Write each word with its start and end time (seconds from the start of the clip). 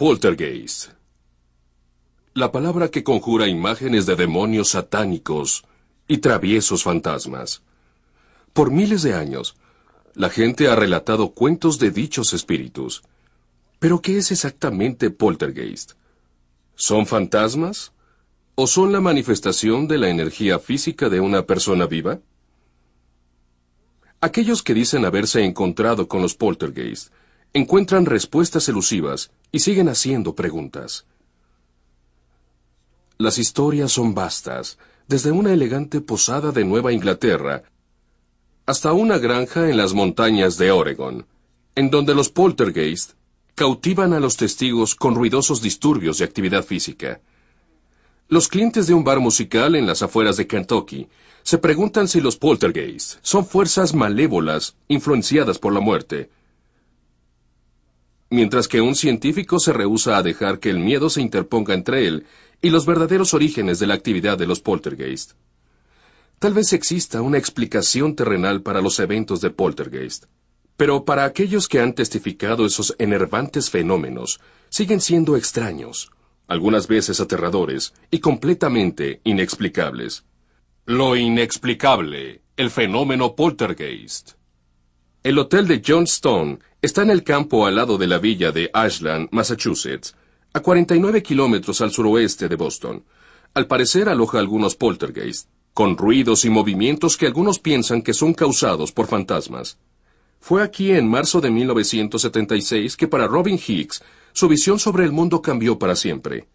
Poltergeist. 0.00 0.92
La 2.32 2.50
palabra 2.50 2.90
que 2.90 3.04
conjura 3.04 3.48
imágenes 3.48 4.06
de 4.06 4.16
demonios 4.16 4.70
satánicos 4.70 5.62
y 6.08 6.16
traviesos 6.16 6.84
fantasmas. 6.84 7.60
Por 8.54 8.70
miles 8.70 9.02
de 9.02 9.12
años, 9.12 9.56
la 10.14 10.30
gente 10.30 10.68
ha 10.68 10.74
relatado 10.74 11.32
cuentos 11.32 11.78
de 11.78 11.90
dichos 11.90 12.32
espíritus. 12.32 13.02
Pero 13.78 14.00
¿qué 14.00 14.16
es 14.16 14.32
exactamente 14.32 15.10
poltergeist? 15.10 15.92
¿Son 16.76 17.04
fantasmas? 17.04 17.92
¿O 18.54 18.66
son 18.66 18.92
la 18.92 19.02
manifestación 19.02 19.86
de 19.86 19.98
la 19.98 20.08
energía 20.08 20.58
física 20.58 21.10
de 21.10 21.20
una 21.20 21.44
persona 21.44 21.84
viva? 21.84 22.20
Aquellos 24.22 24.62
que 24.62 24.72
dicen 24.72 25.04
haberse 25.04 25.44
encontrado 25.44 26.08
con 26.08 26.22
los 26.22 26.34
poltergeist 26.34 27.12
encuentran 27.52 28.06
respuestas 28.06 28.66
elusivas 28.70 29.30
y 29.52 29.60
siguen 29.60 29.88
haciendo 29.88 30.34
preguntas. 30.34 31.06
Las 33.18 33.38
historias 33.38 33.92
son 33.92 34.14
vastas, 34.14 34.78
desde 35.06 35.32
una 35.32 35.52
elegante 35.52 36.00
posada 36.00 36.52
de 36.52 36.64
Nueva 36.64 36.92
Inglaterra 36.92 37.64
hasta 38.70 38.92
una 38.92 39.18
granja 39.18 39.68
en 39.68 39.76
las 39.76 39.94
montañas 39.94 40.56
de 40.56 40.70
Oregon, 40.70 41.26
en 41.74 41.90
donde 41.90 42.14
los 42.14 42.28
poltergeist 42.28 43.14
cautivan 43.56 44.12
a 44.12 44.20
los 44.20 44.36
testigos 44.36 44.94
con 44.94 45.16
ruidosos 45.16 45.60
disturbios 45.60 46.18
de 46.18 46.24
actividad 46.24 46.64
física. 46.64 47.20
Los 48.28 48.46
clientes 48.46 48.86
de 48.86 48.94
un 48.94 49.02
bar 49.02 49.18
musical 49.18 49.74
en 49.74 49.86
las 49.86 50.02
afueras 50.02 50.36
de 50.36 50.46
Kentucky 50.46 51.08
se 51.42 51.58
preguntan 51.58 52.06
si 52.06 52.20
los 52.20 52.36
poltergeist 52.36 53.18
son 53.22 53.44
fuerzas 53.44 53.92
malévolas 53.92 54.76
influenciadas 54.86 55.58
por 55.58 55.72
la 55.72 55.80
muerte, 55.80 56.30
mientras 58.30 58.68
que 58.68 58.80
un 58.80 58.94
científico 58.94 59.58
se 59.58 59.72
rehúsa 59.72 60.16
a 60.16 60.22
dejar 60.22 60.60
que 60.60 60.70
el 60.70 60.78
miedo 60.78 61.10
se 61.10 61.20
interponga 61.20 61.74
entre 61.74 62.06
él 62.06 62.26
y 62.62 62.70
los 62.70 62.86
verdaderos 62.86 63.34
orígenes 63.34 63.78
de 63.78 63.86
la 63.88 63.94
actividad 63.94 64.38
de 64.38 64.46
los 64.46 64.60
poltergeist. 64.60 65.32
Tal 66.38 66.54
vez 66.54 66.72
exista 66.72 67.20
una 67.20 67.38
explicación 67.38 68.14
terrenal 68.14 68.62
para 68.62 68.80
los 68.80 68.98
eventos 68.98 69.40
de 69.40 69.50
poltergeist, 69.50 70.24
pero 70.76 71.04
para 71.04 71.24
aquellos 71.24 71.68
que 71.68 71.80
han 71.80 71.92
testificado 71.92 72.64
esos 72.64 72.94
enervantes 72.98 73.68
fenómenos, 73.68 74.40
siguen 74.70 75.00
siendo 75.00 75.36
extraños, 75.36 76.10
algunas 76.46 76.86
veces 76.88 77.20
aterradores 77.20 77.92
y 78.10 78.20
completamente 78.20 79.20
inexplicables. 79.24 80.24
Lo 80.86 81.16
inexplicable, 81.16 82.40
el 82.56 82.70
fenómeno 82.70 83.34
poltergeist. 83.34 84.32
El 85.22 85.38
hotel 85.38 85.68
de 85.68 85.82
Johnstone 85.86 86.60
está 86.82 87.02
en 87.02 87.10
el 87.10 87.22
campo 87.22 87.66
al 87.66 87.76
lado 87.76 87.98
de 87.98 88.06
la 88.06 88.18
villa 88.18 88.52
de 88.52 88.70
Ashland, 88.72 89.28
Massachusetts, 89.32 90.14
a 90.52 90.60
49 90.60 91.22
kilómetros 91.22 91.80
al 91.80 91.90
suroeste 91.90 92.48
de 92.48 92.56
Boston. 92.56 93.04
Al 93.54 93.66
parecer 93.66 94.08
aloja 94.08 94.38
algunos 94.38 94.76
poltergeist, 94.76 95.48
con 95.74 95.96
ruidos 95.96 96.44
y 96.44 96.50
movimientos 96.50 97.16
que 97.16 97.26
algunos 97.26 97.58
piensan 97.58 98.02
que 98.02 98.14
son 98.14 98.34
causados 98.34 98.92
por 98.92 99.06
fantasmas. 99.06 99.78
Fue 100.40 100.62
aquí 100.62 100.92
en 100.92 101.08
marzo 101.08 101.40
de 101.40 101.50
1976 101.50 102.96
que 102.96 103.08
para 103.08 103.26
Robin 103.26 103.58
Hicks 103.64 104.02
su 104.32 104.48
visión 104.48 104.78
sobre 104.78 105.04
el 105.04 105.12
mundo 105.12 105.42
cambió 105.42 105.78
para 105.78 105.94
siempre. 105.94 106.48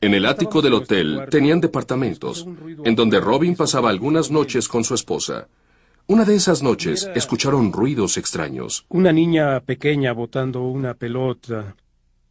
En 0.00 0.12
el 0.12 0.26
ático 0.26 0.60
del 0.60 0.74
hotel 0.74 1.22
tenían 1.30 1.60
departamentos, 1.60 2.46
en 2.84 2.94
donde 2.94 3.20
Robin 3.20 3.56
pasaba 3.56 3.88
algunas 3.88 4.30
noches 4.30 4.68
con 4.68 4.84
su 4.84 4.94
esposa. 4.94 5.48
Una 6.08 6.24
de 6.24 6.36
esas 6.36 6.62
noches 6.62 7.10
escucharon 7.16 7.72
ruidos 7.72 8.16
extraños. 8.16 8.86
Una 8.90 9.12
niña 9.12 9.58
pequeña 9.58 10.12
botando 10.12 10.62
una 10.62 10.94
pelota. 10.94 11.74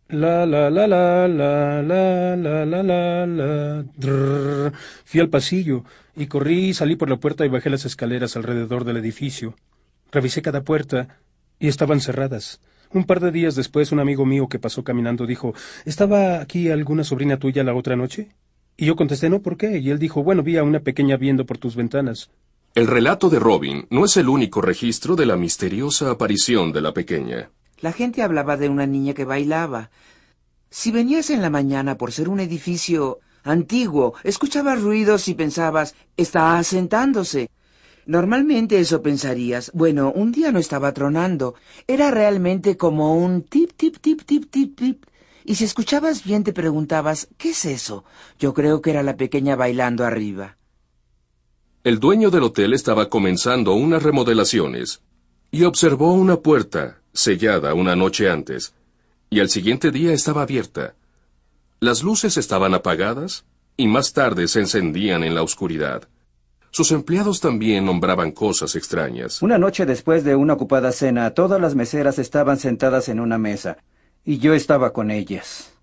La 0.08 0.46
la 0.46 0.70
la 0.70 0.88
la 0.88 1.28
la 1.28 1.82
la 1.82 2.36
la 2.38 2.66
la 2.66 2.84
la 2.84 3.26
la. 3.26 4.72
Fui 5.04 5.20
al 5.20 5.28
pasillo 5.28 5.84
y 6.16 6.28
corrí, 6.28 6.74
salí 6.74 6.96
por 6.96 7.10
la 7.10 7.18
puerta 7.18 7.46
y 7.46 7.50
bajé 7.50 7.70
las 7.70 7.84
escaleras 7.84 8.38
alrededor 8.38 8.86
del 8.86 8.96
edificio. 8.96 9.56
Revisé 10.10 10.42
cada 10.42 10.64
puerta 10.64 11.20
y 11.60 11.68
estaban 11.68 12.00
cerradas. 12.00 12.62
Un 12.94 13.04
par 13.04 13.20
de 13.20 13.34
días 13.34 13.56
después, 13.56 13.92
un 13.92 14.00
amigo 14.00 14.26
mío 14.26 14.48
que 14.48 14.58
pasó 14.58 14.86
caminando 14.86 15.26
dijo 15.26 15.54
¿Estaba 15.84 16.40
aquí 16.40 16.70
alguna 16.70 17.04
sobrina 17.04 17.40
tuya 17.40 17.66
la 17.66 17.76
otra 17.76 17.98
noche? 17.98 18.30
Y 18.78 18.86
yo 18.86 18.96
contesté 18.96 19.30
no, 19.30 19.42
¿por 19.42 19.58
qué? 19.58 19.80
Y 19.80 19.90
él 19.90 20.00
dijo 20.00 20.24
Bueno, 20.24 20.44
vi 20.44 20.56
a 20.56 20.64
una 20.64 20.80
pequeña 20.80 21.18
viendo 21.18 21.46
por 21.46 21.58
tus 21.58 21.76
ventanas. 21.76 22.30
El 22.76 22.88
relato 22.88 23.30
de 23.30 23.40
Robin 23.40 23.88
no 23.90 24.04
es 24.04 24.18
el 24.18 24.28
único 24.28 24.60
registro 24.60 25.16
de 25.16 25.26
la 25.26 25.38
misteriosa 25.38 26.12
aparición 26.12 26.74
de 26.74 26.82
la 26.82 26.94
pequeña. 26.94 27.50
La 27.80 27.94
gente 27.94 28.22
hablaba 28.22 28.58
de 28.58 28.68
una 28.68 28.86
niña 28.86 29.14
que 29.14 29.24
bailaba. 29.24 29.92
Si 30.70 30.92
venías 30.92 31.30
en 31.30 31.42
la 31.42 31.50
mañana 31.50 31.98
por 31.98 32.12
ser 32.12 32.28
un 32.28 32.42
edificio 32.42 33.20
antiguo, 33.46 34.16
escuchabas 34.26 34.82
ruidos 34.82 35.30
y 35.30 35.36
pensabas, 35.36 35.96
está 36.18 36.58
asentándose. 36.58 37.50
Normalmente 38.08 38.78
eso 38.78 39.02
pensarías, 39.02 39.72
bueno, 39.74 40.12
un 40.14 40.34
día 40.34 40.52
no 40.52 40.60
estaba 40.60 40.92
tronando, 40.92 41.56
era 41.88 42.12
realmente 42.12 42.76
como 42.76 43.16
un 43.16 43.44
tip, 43.44 43.72
tip, 43.78 44.00
tip, 44.02 44.24
tip, 44.26 44.52
tip, 44.52 44.78
tip. 44.78 45.06
Y 45.46 45.56
si 45.56 45.64
escuchabas 45.64 46.26
bien 46.26 46.44
te 46.44 46.52
preguntabas, 46.52 47.30
¿qué 47.38 47.52
es 47.52 47.64
eso? 47.64 48.04
Yo 48.38 48.54
creo 48.54 48.82
que 48.82 48.90
era 48.90 49.02
la 49.02 49.16
pequeña 49.16 49.56
bailando 49.56 50.04
arriba. 50.04 50.58
El 51.86 52.00
dueño 52.00 52.32
del 52.32 52.42
hotel 52.42 52.74
estaba 52.74 53.10
comenzando 53.10 53.76
unas 53.76 54.02
remodelaciones 54.02 55.04
y 55.52 55.66
observó 55.66 56.14
una 56.14 56.38
puerta 56.38 56.98
sellada 57.14 57.76
una 57.76 57.96
noche 57.96 58.28
antes, 58.28 58.74
y 59.30 59.40
al 59.40 59.50
siguiente 59.50 59.92
día 59.92 60.12
estaba 60.12 60.42
abierta. 60.42 60.96
Las 61.80 62.02
luces 62.02 62.38
estaban 62.38 62.74
apagadas 62.74 63.46
y 63.78 63.86
más 63.86 64.14
tarde 64.14 64.48
se 64.48 64.62
encendían 64.62 65.24
en 65.24 65.36
la 65.36 65.44
oscuridad. 65.44 66.10
Sus 66.72 66.92
empleados 66.92 67.40
también 67.40 67.86
nombraban 67.86 68.32
cosas 68.32 68.76
extrañas. 68.76 69.44
Una 69.44 69.60
noche 69.60 69.86
después 69.86 70.24
de 70.24 70.36
una 70.36 70.54
ocupada 70.54 70.92
cena, 70.92 71.36
todas 71.36 71.62
las 71.62 71.76
meseras 71.76 72.18
estaban 72.18 72.58
sentadas 72.58 73.10
en 73.10 73.20
una 73.20 73.38
mesa, 73.38 73.78
y 74.26 74.40
yo 74.40 74.56
estaba 74.56 74.92
con 74.92 75.12
ellas. 75.12 75.75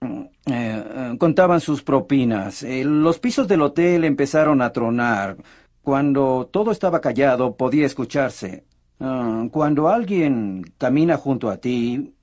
Mm, 0.00 0.20
eh, 0.20 0.30
eh, 0.46 1.16
contaban 1.18 1.60
sus 1.60 1.82
propinas. 1.82 2.62
Eh, 2.62 2.84
los 2.84 3.18
pisos 3.18 3.48
del 3.48 3.62
hotel 3.62 4.04
empezaron 4.04 4.62
a 4.62 4.72
tronar. 4.72 5.36
Cuando 5.82 6.48
todo 6.52 6.70
estaba 6.72 7.00
callado, 7.00 7.56
podía 7.56 7.86
escucharse. 7.86 8.64
Ah, 9.00 9.46
cuando 9.50 9.88
alguien 9.88 10.64
camina 10.78 11.16
junto 11.16 11.50
a 11.50 11.58
ti, 11.58 12.14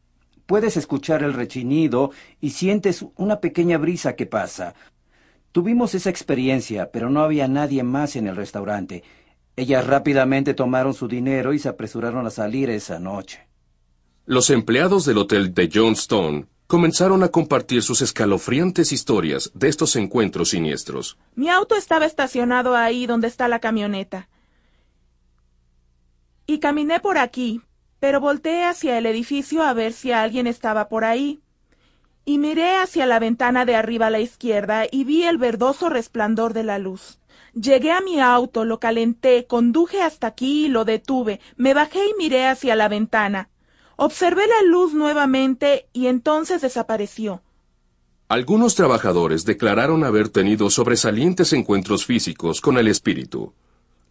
puedes 0.45 0.77
escuchar 0.77 1.23
el 1.23 1.33
rechinido 1.33 2.11
y 2.41 2.51
sientes 2.51 3.05
una 3.15 3.39
pequeña 3.39 3.77
brisa 3.77 4.15
que 4.15 4.25
pasa. 4.25 4.73
Tuvimos 5.51 5.93
esa 5.95 6.09
experiencia, 6.09 6.91
pero 6.91 7.09
no 7.09 7.21
había 7.21 7.47
nadie 7.47 7.83
más 7.83 8.15
en 8.15 8.27
el 8.27 8.35
restaurante. 8.35 9.03
Ellas 9.55 9.85
rápidamente 9.85 10.55
tomaron 10.55 10.93
su 10.95 11.07
dinero 11.07 11.53
y 11.53 11.59
se 11.59 11.69
apresuraron 11.69 12.25
a 12.25 12.31
salir 12.31 12.71
esa 12.71 12.99
noche. 12.99 13.47
Los 14.25 14.49
empleados 14.49 15.05
del 15.05 15.19
hotel 15.19 15.53
de 15.53 15.69
Johnstone 15.71 16.47
comenzaron 16.73 17.21
a 17.21 17.27
compartir 17.27 17.83
sus 17.83 18.01
escalofriantes 18.01 18.91
historias 18.91 19.51
de 19.53 19.67
estos 19.67 19.95
encuentros 19.95 20.49
siniestros. 20.49 21.19
Mi 21.35 21.47
auto 21.47 21.75
estaba 21.75 22.07
estacionado 22.07 22.75
ahí 22.75 23.05
donde 23.05 23.27
está 23.27 23.47
la 23.47 23.59
camioneta. 23.59 24.27
Y 26.47 26.57
caminé 26.57 26.99
por 26.99 27.19
aquí, 27.19 27.61
pero 27.99 28.19
volteé 28.19 28.65
hacia 28.65 28.97
el 28.97 29.05
edificio 29.05 29.61
a 29.61 29.75
ver 29.75 29.93
si 29.93 30.13
alguien 30.13 30.47
estaba 30.47 30.89
por 30.89 31.05
ahí. 31.05 31.43
Y 32.25 32.39
miré 32.39 32.77
hacia 32.77 33.05
la 33.05 33.19
ventana 33.19 33.65
de 33.65 33.75
arriba 33.75 34.07
a 34.07 34.09
la 34.09 34.19
izquierda 34.19 34.87
y 34.91 35.03
vi 35.03 35.25
el 35.25 35.37
verdoso 35.37 35.89
resplandor 35.89 36.53
de 36.53 36.63
la 36.63 36.79
luz. 36.79 37.19
Llegué 37.53 37.91
a 37.91 38.01
mi 38.01 38.19
auto, 38.19 38.65
lo 38.65 38.79
calenté, 38.79 39.45
conduje 39.45 40.01
hasta 40.01 40.25
aquí 40.25 40.65
y 40.65 40.69
lo 40.69 40.85
detuve, 40.85 41.39
me 41.55 41.75
bajé 41.75 41.99
y 42.03 42.15
miré 42.17 42.47
hacia 42.47 42.75
la 42.75 42.87
ventana. 42.87 43.51
Observé 43.95 44.47
la 44.47 44.67
luz 44.67 44.93
nuevamente 44.93 45.87
y 45.93 46.07
entonces 46.07 46.61
desapareció. 46.61 47.41
Algunos 48.27 48.73
trabajadores 48.75 49.45
declararon 49.45 50.03
haber 50.03 50.29
tenido 50.29 50.69
sobresalientes 50.69 51.53
encuentros 51.53 52.05
físicos 52.05 52.61
con 52.61 52.77
el 52.77 52.87
espíritu. 52.87 53.53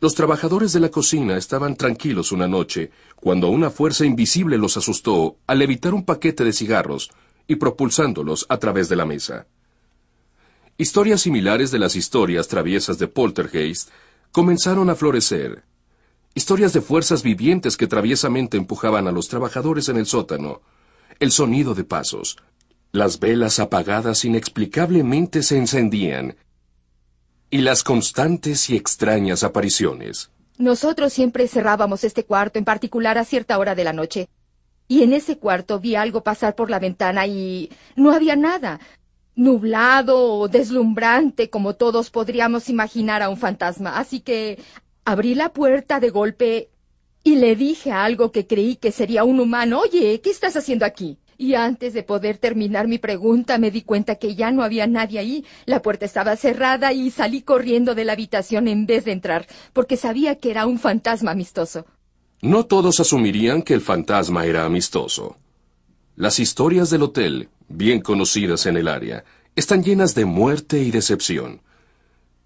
Los 0.00 0.14
trabajadores 0.14 0.72
de 0.72 0.80
la 0.80 0.90
cocina 0.90 1.36
estaban 1.36 1.76
tranquilos 1.76 2.32
una 2.32 2.46
noche 2.46 2.90
cuando 3.16 3.48
una 3.48 3.70
fuerza 3.70 4.04
invisible 4.04 4.58
los 4.58 4.76
asustó 4.76 5.36
al 5.46 5.62
evitar 5.62 5.94
un 5.94 6.04
paquete 6.04 6.44
de 6.44 6.52
cigarros 6.52 7.10
y 7.46 7.56
propulsándolos 7.56 8.46
a 8.48 8.58
través 8.58 8.88
de 8.88 8.96
la 8.96 9.06
mesa. 9.06 9.46
Historias 10.78 11.20
similares 11.20 11.70
de 11.70 11.78
las 11.78 11.96
historias 11.96 12.48
traviesas 12.48 12.98
de 12.98 13.08
Poltergeist 13.08 13.90
comenzaron 14.30 14.90
a 14.90 14.94
florecer 14.94 15.64
historias 16.34 16.72
de 16.72 16.80
fuerzas 16.80 17.22
vivientes 17.22 17.76
que 17.76 17.86
traviesamente 17.86 18.56
empujaban 18.56 19.06
a 19.08 19.12
los 19.12 19.28
trabajadores 19.28 19.88
en 19.88 19.96
el 19.96 20.06
sótano, 20.06 20.62
el 21.20 21.30
sonido 21.32 21.74
de 21.74 21.84
pasos, 21.84 22.36
las 22.92 23.18
velas 23.18 23.58
apagadas 23.58 24.24
inexplicablemente 24.24 25.42
se 25.42 25.56
encendían, 25.56 26.36
y 27.50 27.58
las 27.58 27.84
constantes 27.84 28.70
y 28.70 28.76
extrañas 28.76 29.44
apariciones. 29.44 30.30
Nosotros 30.58 31.12
siempre 31.12 31.48
cerrábamos 31.48 32.04
este 32.04 32.24
cuarto, 32.24 32.58
en 32.58 32.64
particular 32.64 33.18
a 33.18 33.24
cierta 33.24 33.58
hora 33.58 33.74
de 33.74 33.84
la 33.84 33.92
noche. 33.92 34.28
Y 34.88 35.02
en 35.02 35.12
ese 35.12 35.38
cuarto 35.38 35.78
vi 35.78 35.94
algo 35.94 36.22
pasar 36.22 36.54
por 36.54 36.70
la 36.70 36.78
ventana 36.78 37.26
y 37.26 37.70
no 37.96 38.12
había 38.12 38.36
nada. 38.36 38.80
Nublado 39.34 40.34
o 40.34 40.48
deslumbrante, 40.48 41.50
como 41.50 41.74
todos 41.74 42.10
podríamos 42.10 42.68
imaginar 42.68 43.22
a 43.22 43.28
un 43.28 43.36
fantasma. 43.36 43.98
Así 43.98 44.20
que 44.20 44.58
abrí 45.04 45.34
la 45.34 45.52
puerta 45.52 46.00
de 46.00 46.10
golpe 46.10 46.68
y 47.24 47.36
le 47.36 47.56
dije 47.56 47.92
algo 47.92 48.32
que 48.32 48.46
creí 48.46 48.76
que 48.76 48.92
sería 48.92 49.24
un 49.24 49.40
humano. 49.40 49.80
Oye, 49.80 50.20
¿qué 50.20 50.30
estás 50.30 50.56
haciendo 50.56 50.84
aquí? 50.84 51.18
Y 51.38 51.54
antes 51.54 51.92
de 51.92 52.02
poder 52.02 52.38
terminar 52.38 52.86
mi 52.86 52.98
pregunta 52.98 53.58
me 53.58 53.70
di 53.70 53.82
cuenta 53.82 54.16
que 54.16 54.34
ya 54.34 54.50
no 54.50 54.62
había 54.62 54.86
nadie 54.86 55.18
ahí. 55.18 55.44
La 55.66 55.82
puerta 55.82 56.04
estaba 56.04 56.36
cerrada 56.36 56.92
y 56.92 57.10
salí 57.10 57.42
corriendo 57.42 57.94
de 57.94 58.04
la 58.04 58.12
habitación 58.12 58.68
en 58.68 58.86
vez 58.86 59.04
de 59.04 59.12
entrar, 59.12 59.46
porque 59.72 59.96
sabía 59.96 60.36
que 60.36 60.50
era 60.50 60.66
un 60.66 60.78
fantasma 60.78 61.32
amistoso. 61.32 61.86
No 62.40 62.66
todos 62.66 63.00
asumirían 63.00 63.62
que 63.62 63.74
el 63.74 63.80
fantasma 63.80 64.46
era 64.46 64.64
amistoso. 64.64 65.36
Las 66.16 66.38
historias 66.38 66.90
del 66.90 67.02
hotel, 67.02 67.48
bien 67.68 68.00
conocidas 68.00 68.66
en 68.66 68.76
el 68.76 68.88
área, 68.88 69.24
están 69.56 69.82
llenas 69.82 70.14
de 70.14 70.24
muerte 70.24 70.80
y 70.80 70.90
decepción. 70.90 71.60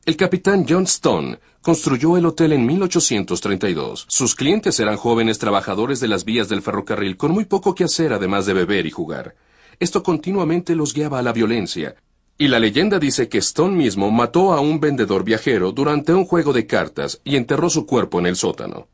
El 0.07 0.17
capitán 0.17 0.65
John 0.69 0.85
Stone 0.85 1.41
construyó 1.61 2.17
el 2.17 2.27
hotel 2.27 2.53
en 2.53 2.65
1832. 2.65 4.07
Sus 4.09 4.37
clientes 4.37 4.79
eran 4.79 4.97
jóvenes 4.97 5.41
trabajadores 5.41 5.99
de 5.99 6.07
las 6.07 6.25
vías 6.25 6.49
del 6.49 6.63
ferrocarril 6.63 7.17
con 7.17 7.33
muy 7.33 7.45
poco 7.45 7.75
que 7.75 7.83
hacer 7.83 8.13
además 8.13 8.47
de 8.47 8.53
beber 8.53 8.87
y 8.87 8.93
jugar. 8.93 9.35
Esto 9.81 10.05
continuamente 10.05 10.77
los 10.77 10.95
guiaba 10.95 11.19
a 11.19 11.23
la 11.23 11.33
violencia. 11.33 11.97
Y 12.39 12.47
la 12.47 12.61
leyenda 12.61 13.01
dice 13.01 13.29
que 13.29 13.39
Stone 13.39 13.75
mismo 13.77 14.13
mató 14.13 14.53
a 14.53 14.61
un 14.61 14.79
vendedor 14.79 15.25
viajero 15.25 15.73
durante 15.73 16.15
un 16.15 16.25
juego 16.25 16.53
de 16.53 16.69
cartas 16.69 17.21
y 17.25 17.35
enterró 17.35 17.69
su 17.69 17.85
cuerpo 17.85 18.21
en 18.21 18.27
el 18.27 18.37
sótano. 18.37 18.87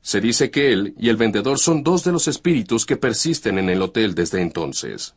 Se 0.00 0.20
dice 0.20 0.50
que 0.50 0.72
él 0.72 0.96
y 0.98 1.08
el 1.08 1.16
vendedor 1.16 1.60
son 1.60 1.84
dos 1.84 2.02
de 2.02 2.10
los 2.10 2.26
espíritus 2.26 2.84
que 2.84 2.96
persisten 2.96 3.58
en 3.58 3.68
el 3.68 3.80
hotel 3.80 4.16
desde 4.16 4.42
entonces. 4.42 5.14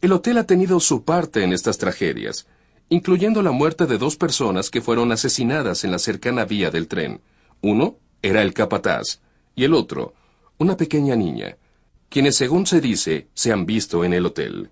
El 0.00 0.12
hotel 0.12 0.38
ha 0.38 0.46
tenido 0.46 0.78
su 0.78 1.02
parte 1.02 1.42
en 1.42 1.52
estas 1.52 1.78
tragedias 1.78 2.46
incluyendo 2.88 3.42
la 3.42 3.50
muerte 3.50 3.86
de 3.86 3.98
dos 3.98 4.16
personas 4.16 4.70
que 4.70 4.80
fueron 4.80 5.12
asesinadas 5.12 5.84
en 5.84 5.90
la 5.90 5.98
cercana 5.98 6.44
vía 6.44 6.70
del 6.70 6.88
tren. 6.88 7.20
Uno 7.62 7.96
era 8.22 8.42
el 8.42 8.54
capataz 8.54 9.20
y 9.54 9.64
el 9.64 9.74
otro, 9.74 10.14
una 10.58 10.76
pequeña 10.76 11.16
niña, 11.16 11.56
quienes 12.08 12.36
según 12.36 12.66
se 12.66 12.80
dice 12.80 13.28
se 13.34 13.52
han 13.52 13.66
visto 13.66 14.04
en 14.04 14.12
el 14.12 14.26
hotel. 14.26 14.70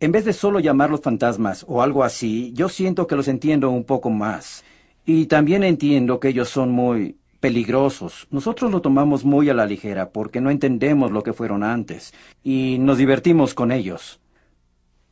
En 0.00 0.12
vez 0.12 0.24
de 0.24 0.32
solo 0.32 0.60
llamarlos 0.60 1.00
fantasmas 1.00 1.64
o 1.68 1.82
algo 1.82 2.04
así, 2.04 2.52
yo 2.54 2.68
siento 2.68 3.06
que 3.06 3.16
los 3.16 3.26
entiendo 3.26 3.70
un 3.70 3.82
poco 3.82 4.10
más. 4.10 4.64
Y 5.04 5.26
también 5.26 5.64
entiendo 5.64 6.20
que 6.20 6.28
ellos 6.28 6.48
son 6.48 6.70
muy 6.70 7.16
peligrosos. 7.40 8.28
Nosotros 8.30 8.70
lo 8.70 8.80
tomamos 8.80 9.24
muy 9.24 9.50
a 9.50 9.54
la 9.54 9.66
ligera 9.66 10.10
porque 10.10 10.40
no 10.40 10.50
entendemos 10.50 11.10
lo 11.10 11.22
que 11.22 11.32
fueron 11.32 11.64
antes 11.64 12.14
y 12.44 12.76
nos 12.78 12.98
divertimos 12.98 13.54
con 13.54 13.72
ellos. 13.72 14.20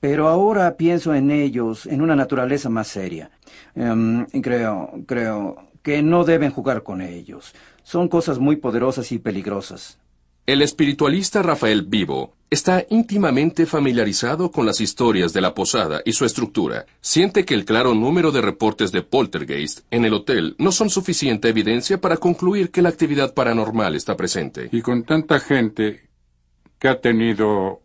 Pero 0.01 0.29
ahora 0.29 0.77
pienso 0.77 1.15
en 1.15 1.31
ellos 1.31 1.87
en 1.87 2.03
una 2.03 2.17
naturaleza 2.17 2.69
más 2.69 2.89
seria. 2.89 3.31
Em, 3.75 4.27
creo, 4.43 4.91
creo 5.07 5.57
que 5.83 6.03
no 6.03 6.25
deben 6.25 6.51
jugar 6.51 6.83
con 6.83 7.01
ellos. 7.01 7.55
Son 7.83 8.09
cosas 8.09 8.39
muy 8.39 8.57
poderosas 8.57 9.13
y 9.13 9.19
peligrosas. 9.19 9.99
El 10.47 10.63
espiritualista 10.63 11.43
Rafael 11.43 11.83
Vivo 11.83 12.37
está 12.51 12.87
íntimamente 12.89 13.67
familiarizado 13.67 14.53
con 14.53 14.65
las 14.65 14.81
historias 14.81 15.33
de 15.33 15.41
la 15.41 15.55
posada 15.55 16.03
y 16.05 16.13
su 16.13 16.25
estructura. 16.25 16.87
Siente 17.01 17.45
que 17.45 17.55
el 17.55 17.65
claro 17.65 17.95
número 17.95 18.31
de 18.31 18.41
reportes 18.41 18.93
de 18.93 19.03
poltergeist 19.03 19.81
en 19.91 20.05
el 20.05 20.15
hotel 20.15 20.55
no 20.59 20.71
son 20.71 20.89
suficiente 20.89 21.49
evidencia 21.49 22.01
para 22.01 22.17
concluir 22.17 22.71
que 22.71 22.83
la 22.83 22.91
actividad 22.91 23.35
paranormal 23.35 23.97
está 23.97 24.17
presente. 24.17 24.69
Y 24.71 24.83
con 24.83 25.03
tanta 25.03 25.41
gente 25.41 26.09
que 26.79 26.89
ha 26.89 27.01
tenido 27.01 27.81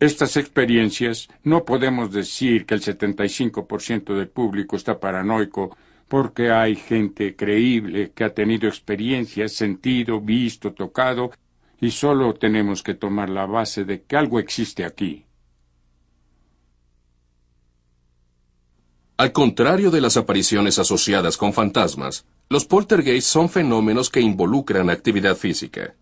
estas 0.00 0.36
experiencias 0.36 1.28
no 1.42 1.64
podemos 1.64 2.12
decir 2.12 2.66
que 2.66 2.74
el 2.74 2.82
75% 2.82 4.14
del 4.14 4.28
público 4.28 4.76
está 4.76 5.00
paranoico 5.00 5.76
porque 6.06 6.50
hay 6.50 6.76
gente 6.76 7.36
creíble 7.36 8.12
que 8.14 8.24
ha 8.24 8.32
tenido 8.32 8.68
experiencias, 8.68 9.52
sentido, 9.52 10.20
visto, 10.20 10.72
tocado, 10.72 11.32
y 11.80 11.90
solo 11.90 12.32
tenemos 12.34 12.82
que 12.82 12.94
tomar 12.94 13.28
la 13.28 13.46
base 13.46 13.84
de 13.84 14.02
que 14.02 14.16
algo 14.16 14.38
existe 14.38 14.84
aquí. 14.84 15.26
Al 19.18 19.32
contrario 19.32 19.90
de 19.90 20.00
las 20.00 20.16
apariciones 20.16 20.78
asociadas 20.78 21.36
con 21.36 21.52
fantasmas, 21.52 22.24
los 22.48 22.64
poltergeists 22.64 23.28
son 23.28 23.48
fenómenos 23.48 24.10
que 24.10 24.20
involucran 24.20 24.90
actividad 24.90 25.36
física. 25.36 25.94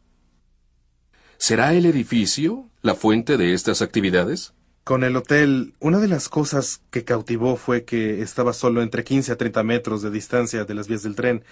¿Será 1.39 1.75
el 1.75 1.87
edificio 1.87 2.67
la 2.83 2.95
fuente 2.95 3.37
de 3.37 3.53
estas 3.53 3.83
actividades? 3.83 4.55
Con 4.85 5.05
el 5.05 5.17
hotel, 5.17 5.75
una 5.81 5.99
de 5.99 6.09
las 6.09 6.29
cosas 6.29 6.81
que 6.91 7.05
cautivó 7.05 7.57
fue 7.57 7.85
que 7.85 8.23
estaba 8.23 8.53
solo 8.53 8.83
entre 8.83 9.05
15 9.05 9.33
a 9.33 9.37
30 9.37 9.63
metros 9.63 10.03
de 10.03 10.11
distancia 10.11 10.65
de 10.65 10.75
las 10.75 10.89
vías 10.89 11.03
del 11.03 11.17
tren, 11.17 11.45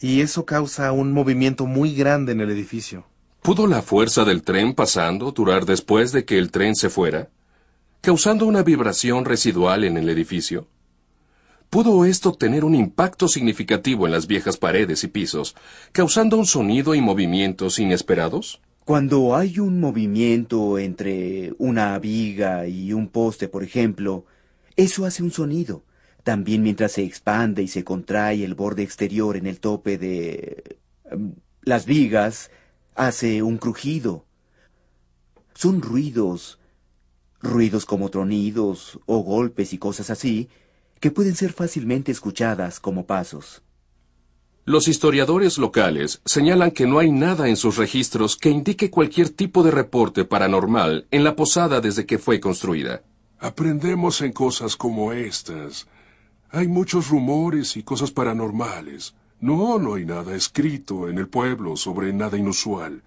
y 0.00 0.20
eso 0.20 0.44
causa 0.44 0.92
un 0.92 1.12
movimiento 1.12 1.66
muy 1.66 1.94
grande 1.94 2.32
en 2.32 2.40
el 2.40 2.50
edificio. 2.50 3.06
¿Pudo 3.42 3.66
la 3.66 3.82
fuerza 3.82 4.24
del 4.24 4.42
tren 4.42 4.74
pasando 4.74 5.32
durar 5.32 5.66
después 5.66 6.12
de 6.12 6.24
que 6.24 6.38
el 6.38 6.50
tren 6.50 6.76
se 6.76 6.90
fuera, 6.90 7.28
causando 8.00 8.46
una 8.46 8.62
vibración 8.62 9.24
residual 9.24 9.84
en 9.84 9.96
el 9.96 10.08
edificio? 10.08 10.68
¿Pudo 11.70 12.04
esto 12.04 12.32
tener 12.32 12.64
un 12.64 12.74
impacto 12.74 13.28
significativo 13.28 14.06
en 14.06 14.12
las 14.12 14.26
viejas 14.26 14.58
paredes 14.58 15.02
y 15.04 15.08
pisos, 15.08 15.56
causando 15.92 16.36
un 16.36 16.46
sonido 16.46 16.94
y 16.94 17.00
movimientos 17.00 17.78
inesperados? 17.78 18.60
Cuando 18.84 19.34
hay 19.34 19.60
un 19.60 19.80
movimiento 19.80 20.78
entre 20.78 21.54
una 21.56 21.98
viga 21.98 22.66
y 22.66 22.92
un 22.92 23.08
poste, 23.08 23.48
por 23.48 23.64
ejemplo, 23.64 24.26
eso 24.76 25.06
hace 25.06 25.22
un 25.22 25.30
sonido. 25.30 25.84
También 26.22 26.62
mientras 26.62 26.92
se 26.92 27.02
expande 27.02 27.62
y 27.62 27.68
se 27.68 27.82
contrae 27.82 28.44
el 28.44 28.54
borde 28.54 28.82
exterior 28.82 29.36
en 29.36 29.46
el 29.46 29.60
tope 29.60 29.96
de 29.96 30.78
em, 31.10 31.34
las 31.62 31.86
vigas, 31.86 32.50
hace 32.94 33.42
un 33.42 33.56
crujido. 33.56 34.26
Son 35.54 35.80
ruidos, 35.80 36.58
ruidos 37.40 37.86
como 37.86 38.10
tronidos 38.10 39.00
o 39.06 39.20
golpes 39.20 39.72
y 39.72 39.78
cosas 39.78 40.10
así, 40.10 40.50
que 41.00 41.10
pueden 41.10 41.36
ser 41.36 41.52
fácilmente 41.52 42.12
escuchadas 42.12 42.80
como 42.80 43.06
pasos. 43.06 43.63
Los 44.66 44.88
historiadores 44.88 45.58
locales 45.58 46.22
señalan 46.24 46.70
que 46.70 46.86
no 46.86 46.98
hay 46.98 47.12
nada 47.12 47.50
en 47.50 47.56
sus 47.56 47.76
registros 47.76 48.38
que 48.38 48.48
indique 48.48 48.90
cualquier 48.90 49.28
tipo 49.28 49.62
de 49.62 49.70
reporte 49.70 50.24
paranormal 50.24 51.06
en 51.10 51.22
la 51.22 51.36
posada 51.36 51.82
desde 51.82 52.06
que 52.06 52.18
fue 52.18 52.40
construida. 52.40 53.02
Aprendemos 53.38 54.22
en 54.22 54.32
cosas 54.32 54.76
como 54.76 55.12
estas. 55.12 55.86
Hay 56.50 56.66
muchos 56.66 57.10
rumores 57.10 57.76
y 57.76 57.82
cosas 57.82 58.10
paranormales. 58.10 59.14
No, 59.38 59.78
no 59.78 59.96
hay 59.96 60.06
nada 60.06 60.34
escrito 60.34 61.10
en 61.10 61.18
el 61.18 61.28
pueblo 61.28 61.76
sobre 61.76 62.14
nada 62.14 62.38
inusual, 62.38 63.02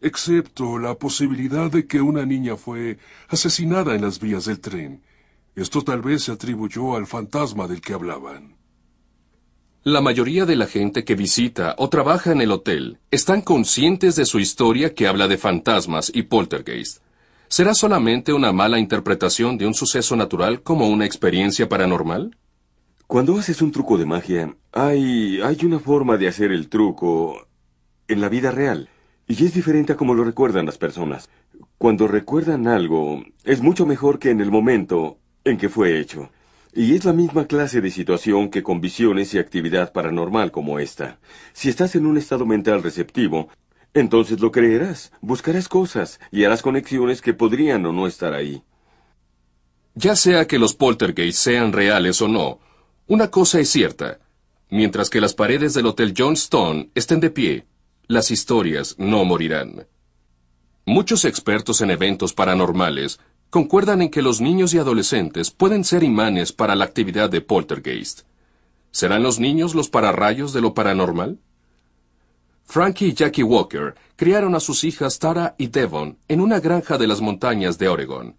excepto 0.00 0.78
la 0.78 0.94
posibilidad 0.94 1.70
de 1.70 1.86
que 1.86 2.00
una 2.00 2.24
niña 2.24 2.56
fue 2.56 2.96
asesinada 3.28 3.94
en 3.94 4.00
las 4.00 4.20
vías 4.20 4.46
del 4.46 4.60
tren. 4.60 5.02
Esto 5.54 5.82
tal 5.82 6.00
vez 6.00 6.22
se 6.22 6.32
atribuyó 6.32 6.96
al 6.96 7.06
fantasma 7.06 7.68
del 7.68 7.82
que 7.82 7.92
hablaban. 7.92 8.57
La 9.90 10.02
mayoría 10.02 10.44
de 10.44 10.54
la 10.54 10.66
gente 10.66 11.02
que 11.02 11.14
visita 11.14 11.74
o 11.78 11.88
trabaja 11.88 12.30
en 12.30 12.42
el 12.42 12.52
hotel 12.52 12.98
están 13.10 13.40
conscientes 13.40 14.16
de 14.16 14.26
su 14.26 14.38
historia 14.38 14.92
que 14.92 15.06
habla 15.06 15.28
de 15.28 15.38
fantasmas 15.38 16.12
y 16.14 16.24
poltergeist. 16.24 16.98
¿Será 17.48 17.72
solamente 17.72 18.34
una 18.34 18.52
mala 18.52 18.78
interpretación 18.78 19.56
de 19.56 19.66
un 19.66 19.72
suceso 19.72 20.14
natural 20.14 20.60
como 20.60 20.90
una 20.90 21.06
experiencia 21.06 21.70
paranormal? 21.70 22.36
Cuando 23.06 23.38
haces 23.38 23.62
un 23.62 23.72
truco 23.72 23.96
de 23.96 24.04
magia, 24.04 24.54
hay, 24.72 25.40
hay 25.40 25.56
una 25.62 25.78
forma 25.78 26.18
de 26.18 26.28
hacer 26.28 26.52
el 26.52 26.68
truco 26.68 27.46
en 28.08 28.20
la 28.20 28.28
vida 28.28 28.50
real. 28.50 28.90
Y 29.26 29.42
es 29.42 29.54
diferente 29.54 29.94
a 29.94 29.96
como 29.96 30.12
lo 30.12 30.22
recuerdan 30.22 30.66
las 30.66 30.76
personas. 30.76 31.30
Cuando 31.78 32.06
recuerdan 32.08 32.68
algo, 32.68 33.24
es 33.42 33.62
mucho 33.62 33.86
mejor 33.86 34.18
que 34.18 34.28
en 34.28 34.42
el 34.42 34.50
momento 34.50 35.16
en 35.44 35.56
que 35.56 35.70
fue 35.70 35.98
hecho. 35.98 36.28
Y 36.74 36.94
es 36.94 37.04
la 37.04 37.12
misma 37.12 37.46
clase 37.46 37.80
de 37.80 37.90
situación 37.90 38.50
que 38.50 38.62
con 38.62 38.80
visiones 38.80 39.34
y 39.34 39.38
actividad 39.38 39.92
paranormal 39.92 40.50
como 40.50 40.78
esta. 40.78 41.18
Si 41.52 41.68
estás 41.68 41.94
en 41.96 42.06
un 42.06 42.18
estado 42.18 42.46
mental 42.46 42.82
receptivo, 42.82 43.48
entonces 43.94 44.40
lo 44.40 44.52
creerás, 44.52 45.12
buscarás 45.20 45.68
cosas 45.68 46.20
y 46.30 46.44
harás 46.44 46.62
conexiones 46.62 47.22
que 47.22 47.34
podrían 47.34 47.84
o 47.86 47.92
no 47.92 48.06
estar 48.06 48.34
ahí. 48.34 48.62
Ya 49.94 50.14
sea 50.14 50.46
que 50.46 50.58
los 50.58 50.74
poltergeists 50.74 51.40
sean 51.40 51.72
reales 51.72 52.22
o 52.22 52.28
no, 52.28 52.60
una 53.06 53.30
cosa 53.30 53.58
es 53.58 53.70
cierta. 53.70 54.20
Mientras 54.70 55.08
que 55.08 55.20
las 55.20 55.32
paredes 55.32 55.72
del 55.72 55.86
Hotel 55.86 56.12
Johnstone 56.16 56.90
estén 56.94 57.20
de 57.20 57.30
pie, 57.30 57.66
las 58.06 58.30
historias 58.30 58.94
no 58.98 59.24
morirán. 59.24 59.86
Muchos 60.84 61.24
expertos 61.24 61.80
en 61.80 61.90
eventos 61.90 62.34
paranormales 62.34 63.18
concuerdan 63.50 64.02
en 64.02 64.10
que 64.10 64.22
los 64.22 64.40
niños 64.40 64.74
y 64.74 64.78
adolescentes 64.78 65.50
pueden 65.50 65.84
ser 65.84 66.02
imanes 66.02 66.52
para 66.52 66.74
la 66.74 66.84
actividad 66.84 67.30
de 67.30 67.40
poltergeist. 67.40 68.22
¿Serán 68.90 69.22
los 69.22 69.38
niños 69.38 69.74
los 69.74 69.88
pararrayos 69.88 70.52
de 70.52 70.60
lo 70.60 70.74
paranormal? 70.74 71.38
Frankie 72.64 73.06
y 73.06 73.14
Jackie 73.14 73.42
Walker 73.42 73.94
criaron 74.16 74.54
a 74.54 74.60
sus 74.60 74.84
hijas 74.84 75.18
Tara 75.18 75.54
y 75.56 75.68
Devon 75.68 76.18
en 76.28 76.40
una 76.40 76.60
granja 76.60 76.98
de 76.98 77.06
las 77.06 77.20
montañas 77.20 77.78
de 77.78 77.88
Oregon. 77.88 78.36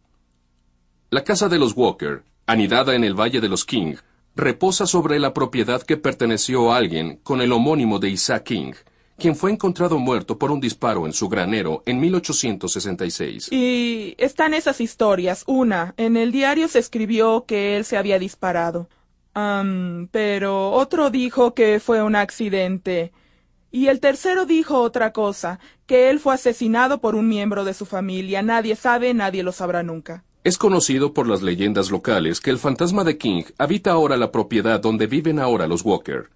La 1.09 1.23
casa 1.23 1.49
de 1.49 1.57
los 1.57 1.73
Walker, 1.75 2.23
anidada 2.45 2.93
en 2.93 3.03
el 3.03 3.19
Valle 3.19 3.41
de 3.41 3.49
los 3.49 3.65
King, 3.65 3.95
reposa 4.35 4.85
sobre 4.85 5.17
la 5.17 5.33
propiedad 5.33 5.81
que 5.81 5.97
perteneció 5.97 6.71
a 6.71 6.77
alguien 6.77 7.19
con 7.23 7.41
el 7.41 7.51
homónimo 7.51 7.97
de 7.97 8.09
Isaac 8.09 8.43
King, 8.43 8.73
quien 9.19 9.35
fue 9.35 9.51
encontrado 9.51 9.99
muerto 9.99 10.39
por 10.39 10.51
un 10.51 10.59
disparo 10.59 11.05
en 11.05 11.13
su 11.13 11.29
granero 11.29 11.83
en 11.85 11.99
1866. 11.99 13.49
Y 13.51 14.15
están 14.17 14.55
esas 14.55 14.81
historias. 14.81 15.43
Una, 15.45 15.93
en 15.97 16.17
el 16.17 16.31
diario 16.31 16.67
se 16.67 16.79
escribió 16.79 17.45
que 17.45 17.77
él 17.77 17.85
se 17.85 17.97
había 17.97 18.17
disparado. 18.17 18.89
Am, 19.35 20.07
pero 20.11 20.71
otro 20.71 21.11
dijo 21.11 21.53
que 21.53 21.79
fue 21.79 22.01
un 22.01 22.15
accidente. 22.15 23.11
Y 23.71 23.87
el 23.87 23.99
tercero 23.99 24.47
dijo 24.47 24.81
otra 24.81 25.13
cosa, 25.13 25.59
que 25.85 26.09
él 26.09 26.19
fue 26.19 26.33
asesinado 26.33 26.99
por 26.99 27.13
un 27.13 27.27
miembro 27.27 27.65
de 27.65 27.75
su 27.75 27.85
familia. 27.85 28.41
Nadie 28.41 28.75
sabe, 28.75 29.13
nadie 29.13 29.43
lo 29.43 29.51
sabrá 29.51 29.83
nunca. 29.83 30.23
Es 30.43 30.57
conocido 30.57 31.13
por 31.13 31.27
las 31.27 31.41
leyendas 31.41 31.91
locales 31.91 32.39
que 32.39 32.49
el 32.49 32.57
fantasma 32.57 33.03
de 33.03 33.17
King 33.17 33.43
habita 33.57 33.91
ahora 33.91 34.17
la 34.17 34.31
propiedad 34.31 34.79
donde 34.79 35.05
viven 35.05 35.37
ahora 35.37 35.67
los 35.67 35.83
Walker. 35.83 36.29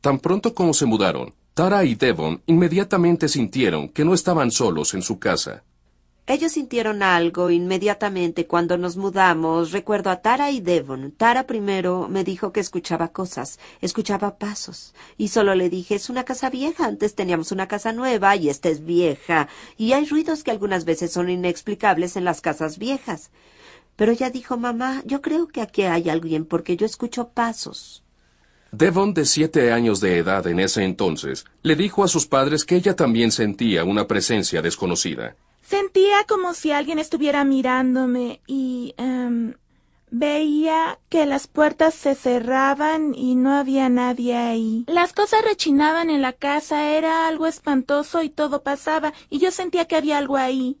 Tan 0.00 0.18
pronto 0.18 0.54
como 0.54 0.74
se 0.74 0.84
mudaron, 0.84 1.32
Tara 1.54 1.84
y 1.84 1.96
Devon 1.96 2.40
inmediatamente 2.46 3.28
sintieron 3.28 3.90
que 3.90 4.06
no 4.06 4.14
estaban 4.14 4.50
solos 4.50 4.94
en 4.94 5.02
su 5.02 5.18
casa. 5.18 5.64
Ellos 6.26 6.52
sintieron 6.52 7.02
algo 7.02 7.50
inmediatamente 7.50 8.46
cuando 8.46 8.78
nos 8.78 8.96
mudamos. 8.96 9.70
Recuerdo 9.70 10.08
a 10.08 10.22
Tara 10.22 10.50
y 10.50 10.62
Devon. 10.62 11.12
Tara 11.12 11.46
primero 11.46 12.08
me 12.08 12.24
dijo 12.24 12.52
que 12.52 12.60
escuchaba 12.60 13.08
cosas, 13.08 13.58
escuchaba 13.82 14.38
pasos. 14.38 14.94
Y 15.18 15.28
solo 15.28 15.54
le 15.54 15.68
dije, 15.68 15.96
es 15.96 16.08
una 16.08 16.24
casa 16.24 16.48
vieja. 16.48 16.86
Antes 16.86 17.14
teníamos 17.14 17.52
una 17.52 17.68
casa 17.68 17.92
nueva 17.92 18.34
y 18.34 18.48
esta 18.48 18.70
es 18.70 18.82
vieja. 18.86 19.48
Y 19.76 19.92
hay 19.92 20.06
ruidos 20.06 20.44
que 20.44 20.52
algunas 20.52 20.86
veces 20.86 21.12
son 21.12 21.28
inexplicables 21.28 22.16
en 22.16 22.24
las 22.24 22.40
casas 22.40 22.78
viejas. 22.78 23.30
Pero 23.96 24.12
ella 24.12 24.30
dijo, 24.30 24.56
mamá, 24.56 25.02
yo 25.04 25.20
creo 25.20 25.48
que 25.48 25.60
aquí 25.60 25.82
hay 25.82 26.08
alguien 26.08 26.46
porque 26.46 26.78
yo 26.78 26.86
escucho 26.86 27.28
pasos. 27.28 28.04
Devon, 28.74 29.12
de 29.12 29.26
siete 29.26 29.70
años 29.70 30.00
de 30.00 30.16
edad 30.16 30.46
en 30.46 30.58
ese 30.58 30.82
entonces, 30.82 31.44
le 31.62 31.76
dijo 31.76 32.04
a 32.04 32.08
sus 32.08 32.26
padres 32.26 32.64
que 32.64 32.76
ella 32.76 32.96
también 32.96 33.30
sentía 33.30 33.84
una 33.84 34.06
presencia 34.06 34.62
desconocida. 34.62 35.36
Sentía 35.60 36.24
como 36.26 36.54
si 36.54 36.72
alguien 36.72 36.98
estuviera 36.98 37.44
mirándome 37.44 38.40
y 38.46 38.94
em, 38.96 39.52
veía 40.10 40.98
que 41.10 41.26
las 41.26 41.48
puertas 41.48 41.92
se 41.92 42.14
cerraban 42.14 43.14
y 43.14 43.34
no 43.34 43.52
había 43.52 43.90
nadie 43.90 44.36
ahí. 44.36 44.84
Las 44.86 45.12
cosas 45.12 45.44
rechinaban 45.44 46.08
en 46.08 46.22
la 46.22 46.32
casa, 46.32 46.92
era 46.92 47.28
algo 47.28 47.46
espantoso 47.46 48.22
y 48.22 48.30
todo 48.30 48.62
pasaba, 48.62 49.12
y 49.28 49.38
yo 49.38 49.50
sentía 49.50 49.84
que 49.84 49.96
había 49.96 50.16
algo 50.16 50.38
ahí. 50.38 50.78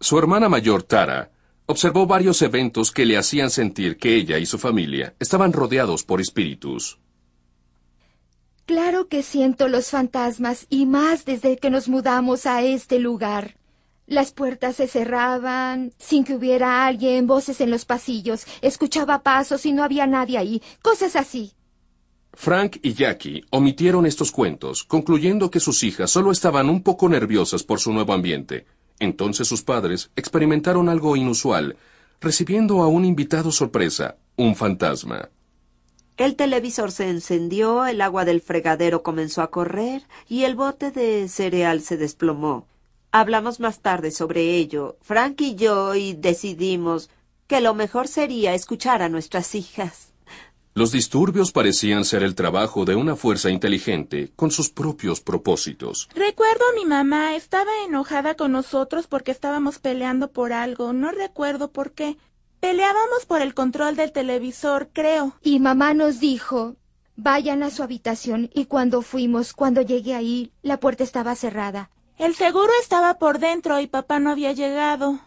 Su 0.00 0.18
hermana 0.18 0.48
mayor, 0.48 0.82
Tara, 0.82 1.30
observó 1.66 2.04
varios 2.08 2.42
eventos 2.42 2.90
que 2.90 3.06
le 3.06 3.16
hacían 3.16 3.50
sentir 3.50 3.96
que 3.96 4.16
ella 4.16 4.38
y 4.38 4.46
su 4.46 4.58
familia 4.58 5.14
estaban 5.20 5.52
rodeados 5.52 6.02
por 6.02 6.20
espíritus. 6.20 6.98
Claro 8.68 9.08
que 9.08 9.22
siento 9.22 9.66
los 9.66 9.88
fantasmas 9.88 10.66
y 10.68 10.84
más 10.84 11.24
desde 11.24 11.56
que 11.56 11.70
nos 11.70 11.88
mudamos 11.88 12.44
a 12.44 12.62
este 12.62 12.98
lugar. 12.98 13.54
Las 14.06 14.32
puertas 14.32 14.76
se 14.76 14.86
cerraban 14.86 15.94
sin 15.96 16.22
que 16.22 16.34
hubiera 16.34 16.84
alguien, 16.84 17.26
voces 17.26 17.62
en 17.62 17.70
los 17.70 17.86
pasillos, 17.86 18.44
escuchaba 18.60 19.22
pasos 19.22 19.64
y 19.64 19.72
no 19.72 19.82
había 19.82 20.06
nadie 20.06 20.36
ahí, 20.36 20.62
cosas 20.82 21.16
así. 21.16 21.54
Frank 22.34 22.76
y 22.82 22.92
Jackie 22.92 23.42
omitieron 23.48 24.04
estos 24.04 24.30
cuentos, 24.30 24.84
concluyendo 24.84 25.50
que 25.50 25.60
sus 25.60 25.82
hijas 25.82 26.10
solo 26.10 26.30
estaban 26.30 26.68
un 26.68 26.82
poco 26.82 27.08
nerviosas 27.08 27.62
por 27.62 27.80
su 27.80 27.90
nuevo 27.94 28.12
ambiente. 28.12 28.66
Entonces 28.98 29.48
sus 29.48 29.62
padres 29.62 30.10
experimentaron 30.14 30.90
algo 30.90 31.16
inusual, 31.16 31.78
recibiendo 32.20 32.82
a 32.82 32.88
un 32.88 33.06
invitado 33.06 33.50
sorpresa, 33.50 34.18
un 34.36 34.54
fantasma. 34.54 35.30
El 36.18 36.34
televisor 36.34 36.90
se 36.90 37.08
encendió, 37.08 37.86
el 37.86 38.00
agua 38.00 38.24
del 38.24 38.40
fregadero 38.40 39.04
comenzó 39.04 39.40
a 39.40 39.52
correr 39.52 40.02
y 40.28 40.42
el 40.42 40.56
bote 40.56 40.90
de 40.90 41.28
cereal 41.28 41.80
se 41.80 41.96
desplomó. 41.96 42.66
Hablamos 43.12 43.60
más 43.60 43.78
tarde 43.82 44.10
sobre 44.10 44.56
ello, 44.56 44.96
Frank 45.00 45.40
y 45.40 45.54
yo, 45.54 45.94
y 45.94 46.14
decidimos 46.14 47.08
que 47.46 47.60
lo 47.60 47.72
mejor 47.72 48.08
sería 48.08 48.52
escuchar 48.52 49.00
a 49.00 49.08
nuestras 49.08 49.54
hijas. 49.54 50.12
Los 50.74 50.90
disturbios 50.90 51.52
parecían 51.52 52.04
ser 52.04 52.24
el 52.24 52.34
trabajo 52.34 52.84
de 52.84 52.96
una 52.96 53.14
fuerza 53.14 53.50
inteligente 53.50 54.32
con 54.34 54.50
sus 54.50 54.70
propios 54.70 55.20
propósitos. 55.20 56.08
Recuerdo 56.16 56.64
a 56.68 56.74
mi 56.74 56.84
mamá, 56.84 57.36
estaba 57.36 57.70
enojada 57.86 58.34
con 58.34 58.50
nosotros 58.50 59.06
porque 59.06 59.30
estábamos 59.30 59.78
peleando 59.78 60.32
por 60.32 60.52
algo, 60.52 60.92
no 60.92 61.12
recuerdo 61.12 61.70
por 61.70 61.92
qué. 61.92 62.16
Peleábamos 62.60 63.24
por 63.26 63.40
el 63.40 63.54
control 63.54 63.94
del 63.96 64.12
televisor, 64.12 64.88
creo. 64.92 65.34
Y 65.42 65.60
mamá 65.60 65.94
nos 65.94 66.18
dijo, 66.18 66.76
vayan 67.16 67.62
a 67.62 67.70
su 67.70 67.82
habitación 67.82 68.50
y 68.52 68.64
cuando 68.64 69.02
fuimos, 69.02 69.52
cuando 69.52 69.80
llegué 69.82 70.14
ahí, 70.14 70.52
la 70.62 70.80
puerta 70.80 71.04
estaba 71.04 71.34
cerrada. 71.36 71.90
El 72.16 72.34
seguro 72.34 72.70
estaba 72.82 73.18
por 73.18 73.38
dentro 73.38 73.78
y 73.78 73.86
papá 73.86 74.18
no 74.18 74.30
había 74.30 74.52
llegado. 74.52 75.20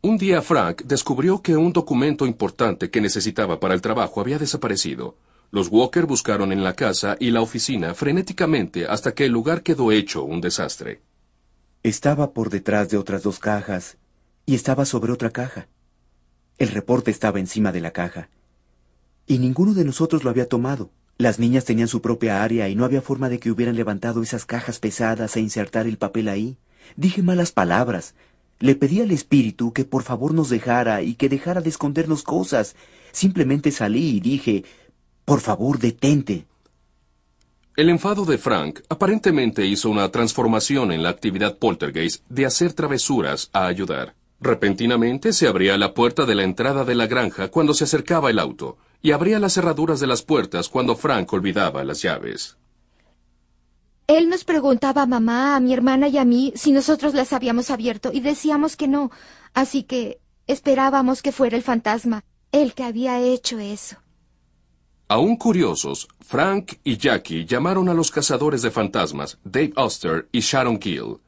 Un 0.00 0.16
día 0.16 0.42
Frank 0.42 0.82
descubrió 0.82 1.42
que 1.42 1.56
un 1.56 1.72
documento 1.72 2.26
importante 2.26 2.90
que 2.90 3.00
necesitaba 3.00 3.58
para 3.58 3.74
el 3.74 3.80
trabajo 3.80 4.20
había 4.20 4.38
desaparecido. 4.38 5.16
Los 5.50 5.68
Walker 5.68 6.06
buscaron 6.06 6.52
en 6.52 6.62
la 6.62 6.74
casa 6.74 7.16
y 7.18 7.30
la 7.30 7.40
oficina 7.40 7.94
frenéticamente 7.94 8.86
hasta 8.86 9.12
que 9.12 9.24
el 9.24 9.32
lugar 9.32 9.62
quedó 9.62 9.92
hecho 9.92 10.22
un 10.22 10.40
desastre. 10.40 11.00
Estaba 11.82 12.32
por 12.32 12.50
detrás 12.50 12.90
de 12.90 12.96
otras 12.96 13.22
dos 13.22 13.38
cajas 13.38 13.96
y 14.46 14.54
estaba 14.54 14.84
sobre 14.84 15.12
otra 15.12 15.30
caja. 15.30 15.68
El 16.58 16.68
reporte 16.68 17.10
estaba 17.10 17.40
encima 17.40 17.72
de 17.72 17.80
la 17.80 17.90
caja. 17.90 18.28
Y 19.26 19.38
ninguno 19.38 19.74
de 19.74 19.84
nosotros 19.84 20.24
lo 20.24 20.30
había 20.30 20.48
tomado. 20.48 20.90
Las 21.16 21.38
niñas 21.38 21.64
tenían 21.64 21.88
su 21.88 22.00
propia 22.00 22.42
área 22.42 22.68
y 22.68 22.74
no 22.74 22.84
había 22.84 23.00
forma 23.00 23.28
de 23.28 23.38
que 23.38 23.50
hubieran 23.50 23.76
levantado 23.76 24.22
esas 24.22 24.44
cajas 24.44 24.78
pesadas 24.78 25.36
e 25.36 25.40
insertar 25.40 25.86
el 25.86 25.96
papel 25.96 26.28
ahí. 26.28 26.56
Dije 26.96 27.22
malas 27.22 27.52
palabras. 27.52 28.14
Le 28.60 28.74
pedí 28.74 29.00
al 29.00 29.10
espíritu 29.10 29.72
que 29.72 29.84
por 29.84 30.02
favor 30.02 30.34
nos 30.34 30.48
dejara 30.48 31.02
y 31.02 31.14
que 31.14 31.28
dejara 31.28 31.60
de 31.60 31.70
escondernos 31.70 32.22
cosas. 32.22 32.76
Simplemente 33.12 33.70
salí 33.70 34.16
y 34.16 34.20
dije, 34.20 34.64
por 35.24 35.40
favor, 35.40 35.78
detente. 35.78 36.46
El 37.76 37.88
enfado 37.88 38.24
de 38.24 38.38
Frank 38.38 38.80
aparentemente 38.88 39.66
hizo 39.66 39.90
una 39.90 40.08
transformación 40.10 40.92
en 40.92 41.02
la 41.02 41.08
actividad 41.08 41.58
poltergeist 41.58 42.24
de 42.28 42.46
hacer 42.46 42.72
travesuras 42.72 43.50
a 43.52 43.66
ayudar. 43.66 44.14
Repentinamente 44.40 45.32
se 45.32 45.48
abría 45.48 45.78
la 45.78 45.94
puerta 45.94 46.26
de 46.26 46.34
la 46.34 46.42
entrada 46.42 46.84
de 46.84 46.94
la 46.94 47.06
granja 47.06 47.48
cuando 47.48 47.74
se 47.74 47.84
acercaba 47.84 48.30
el 48.30 48.38
auto, 48.38 48.76
y 49.00 49.12
abría 49.12 49.38
las 49.38 49.54
cerraduras 49.54 50.00
de 50.00 50.06
las 50.06 50.22
puertas 50.22 50.68
cuando 50.68 50.96
Frank 50.96 51.32
olvidaba 51.32 51.84
las 51.84 52.02
llaves. 52.02 52.56
Él 54.06 54.28
nos 54.28 54.44
preguntaba 54.44 55.02
a 55.02 55.06
mamá, 55.06 55.56
a 55.56 55.60
mi 55.60 55.72
hermana 55.72 56.08
y 56.08 56.18
a 56.18 56.24
mí 56.24 56.52
si 56.56 56.72
nosotros 56.72 57.14
las 57.14 57.32
habíamos 57.32 57.70
abierto 57.70 58.10
y 58.12 58.20
decíamos 58.20 58.76
que 58.76 58.86
no, 58.86 59.10
así 59.54 59.82
que 59.82 60.20
esperábamos 60.46 61.22
que 61.22 61.32
fuera 61.32 61.56
el 61.56 61.62
fantasma, 61.62 62.22
el 62.52 62.74
que 62.74 62.84
había 62.84 63.20
hecho 63.20 63.58
eso. 63.58 63.96
Aún 65.08 65.36
curiosos, 65.36 66.08
Frank 66.20 66.74
y 66.82 66.96
Jackie 66.96 67.46
llamaron 67.46 67.88
a 67.88 67.94
los 67.94 68.10
cazadores 68.10 68.62
de 68.62 68.70
fantasmas, 68.70 69.38
Dave 69.44 69.72
Oster 69.76 70.28
y 70.32 70.40
Sharon 70.40 70.80
Gill. 70.80 71.18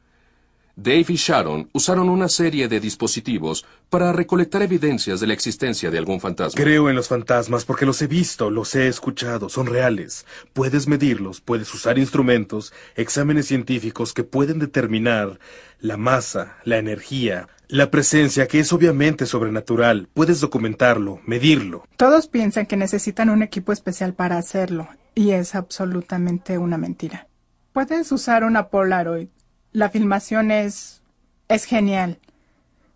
Dave 0.79 1.07
y 1.09 1.17
Sharon 1.17 1.71
usaron 1.73 2.11
una 2.11 2.29
serie 2.29 2.69
de 2.69 2.81
dispositivos 2.81 3.65
para 3.89 4.13
recolectar 4.13 4.61
evidencias 4.61 5.21
de 5.21 5.27
la 5.27 5.33
existencia 5.33 5.91
de 5.91 5.97
algún 5.97 6.21
fantasma. 6.21 6.63
Creo 6.63 6.91
en 6.91 6.97
los 6.97 7.09
fantasmas 7.09 7.65
porque 7.65 7.87
los 7.87 8.03
he 8.03 8.07
visto, 8.07 8.51
los 8.51 8.75
he 8.75 8.87
escuchado, 8.87 9.49
son 9.49 9.69
reales. 9.69 10.27
Puedes 10.53 10.87
medirlos, 10.87 11.41
puedes 11.41 11.73
usar 11.73 11.99
instrumentos, 11.99 12.75
exámenes 12.95 13.47
científicos 13.47 14.13
que 14.13 14.23
pueden 14.23 14.59
determinar 14.59 15.41
la 15.81 15.97
masa, 15.97 16.59
la 16.65 16.77
energía, 16.77 17.49
la 17.69 17.91
presencia, 17.91 18.47
que 18.47 18.61
es 18.61 18.71
obviamente 18.75 19.25
sobrenatural. 19.25 20.09
Puedes 20.13 20.43
documentarlo, 20.43 21.21
medirlo. 21.25 21.85
Todos 21.97 22.29
piensan 22.29 22.67
que 22.67 22.77
necesitan 22.77 23.31
un 23.31 23.43
equipo 23.43 23.73
especial 23.73 24.13
para 24.13 24.37
hacerlo, 24.37 24.89
y 25.15 25.31
es 25.31 25.55
absolutamente 25.55 26.59
una 26.59 26.77
mentira. 26.77 27.29
Puedes 27.73 28.13
usar 28.13 28.45
una 28.45 28.69
Polaroid. 28.69 29.29
La 29.73 29.91
filmación 29.91 30.51
es... 30.51 31.03
es 31.49 31.65
genial. 31.65 32.19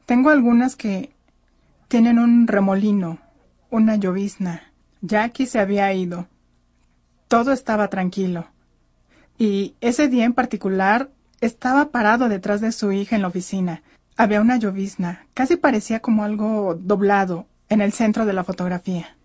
Tengo 0.06 0.30
algunas 0.30 0.76
que 0.76 1.12
tienen 1.88 2.18
un 2.18 2.46
remolino, 2.46 3.18
una 3.70 3.96
llovizna. 3.96 4.72
Jackie 5.02 5.46
se 5.46 5.58
había 5.58 5.92
ido. 5.92 6.28
Todo 7.28 7.52
estaba 7.52 7.88
tranquilo. 7.88 8.46
Y 9.38 9.74
ese 9.80 10.08
día 10.08 10.24
en 10.24 10.34
particular 10.34 11.10
estaba 11.40 11.90
parado 11.90 12.28
detrás 12.28 12.60
de 12.60 12.72
su 12.72 12.92
hija 12.92 13.16
en 13.16 13.22
la 13.22 13.28
oficina. 13.28 13.82
Había 14.16 14.40
una 14.40 14.58
llovizna, 14.58 15.26
casi 15.32 15.56
parecía 15.56 16.00
como 16.00 16.24
algo 16.24 16.74
doblado, 16.74 17.46
en 17.70 17.80
el 17.80 17.92
centro 17.92 18.26
de 18.26 18.32
la 18.32 18.44
fotografía. 18.44 19.16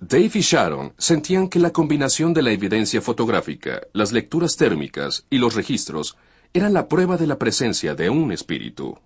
Dave 0.00 0.30
y 0.34 0.40
Sharon 0.40 0.94
sentían 0.96 1.48
que 1.48 1.58
la 1.58 1.70
combinación 1.70 2.32
de 2.32 2.42
la 2.42 2.50
evidencia 2.50 3.02
fotográfica, 3.02 3.82
las 3.92 4.12
lecturas 4.12 4.56
térmicas 4.56 5.26
y 5.28 5.38
los 5.38 5.54
registros 5.54 6.16
eran 6.52 6.72
la 6.72 6.88
prueba 6.88 7.16
de 7.16 7.26
la 7.26 7.38
presencia 7.38 7.94
de 7.94 8.10
un 8.10 8.32
espíritu. 8.32 8.98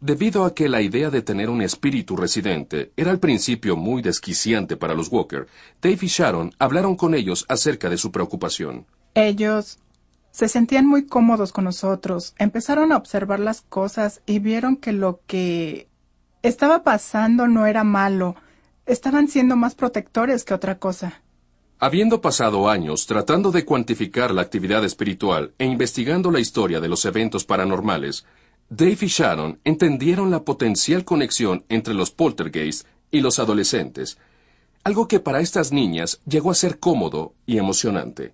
Debido 0.00 0.44
a 0.44 0.54
que 0.54 0.68
la 0.68 0.80
idea 0.80 1.10
de 1.10 1.22
tener 1.22 1.50
un 1.50 1.60
espíritu 1.60 2.16
residente 2.16 2.92
era 2.96 3.10
al 3.10 3.18
principio 3.18 3.76
muy 3.76 4.00
desquiciante 4.00 4.76
para 4.76 4.94
los 4.94 5.10
Walker, 5.10 5.48
Dave 5.82 5.98
y 6.02 6.06
Sharon 6.06 6.52
hablaron 6.58 6.94
con 6.94 7.14
ellos 7.14 7.44
acerca 7.48 7.88
de 7.88 7.96
su 7.96 8.12
preocupación. 8.12 8.86
Ellos 9.14 9.78
se 10.30 10.48
sentían 10.48 10.86
muy 10.86 11.06
cómodos 11.06 11.52
con 11.52 11.64
nosotros, 11.64 12.34
empezaron 12.38 12.92
a 12.92 12.96
observar 12.96 13.40
las 13.40 13.62
cosas 13.62 14.22
y 14.24 14.38
vieron 14.38 14.76
que 14.76 14.92
lo 14.92 15.20
que 15.26 15.88
estaba 16.42 16.84
pasando 16.84 17.48
no 17.48 17.66
era 17.66 17.82
malo, 17.82 18.36
estaban 18.86 19.26
siendo 19.26 19.56
más 19.56 19.74
protectores 19.74 20.44
que 20.44 20.54
otra 20.54 20.78
cosa. 20.78 21.22
Habiendo 21.80 22.20
pasado 22.20 22.68
años 22.68 23.06
tratando 23.06 23.52
de 23.52 23.64
cuantificar 23.64 24.32
la 24.32 24.42
actividad 24.42 24.84
espiritual 24.84 25.52
e 25.58 25.64
investigando 25.64 26.32
la 26.32 26.40
historia 26.40 26.80
de 26.80 26.88
los 26.88 27.04
eventos 27.04 27.44
paranormales, 27.44 28.24
Dave 28.68 28.98
y 29.00 29.06
Sharon 29.06 29.60
entendieron 29.62 30.32
la 30.32 30.42
potencial 30.42 31.04
conexión 31.04 31.64
entre 31.68 31.94
los 31.94 32.10
poltergeists 32.10 32.84
y 33.12 33.20
los 33.20 33.38
adolescentes, 33.38 34.18
algo 34.82 35.06
que 35.06 35.20
para 35.20 35.40
estas 35.40 35.70
niñas 35.70 36.20
llegó 36.26 36.50
a 36.50 36.56
ser 36.56 36.80
cómodo 36.80 37.32
y 37.46 37.58
emocionante. 37.58 38.32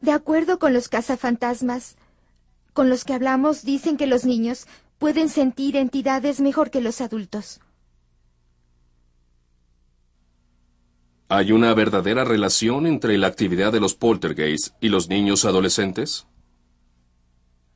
De 0.00 0.10
acuerdo 0.10 0.58
con 0.58 0.72
los 0.72 0.88
cazafantasmas, 0.88 1.94
con 2.72 2.90
los 2.90 3.04
que 3.04 3.14
hablamos, 3.14 3.64
dicen 3.64 3.98
que 3.98 4.08
los 4.08 4.24
niños 4.24 4.66
pueden 4.98 5.28
sentir 5.28 5.76
entidades 5.76 6.40
mejor 6.40 6.70
que 6.70 6.80
los 6.80 7.00
adultos. 7.00 7.60
¿Hay 11.32 11.52
una 11.52 11.72
verdadera 11.74 12.24
relación 12.24 12.88
entre 12.88 13.16
la 13.16 13.28
actividad 13.28 13.70
de 13.70 13.78
los 13.78 13.94
poltergeists 13.94 14.74
y 14.80 14.88
los 14.88 15.08
niños 15.08 15.44
adolescentes? 15.44 16.26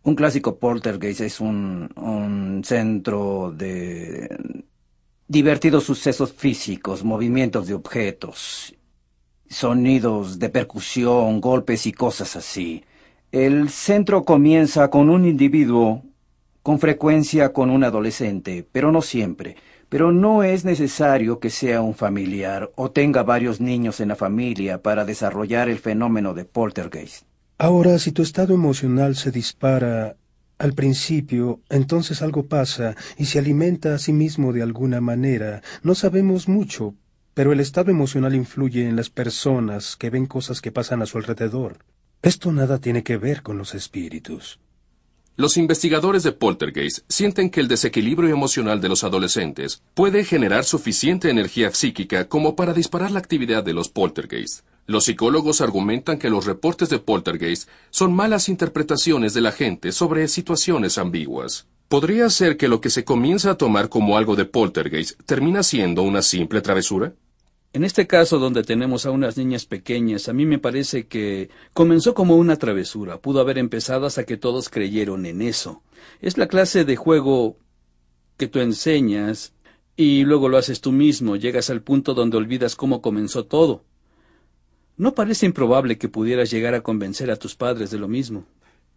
Un 0.02 0.16
clásico 0.16 0.58
poltergeist 0.58 1.20
es 1.20 1.38
un, 1.38 1.88
un 1.94 2.64
centro 2.64 3.54
de 3.56 4.28
divertidos 5.28 5.84
sucesos 5.84 6.32
físicos, 6.32 7.04
movimientos 7.04 7.68
de 7.68 7.74
objetos, 7.74 8.74
sonidos 9.48 10.40
de 10.40 10.48
percusión, 10.48 11.40
golpes 11.40 11.86
y 11.86 11.92
cosas 11.92 12.34
así. 12.34 12.82
El 13.30 13.68
centro 13.68 14.24
comienza 14.24 14.90
con 14.90 15.08
un 15.08 15.26
individuo, 15.26 16.02
con 16.64 16.80
frecuencia 16.80 17.52
con 17.52 17.70
un 17.70 17.84
adolescente, 17.84 18.66
pero 18.72 18.90
no 18.90 19.00
siempre 19.00 19.54
pero 19.88 20.12
no 20.12 20.42
es 20.42 20.64
necesario 20.64 21.38
que 21.38 21.50
sea 21.50 21.80
un 21.80 21.94
familiar 21.94 22.70
o 22.76 22.90
tenga 22.90 23.22
varios 23.22 23.60
niños 23.60 24.00
en 24.00 24.08
la 24.08 24.16
familia 24.16 24.82
para 24.82 25.04
desarrollar 25.04 25.68
el 25.68 25.78
fenómeno 25.78 26.34
de 26.34 26.44
poltergeist. 26.44 27.24
Ahora, 27.58 27.98
si 27.98 28.12
tu 28.12 28.22
estado 28.22 28.54
emocional 28.54 29.14
se 29.14 29.30
dispara 29.30 30.16
al 30.58 30.72
principio, 30.72 31.60
entonces 31.68 32.22
algo 32.22 32.46
pasa 32.46 32.96
y 33.16 33.26
se 33.26 33.38
alimenta 33.38 33.94
a 33.94 33.98
sí 33.98 34.12
mismo 34.12 34.52
de 34.52 34.62
alguna 34.62 35.00
manera. 35.00 35.62
No 35.82 35.94
sabemos 35.94 36.48
mucho, 36.48 36.94
pero 37.34 37.52
el 37.52 37.60
estado 37.60 37.90
emocional 37.90 38.34
influye 38.34 38.88
en 38.88 38.96
las 38.96 39.10
personas 39.10 39.96
que 39.96 40.10
ven 40.10 40.26
cosas 40.26 40.60
que 40.60 40.72
pasan 40.72 41.02
a 41.02 41.06
su 41.06 41.18
alrededor. 41.18 41.78
Esto 42.22 42.52
nada 42.52 42.78
tiene 42.78 43.02
que 43.02 43.18
ver 43.18 43.42
con 43.42 43.58
los 43.58 43.74
espíritus. 43.74 44.58
Los 45.36 45.56
investigadores 45.56 46.22
de 46.22 46.30
Poltergeist 46.30 47.00
sienten 47.08 47.50
que 47.50 47.58
el 47.58 47.66
desequilibrio 47.66 48.30
emocional 48.30 48.80
de 48.80 48.88
los 48.88 49.02
adolescentes 49.02 49.82
puede 49.94 50.24
generar 50.24 50.62
suficiente 50.62 51.28
energía 51.28 51.72
psíquica 51.72 52.28
como 52.28 52.54
para 52.54 52.72
disparar 52.72 53.10
la 53.10 53.18
actividad 53.18 53.64
de 53.64 53.72
los 53.72 53.88
Poltergeist. 53.88 54.60
Los 54.86 55.06
psicólogos 55.06 55.60
argumentan 55.60 56.20
que 56.20 56.30
los 56.30 56.46
reportes 56.46 56.88
de 56.88 57.00
Poltergeist 57.00 57.68
son 57.90 58.14
malas 58.14 58.48
interpretaciones 58.48 59.34
de 59.34 59.40
la 59.40 59.50
gente 59.50 59.90
sobre 59.90 60.28
situaciones 60.28 60.98
ambiguas. 60.98 61.66
¿Podría 61.88 62.30
ser 62.30 62.56
que 62.56 62.68
lo 62.68 62.80
que 62.80 62.90
se 62.90 63.04
comienza 63.04 63.50
a 63.50 63.58
tomar 63.58 63.88
como 63.88 64.16
algo 64.16 64.36
de 64.36 64.44
Poltergeist 64.44 65.20
termina 65.26 65.64
siendo 65.64 66.02
una 66.04 66.22
simple 66.22 66.60
travesura? 66.60 67.12
En 67.74 67.82
este 67.82 68.06
caso, 68.06 68.38
donde 68.38 68.62
tenemos 68.62 69.04
a 69.04 69.10
unas 69.10 69.36
niñas 69.36 69.66
pequeñas, 69.66 70.28
a 70.28 70.32
mí 70.32 70.46
me 70.46 70.60
parece 70.60 71.08
que 71.08 71.50
comenzó 71.72 72.14
como 72.14 72.36
una 72.36 72.54
travesura. 72.56 73.18
Pudo 73.18 73.40
haber 73.40 73.58
empezado 73.58 74.06
hasta 74.06 74.22
que 74.22 74.36
todos 74.36 74.68
creyeron 74.68 75.26
en 75.26 75.42
eso. 75.42 75.82
Es 76.20 76.38
la 76.38 76.46
clase 76.46 76.84
de 76.84 76.94
juego 76.94 77.56
que 78.36 78.46
tú 78.46 78.60
enseñas 78.60 79.54
y 79.96 80.22
luego 80.22 80.48
lo 80.48 80.56
haces 80.56 80.80
tú 80.80 80.92
mismo. 80.92 81.34
Llegas 81.34 81.68
al 81.68 81.82
punto 81.82 82.14
donde 82.14 82.36
olvidas 82.36 82.76
cómo 82.76 83.02
comenzó 83.02 83.44
todo. 83.44 83.82
No 84.96 85.16
parece 85.16 85.44
improbable 85.44 85.98
que 85.98 86.08
pudieras 86.08 86.52
llegar 86.52 86.74
a 86.74 86.82
convencer 86.82 87.28
a 87.32 87.36
tus 87.36 87.56
padres 87.56 87.90
de 87.90 87.98
lo 87.98 88.06
mismo. 88.06 88.46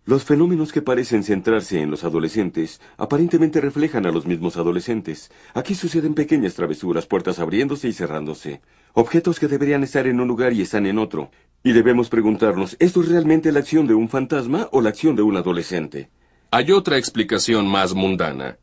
Los 0.08 0.24
fenómenos 0.24 0.72
que 0.72 0.82
parecen 0.82 1.22
centrarse 1.22 1.82
en 1.82 1.91
los 1.91 2.06
adolescentes 2.06 2.80
aparentemente 2.96 3.60
reflejan 3.60 4.06
a 4.06 4.12
los 4.13 4.26
mismos 4.26 4.56
adolescentes. 4.56 5.30
Aquí 5.54 5.76
suceden 5.76 6.13
pequeñas 6.13 6.54
travesuras, 6.54 7.06
puertas 7.06 7.39
abriéndose 7.39 7.89
y 7.89 7.91
cerrándose, 7.91 8.62
objetos 8.93 9.38
que 9.38 9.50
deberían 9.50 9.84
estar 9.84 10.08
en 10.08 10.22
un 10.22 10.30
lugar 10.30 10.54
y 10.54 10.62
están 10.62 10.86
en 10.86 10.98
otro. 10.98 11.30
Y 11.62 11.74
debemos 11.74 12.08
preguntarnos, 12.08 12.78
¿esto 12.80 13.02
es 13.02 13.10
realmente 13.10 13.52
la 13.52 13.60
acción 13.60 13.86
de 13.86 13.96
un 13.96 14.08
fantasma 14.08 14.70
o 14.72 14.80
la 14.80 14.88
acción 14.88 15.17
de 15.17 15.24
un 15.24 15.36
adolescente? 15.36 16.10
Hay 16.52 16.72
otra 16.72 16.98
explicación 16.98 17.67
más 17.67 17.93
mundana. 17.93 18.60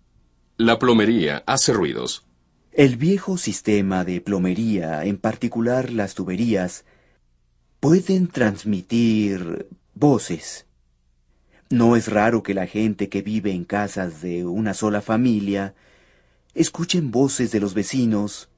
La 0.56 0.78
plomería 0.78 1.44
hace 1.46 1.74
ruidos. 1.74 2.24
El 2.72 2.96
viejo 2.96 3.36
sistema 3.36 4.06
de 4.06 4.22
plomería, 4.22 5.04
en 5.04 5.18
particular 5.18 5.92
las 5.92 6.14
tuberías, 6.14 6.86
pueden 7.80 8.28
transmitir 8.28 9.68
voces 9.92 10.64
no 11.70 11.96
es 11.96 12.08
raro 12.08 12.42
que 12.42 12.54
la 12.54 12.66
gente 12.66 13.08
que 13.08 13.22
vive 13.22 13.52
en 13.52 13.64
casas 13.64 14.20
de 14.22 14.44
una 14.44 14.74
sola 14.74 15.00
familia 15.00 15.74
escuchen 16.54 17.10
voces 17.10 17.50
de 17.52 17.60
los 17.60 17.74
vecinos 17.74 18.48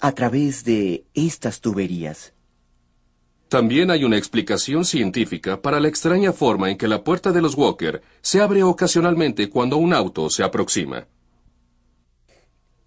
a 0.00 0.12
través 0.12 0.64
de 0.64 1.04
estas 1.14 1.60
tuberías. 1.60 2.32
También 3.48 3.90
hay 3.90 4.02
una 4.02 4.16
explicación 4.16 4.84
científica 4.84 5.62
para 5.62 5.78
la 5.78 5.88
extraña 5.88 6.32
forma 6.32 6.70
en 6.70 6.78
que 6.78 6.88
la 6.88 7.04
puerta 7.04 7.30
de 7.30 7.42
los 7.42 7.54
Walker 7.54 8.02
se 8.20 8.40
abre 8.40 8.62
ocasionalmente 8.62 9.48
cuando 9.48 9.76
un 9.76 9.92
auto 9.92 10.30
se 10.30 10.42
aproxima. 10.42 11.06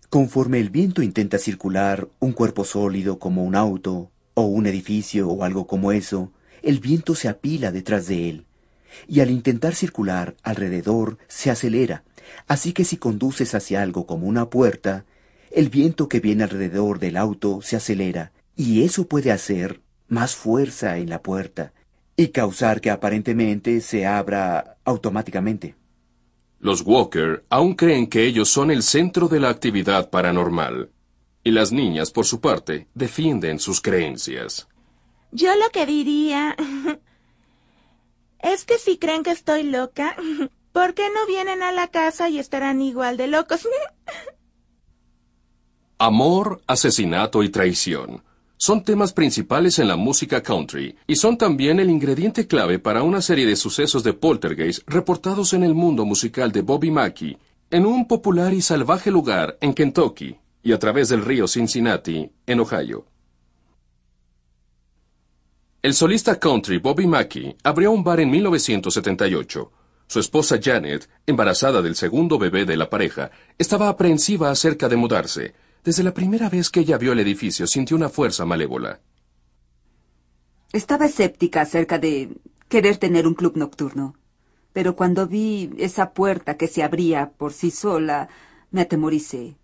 Conforme 0.09 0.59
el 0.59 0.69
viento 0.69 1.01
intenta 1.01 1.37
circular 1.37 2.09
un 2.19 2.33
cuerpo 2.33 2.65
sólido 2.65 3.19
como 3.19 3.43
un 3.43 3.55
auto, 3.55 4.11
o 4.33 4.41
un 4.41 4.67
edificio 4.67 5.29
o 5.29 5.43
algo 5.43 5.65
como 5.65 5.91
eso, 5.91 6.31
el 6.61 6.79
viento 6.79 7.15
se 7.15 7.27
apila 7.27 7.71
detrás 7.71 8.07
de 8.07 8.29
él 8.29 8.46
y 9.07 9.19
al 9.19 9.29
intentar 9.29 9.75
circular 9.75 10.36
alrededor 10.43 11.17
se 11.27 11.49
acelera, 11.49 12.03
así 12.47 12.73
que 12.73 12.83
si 12.83 12.97
conduces 12.97 13.53
hacia 13.55 13.81
algo 13.81 14.05
como 14.05 14.27
una 14.27 14.49
puerta, 14.49 15.05
el 15.51 15.69
viento 15.69 16.07
que 16.10 16.19
viene 16.19 16.43
alrededor 16.43 16.99
del 16.99 17.17
auto 17.17 17.62
se 17.62 17.75
acelera, 17.75 18.31
y 18.55 18.83
eso 18.83 19.07
puede 19.07 19.31
hacer 19.31 19.81
más 20.07 20.36
fuerza 20.36 20.97
en 20.97 21.10
la 21.10 21.21
puerta 21.21 21.73
y 22.15 22.29
causar 22.29 22.81
que 22.81 22.89
aparentemente 22.89 23.79
se 23.81 24.05
abra 24.05 24.77
automáticamente. 24.83 25.75
Los 26.60 26.81
Walker 26.81 27.45
aún 27.49 27.75
creen 27.75 28.07
que 28.07 28.25
ellos 28.25 28.49
son 28.49 28.71
el 28.71 28.81
centro 28.81 29.27
de 29.27 29.39
la 29.39 29.49
actividad 29.49 30.10
paranormal, 30.10 30.89
y 31.43 31.51
las 31.51 31.71
niñas, 31.71 32.12
por 32.12 32.25
su 32.25 32.41
parte, 32.41 32.88
defienden 32.95 33.60
sus 33.60 33.79
creencias. 33.79 34.67
Yo 35.31 35.55
lo 35.55 35.69
que 35.71 35.86
diría 35.86 36.55
Es 38.39 38.65
que 38.65 38.78
si 38.78 38.97
creen 38.97 39.23
que 39.23 39.32
estoy 39.32 39.63
loca, 39.63 40.15
¿por 40.71 40.93
qué 40.93 41.08
no 41.13 41.26
vienen 41.28 41.63
a 41.63 41.71
la 41.71 41.88
casa 41.88 42.30
y 42.30 42.39
estarán 42.39 42.82
igual 42.82 43.17
de 43.17 43.28
locos? 43.28 43.67
Amor, 46.00 46.62
asesinato 46.67 47.43
y 47.43 47.50
traición 47.50 48.21
son 48.60 48.84
temas 48.84 49.13
principales 49.13 49.78
en 49.78 49.88
la 49.88 49.95
música 49.95 50.41
country 50.41 50.95
y 51.06 51.15
son 51.15 51.38
también 51.38 51.80
el 51.80 51.91
ingrediente 51.91 52.47
clave 52.47 52.80
para 52.80 53.04
una 53.04 53.21
serie 53.21 53.45
de 53.45 53.56
sucesos 53.56 54.04
de 54.04 54.13
poltergeist 54.13 54.82
reportados 54.88 55.54
en 55.54 55.63
el 55.63 55.76
mundo 55.76 56.06
musical 56.06 56.52
de 56.52 56.62
Bobby 56.62 56.89
Mackey, 56.89 57.38
en 57.69 57.86
un 57.86 58.08
popular 58.08 58.56
y 58.56 58.63
salvaje 58.63 59.12
lugar 59.12 59.60
en 59.62 59.76
Kentucky 59.76 60.38
y 60.63 60.73
a 60.73 60.80
través 60.80 61.10
del 61.10 61.23
río 61.23 61.47
Cincinnati, 61.47 62.32
en 62.47 62.60
Ohio. 62.60 63.06
El 65.88 65.93
solista 65.93 66.38
country 66.38 66.80
Bobby 66.80 67.08
Mackey 67.08 67.56
abrió 67.63 67.93
un 67.93 68.04
bar 68.04 68.19
en 68.19 68.30
1978. 68.30 69.71
Su 70.06 70.19
esposa 70.19 70.60
Janet, 70.62 71.08
embarazada 71.26 71.82
del 71.82 71.95
segundo 71.95 72.38
bebé 72.38 72.65
de 72.65 72.76
la 72.76 72.89
pareja, 72.89 73.32
estaba 73.58 73.88
aprensiva 73.88 74.52
acerca 74.52 74.89
de 74.89 74.97
mudarse. 74.97 75.54
Desde 75.86 76.04
la 76.04 76.13
primera 76.13 76.50
vez 76.50 76.69
que 76.69 76.82
ella 76.82 76.97
vio 76.97 77.13
el 77.13 77.21
edificio 77.21 77.65
sintió 77.67 77.95
una 77.95 78.10
fuerza 78.10 78.43
malévola. 78.43 79.00
Estaba 80.73 81.06
escéptica 81.06 81.62
acerca 81.62 81.97
de 82.00 82.36
querer 82.67 82.97
tener 82.97 83.26
un 83.26 83.34
club 83.34 83.56
nocturno. 83.56 84.17
Pero 84.73 84.97
cuando 84.97 85.26
vi 85.26 85.71
esa 85.78 86.12
puerta 86.12 86.58
que 86.58 86.67
se 86.67 86.84
abría 86.84 87.30
por 87.30 87.54
sí 87.54 87.71
sola, 87.71 88.28
me 88.71 88.82
atemoricé. 88.82 89.56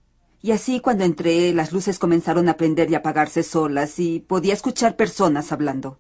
Y 0.41 0.51
así 0.51 0.79
cuando 0.79 1.03
entré, 1.03 1.51
las 1.51 1.73
luces 1.73 1.99
comenzaron 1.99 2.47
a 2.47 2.55
prender 2.55 2.89
y 2.89 2.95
apagarse 2.95 3.43
solas 3.43 3.99
y 3.99 4.21
podía 4.21 4.53
escuchar 4.53 4.95
personas 4.95 5.51
hablando. 5.51 5.99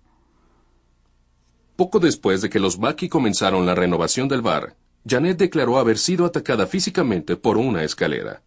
Poco 1.75 1.99
después 1.99 2.41
de 2.41 2.49
que 2.49 2.59
los 2.59 2.77
Mackey 2.77 3.09
comenzaron 3.09 3.65
la 3.65 3.73
renovación 3.73 4.27
del 4.27 4.41
bar, 4.41 4.75
Janet 5.07 5.37
declaró 5.37 5.79
haber 5.79 5.97
sido 5.97 6.25
atacada 6.25 6.67
físicamente 6.67 7.35
por 7.35 7.57
una 7.57 7.83
escalera. 7.83 8.43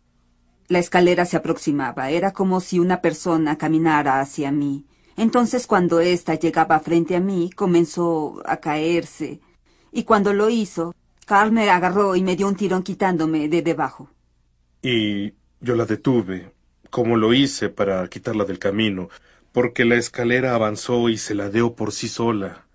La 0.69 0.79
escalera 0.79 1.25
se 1.27 1.37
aproximaba. 1.37 2.11
Era 2.11 2.33
como 2.33 2.61
si 2.61 2.79
una 2.79 3.01
persona 3.01 3.59
caminara 3.59 4.21
hacia 4.21 4.51
mí. 4.53 4.87
Entonces 5.17 5.67
cuando 5.67 6.01
ésta 6.01 6.35
llegaba 6.35 6.79
frente 6.81 7.17
a 7.17 7.21
mí, 7.21 7.51
comenzó 7.51 8.43
a 8.45 8.59
caerse. 8.59 9.41
Y 9.93 10.05
cuando 10.05 10.33
lo 10.33 10.51
hizo, 10.51 10.95
Carl 11.25 11.53
me 11.53 11.69
agarró 11.69 12.17
y 12.17 12.23
me 12.23 12.37
dio 12.37 12.47
un 12.47 12.57
tirón 12.57 12.83
quitándome 12.83 13.49
de 13.49 13.63
debajo. 13.63 14.11
Y 14.83 15.33
yo 15.61 15.75
la 15.75 15.85
detuve, 15.85 16.53
como 16.91 17.17
lo 17.17 17.35
hice 17.35 17.71
para 17.71 18.07
quitarla 18.09 18.45
del 18.45 18.59
camino, 18.59 19.09
porque 19.53 19.85
la 19.85 19.97
escalera 19.97 20.55
avanzó 20.55 21.09
y 21.09 21.17
se 21.17 21.35
ladeó 21.35 21.75
por 21.75 21.93
sí 21.93 22.09
sola. 22.09 22.66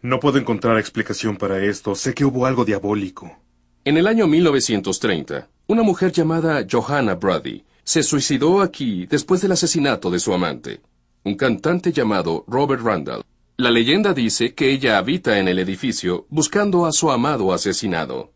No 0.00 0.20
puedo 0.20 0.38
encontrar 0.38 0.78
explicación 0.78 1.36
para 1.36 1.62
esto. 1.64 1.94
Sé 1.94 2.14
que 2.14 2.24
hubo 2.24 2.46
algo 2.46 2.64
diabólico. 2.64 3.36
En 3.84 3.96
el 3.96 4.06
año 4.06 4.26
1930, 4.28 5.48
una 5.66 5.82
mujer 5.82 6.12
llamada 6.12 6.64
Johanna 6.70 7.14
Brady 7.14 7.64
se 7.82 8.02
suicidó 8.02 8.60
aquí 8.60 9.06
después 9.06 9.40
del 9.40 9.52
asesinato 9.52 10.10
de 10.10 10.20
su 10.20 10.32
amante, 10.32 10.80
un 11.24 11.34
cantante 11.36 11.90
llamado 11.90 12.44
Robert 12.46 12.82
Randall. 12.82 13.24
La 13.56 13.70
leyenda 13.70 14.14
dice 14.14 14.54
que 14.54 14.70
ella 14.70 14.98
habita 14.98 15.38
en 15.38 15.48
el 15.48 15.58
edificio 15.58 16.26
buscando 16.28 16.86
a 16.86 16.92
su 16.92 17.10
amado 17.10 17.52
asesinado. 17.52 18.32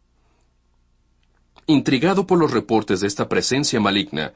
Intrigado 1.66 2.26
por 2.26 2.38
los 2.38 2.50
reportes 2.50 3.00
de 3.00 3.06
esta 3.06 3.28
presencia 3.28 3.78
maligna, 3.78 4.32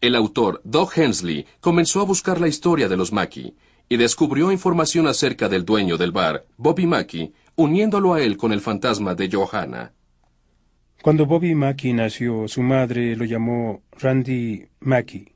el 0.00 0.16
autor 0.16 0.60
Doug 0.64 0.90
Hensley 0.96 1.46
comenzó 1.60 2.00
a 2.00 2.04
buscar 2.04 2.40
la 2.40 2.48
historia 2.48 2.88
de 2.88 2.96
los 2.96 3.12
Mackey 3.12 3.54
y 3.88 3.96
descubrió 3.96 4.50
información 4.52 5.06
acerca 5.06 5.48
del 5.48 5.64
dueño 5.64 5.96
del 5.96 6.12
bar, 6.12 6.44
Bobby 6.56 6.86
Mackey, 6.86 7.32
uniéndolo 7.54 8.14
a 8.14 8.22
él 8.22 8.36
con 8.36 8.52
el 8.52 8.60
fantasma 8.60 9.14
de 9.14 9.30
Johanna. 9.30 9.92
Cuando 11.02 11.26
Bobby 11.26 11.54
Mackey 11.54 11.92
nació, 11.92 12.48
su 12.48 12.62
madre 12.62 13.14
lo 13.14 13.24
llamó 13.24 13.82
Randy 14.00 14.66
Mackey. 14.80 15.28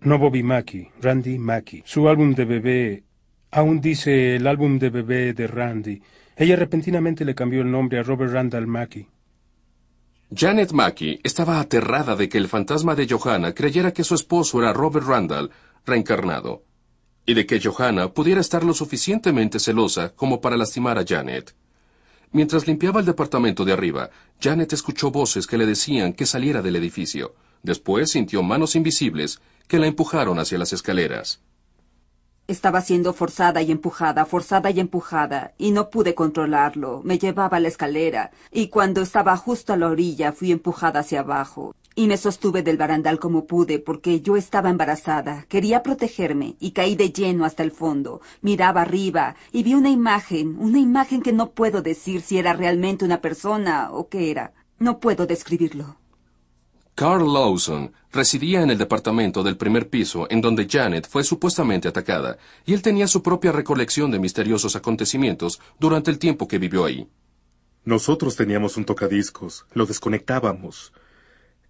No 0.00 0.18
Bobby 0.18 0.42
Mackey, 0.42 0.88
Randy 1.00 1.38
Mackey. 1.38 1.82
Su 1.84 2.08
álbum 2.08 2.34
de 2.34 2.44
bebé 2.44 3.04
aún 3.50 3.80
dice 3.80 4.36
el 4.36 4.46
álbum 4.46 4.78
de 4.78 4.90
bebé 4.90 5.32
de 5.32 5.46
Randy. 5.46 6.02
Ella 6.36 6.56
repentinamente 6.56 7.24
le 7.24 7.34
cambió 7.34 7.62
el 7.62 7.70
nombre 7.70 7.98
a 7.98 8.02
Robert 8.02 8.32
Randall 8.32 8.66
Mackey. 8.66 9.06
Janet 10.34 10.72
Mackey 10.72 11.20
estaba 11.22 11.58
aterrada 11.58 12.14
de 12.14 12.28
que 12.28 12.38
el 12.38 12.48
fantasma 12.48 12.94
de 12.94 13.08
Johanna 13.08 13.54
creyera 13.54 13.92
que 13.92 14.04
su 14.04 14.14
esposo 14.14 14.60
era 14.60 14.74
Robert 14.74 15.06
Randall 15.06 15.50
reencarnado, 15.86 16.64
y 17.28 17.34
de 17.34 17.44
que 17.44 17.60
Johanna 17.60 18.08
pudiera 18.14 18.40
estar 18.40 18.64
lo 18.64 18.72
suficientemente 18.72 19.58
celosa 19.58 20.14
como 20.16 20.40
para 20.40 20.56
lastimar 20.56 20.98
a 20.98 21.04
Janet. 21.06 21.54
Mientras 22.32 22.66
limpiaba 22.66 23.00
el 23.00 23.06
departamento 23.06 23.66
de 23.66 23.74
arriba, 23.74 24.08
Janet 24.40 24.72
escuchó 24.72 25.10
voces 25.10 25.46
que 25.46 25.58
le 25.58 25.66
decían 25.66 26.14
que 26.14 26.24
saliera 26.24 26.62
del 26.62 26.76
edificio. 26.76 27.34
Después 27.62 28.12
sintió 28.12 28.42
manos 28.42 28.76
invisibles 28.76 29.42
que 29.66 29.78
la 29.78 29.88
empujaron 29.88 30.38
hacia 30.38 30.56
las 30.56 30.72
escaleras. 30.72 31.42
Estaba 32.46 32.80
siendo 32.80 33.12
forzada 33.12 33.60
y 33.60 33.72
empujada, 33.72 34.24
forzada 34.24 34.70
y 34.70 34.80
empujada, 34.80 35.52
y 35.58 35.72
no 35.72 35.90
pude 35.90 36.14
controlarlo. 36.14 37.02
Me 37.04 37.18
llevaba 37.18 37.58
a 37.58 37.60
la 37.60 37.68
escalera, 37.68 38.30
y 38.50 38.68
cuando 38.68 39.02
estaba 39.02 39.36
justo 39.36 39.74
a 39.74 39.76
la 39.76 39.88
orilla 39.88 40.32
fui 40.32 40.50
empujada 40.50 41.00
hacia 41.00 41.20
abajo. 41.20 41.74
Y 41.98 42.06
me 42.06 42.16
sostuve 42.16 42.62
del 42.62 42.76
barandal 42.76 43.18
como 43.18 43.44
pude, 43.44 43.80
porque 43.80 44.20
yo 44.20 44.36
estaba 44.36 44.70
embarazada. 44.70 45.46
Quería 45.48 45.82
protegerme, 45.82 46.54
y 46.60 46.70
caí 46.70 46.94
de 46.94 47.10
lleno 47.10 47.44
hasta 47.44 47.64
el 47.64 47.72
fondo. 47.72 48.20
Miraba 48.40 48.82
arriba, 48.82 49.34
y 49.50 49.64
vi 49.64 49.74
una 49.74 49.90
imagen, 49.90 50.54
una 50.60 50.78
imagen 50.78 51.22
que 51.22 51.32
no 51.32 51.50
puedo 51.50 51.82
decir 51.82 52.20
si 52.20 52.38
era 52.38 52.52
realmente 52.52 53.04
una 53.04 53.20
persona 53.20 53.90
o 53.90 54.08
qué 54.08 54.30
era. 54.30 54.52
No 54.78 55.00
puedo 55.00 55.26
describirlo. 55.26 55.96
Carl 56.94 57.32
Lawson 57.32 57.90
residía 58.12 58.62
en 58.62 58.70
el 58.70 58.78
departamento 58.78 59.42
del 59.42 59.56
primer 59.56 59.90
piso 59.90 60.28
en 60.30 60.40
donde 60.40 60.68
Janet 60.70 61.08
fue 61.08 61.24
supuestamente 61.24 61.88
atacada, 61.88 62.38
y 62.64 62.74
él 62.74 62.82
tenía 62.82 63.08
su 63.08 63.24
propia 63.24 63.50
recolección 63.50 64.12
de 64.12 64.20
misteriosos 64.20 64.76
acontecimientos 64.76 65.60
durante 65.80 66.12
el 66.12 66.20
tiempo 66.20 66.46
que 66.46 66.60
vivió 66.60 66.84
ahí. 66.84 67.08
Nosotros 67.84 68.36
teníamos 68.36 68.76
un 68.76 68.84
tocadiscos, 68.84 69.66
lo 69.72 69.84
desconectábamos. 69.84 70.92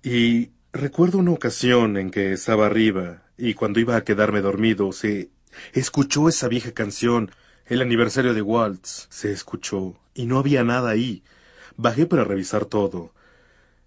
Y 0.02 0.50
recuerdo 0.72 1.18
una 1.18 1.32
ocasión 1.32 1.96
en 1.96 2.11
que 2.11 2.32
estaba 2.32 2.66
arriba, 2.66 3.24
y 3.37 3.54
cuando 3.54 3.80
iba 3.80 3.96
a 3.96 4.04
quedarme 4.04 4.40
dormido, 4.40 4.92
se 4.92 5.30
escuchó 5.72 6.28
esa 6.28 6.46
vieja 6.46 6.72
canción, 6.72 7.32
el 7.66 7.82
aniversario 7.82 8.32
de 8.32 8.42
Waltz. 8.42 9.08
Se 9.11 9.32
escuchó, 9.32 9.98
y 10.14 10.26
no 10.26 10.38
había 10.38 10.62
nada 10.62 10.90
ahí. 10.90 11.24
Bajé 11.76 12.06
para 12.06 12.24
revisar 12.24 12.64
todo. 12.64 13.12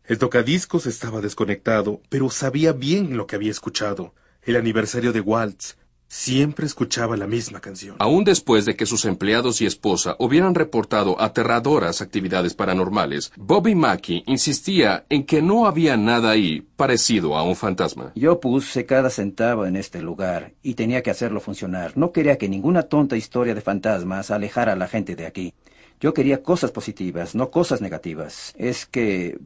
El 0.05 0.17
tocadiscos 0.17 0.85
estaba 0.85 1.21
desconectado, 1.21 2.01
pero 2.09 2.29
sabía 2.29 2.73
bien 2.73 3.15
lo 3.15 3.25
que 3.25 3.37
había 3.37 3.51
escuchado. 3.51 4.13
El 4.43 4.57
aniversario 4.57 5.13
de 5.13 5.21
Waltz. 5.21 5.77
Siempre 6.13 6.65
escuchaba 6.65 7.15
la 7.15 7.25
misma 7.25 7.61
canción. 7.61 7.95
Aún 7.99 8.25
después 8.25 8.65
de 8.65 8.75
que 8.75 8.85
sus 8.85 9.05
empleados 9.05 9.61
y 9.61 9.65
esposa 9.65 10.17
hubieran 10.19 10.55
reportado 10.55 11.15
aterradoras 11.21 12.01
actividades 12.01 12.53
paranormales, 12.53 13.31
Bobby 13.37 13.75
Mackey 13.75 14.25
insistía 14.27 15.05
en 15.07 15.25
que 15.25 15.41
no 15.41 15.67
había 15.67 15.95
nada 15.95 16.31
ahí 16.31 16.67
parecido 16.75 17.37
a 17.37 17.43
un 17.43 17.55
fantasma. 17.55 18.11
Yo 18.13 18.41
puse 18.41 18.85
cada 18.85 19.09
centavo 19.09 19.65
en 19.65 19.77
este 19.77 20.01
lugar 20.01 20.51
y 20.61 20.73
tenía 20.73 21.01
que 21.01 21.11
hacerlo 21.11 21.39
funcionar. 21.39 21.93
No 21.95 22.11
quería 22.11 22.37
que 22.37 22.49
ninguna 22.49 22.83
tonta 22.83 23.15
historia 23.15 23.55
de 23.55 23.61
fantasmas 23.61 24.31
alejara 24.31 24.73
a 24.73 24.75
la 24.75 24.89
gente 24.89 25.15
de 25.15 25.25
aquí. 25.25 25.53
Yo 26.01 26.13
quería 26.13 26.43
cosas 26.43 26.71
positivas, 26.71 27.35
no 27.35 27.51
cosas 27.51 27.79
negativas. 27.79 28.53
Es 28.57 28.85
que 28.85 29.39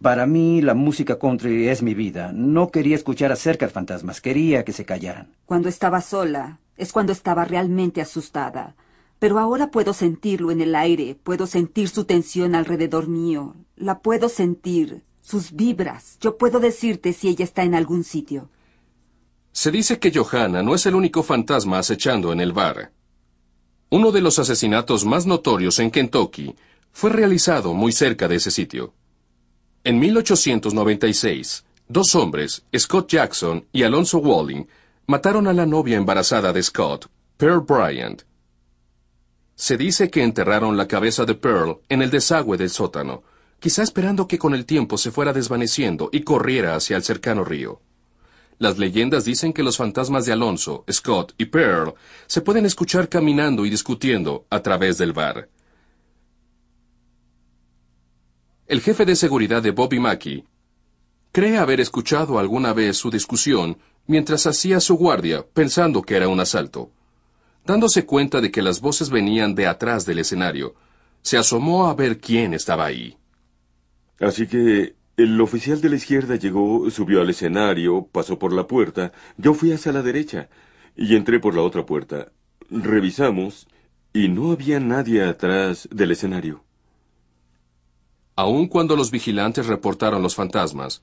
para 0.00 0.26
mí 0.26 0.60
la 0.60 0.74
música 0.74 1.18
country 1.18 1.68
es 1.68 1.82
mi 1.82 1.94
vida. 1.94 2.32
No 2.32 2.70
quería 2.70 2.96
escuchar 2.96 3.32
acerca 3.32 3.66
de 3.66 3.72
fantasmas, 3.72 4.20
quería 4.20 4.64
que 4.64 4.72
se 4.72 4.84
callaran. 4.84 5.34
Cuando 5.46 5.68
estaba 5.68 6.00
sola, 6.00 6.58
es 6.76 6.92
cuando 6.92 7.12
estaba 7.12 7.44
realmente 7.44 8.00
asustada. 8.00 8.76
Pero 9.18 9.38
ahora 9.38 9.70
puedo 9.70 9.94
sentirlo 9.94 10.50
en 10.50 10.60
el 10.60 10.74
aire, 10.74 11.16
puedo 11.22 11.46
sentir 11.46 11.88
su 11.88 12.04
tensión 12.04 12.54
alrededor 12.54 13.08
mío, 13.08 13.56
la 13.76 14.00
puedo 14.00 14.28
sentir, 14.28 15.02
sus 15.22 15.52
vibras. 15.52 16.18
Yo 16.20 16.36
puedo 16.36 16.60
decirte 16.60 17.12
si 17.12 17.28
ella 17.28 17.44
está 17.44 17.64
en 17.64 17.74
algún 17.74 18.04
sitio. 18.04 18.50
Se 19.52 19.70
dice 19.70 19.98
que 19.98 20.12
Johanna 20.12 20.62
no 20.62 20.74
es 20.74 20.84
el 20.84 20.94
único 20.94 21.22
fantasma 21.22 21.78
acechando 21.78 22.30
en 22.30 22.40
el 22.40 22.52
bar. 22.52 22.92
Uno 23.88 24.12
de 24.12 24.20
los 24.20 24.38
asesinatos 24.38 25.06
más 25.06 25.26
notorios 25.26 25.78
en 25.78 25.90
Kentucky 25.90 26.54
fue 26.92 27.10
realizado 27.10 27.72
muy 27.72 27.92
cerca 27.92 28.28
de 28.28 28.36
ese 28.36 28.50
sitio. 28.50 28.92
En 29.86 30.00
1896, 30.00 31.64
dos 31.86 32.16
hombres, 32.16 32.64
Scott 32.76 33.08
Jackson 33.08 33.66
y 33.70 33.84
Alonso 33.84 34.18
Walling, 34.18 34.64
mataron 35.06 35.46
a 35.46 35.52
la 35.52 35.64
novia 35.64 35.96
embarazada 35.96 36.52
de 36.52 36.60
Scott, 36.60 37.08
Pearl 37.36 37.60
Bryant. 37.60 38.22
Se 39.54 39.76
dice 39.76 40.10
que 40.10 40.24
enterraron 40.24 40.76
la 40.76 40.88
cabeza 40.88 41.24
de 41.24 41.36
Pearl 41.36 41.78
en 41.88 42.02
el 42.02 42.10
desagüe 42.10 42.56
del 42.56 42.70
sótano, 42.70 43.22
quizá 43.60 43.84
esperando 43.84 44.26
que 44.26 44.38
con 44.38 44.56
el 44.56 44.66
tiempo 44.66 44.98
se 44.98 45.12
fuera 45.12 45.32
desvaneciendo 45.32 46.08
y 46.10 46.22
corriera 46.22 46.74
hacia 46.74 46.96
el 46.96 47.04
cercano 47.04 47.44
río. 47.44 47.80
Las 48.58 48.78
leyendas 48.78 49.24
dicen 49.24 49.52
que 49.52 49.62
los 49.62 49.76
fantasmas 49.76 50.26
de 50.26 50.32
Alonso, 50.32 50.84
Scott 50.90 51.32
y 51.38 51.44
Pearl 51.44 51.94
se 52.26 52.40
pueden 52.40 52.66
escuchar 52.66 53.08
caminando 53.08 53.64
y 53.64 53.70
discutiendo 53.70 54.46
a 54.50 54.64
través 54.64 54.98
del 54.98 55.12
bar. 55.12 55.48
El 58.68 58.80
jefe 58.80 59.04
de 59.04 59.14
seguridad 59.14 59.62
de 59.62 59.70
Bobby 59.70 60.00
Mackey 60.00 60.44
cree 61.30 61.56
haber 61.56 61.80
escuchado 61.80 62.40
alguna 62.40 62.72
vez 62.72 62.96
su 62.96 63.10
discusión 63.10 63.78
mientras 64.08 64.44
hacía 64.48 64.80
su 64.80 64.96
guardia 64.96 65.46
pensando 65.46 66.02
que 66.02 66.16
era 66.16 66.26
un 66.26 66.40
asalto. 66.40 66.90
Dándose 67.64 68.06
cuenta 68.06 68.40
de 68.40 68.50
que 68.50 68.62
las 68.62 68.80
voces 68.80 69.08
venían 69.10 69.54
de 69.54 69.68
atrás 69.68 70.04
del 70.04 70.18
escenario, 70.18 70.74
se 71.22 71.38
asomó 71.38 71.86
a 71.86 71.94
ver 71.94 72.18
quién 72.18 72.54
estaba 72.54 72.86
ahí. 72.86 73.16
Así 74.18 74.48
que 74.48 74.96
el 75.16 75.40
oficial 75.40 75.80
de 75.80 75.90
la 75.90 75.96
izquierda 75.96 76.34
llegó, 76.34 76.90
subió 76.90 77.20
al 77.20 77.30
escenario, 77.30 78.08
pasó 78.10 78.36
por 78.36 78.52
la 78.52 78.66
puerta, 78.66 79.12
yo 79.36 79.54
fui 79.54 79.70
hacia 79.70 79.92
la 79.92 80.02
derecha 80.02 80.48
y 80.96 81.14
entré 81.14 81.38
por 81.38 81.54
la 81.54 81.62
otra 81.62 81.86
puerta. 81.86 82.32
Revisamos 82.68 83.68
y 84.12 84.28
no 84.28 84.50
había 84.50 84.80
nadie 84.80 85.22
atrás 85.22 85.88
del 85.92 86.10
escenario. 86.10 86.65
Aun 88.38 88.68
cuando 88.68 88.96
los 88.96 89.10
vigilantes 89.10 89.66
reportaron 89.66 90.22
los 90.22 90.34
fantasmas, 90.34 91.02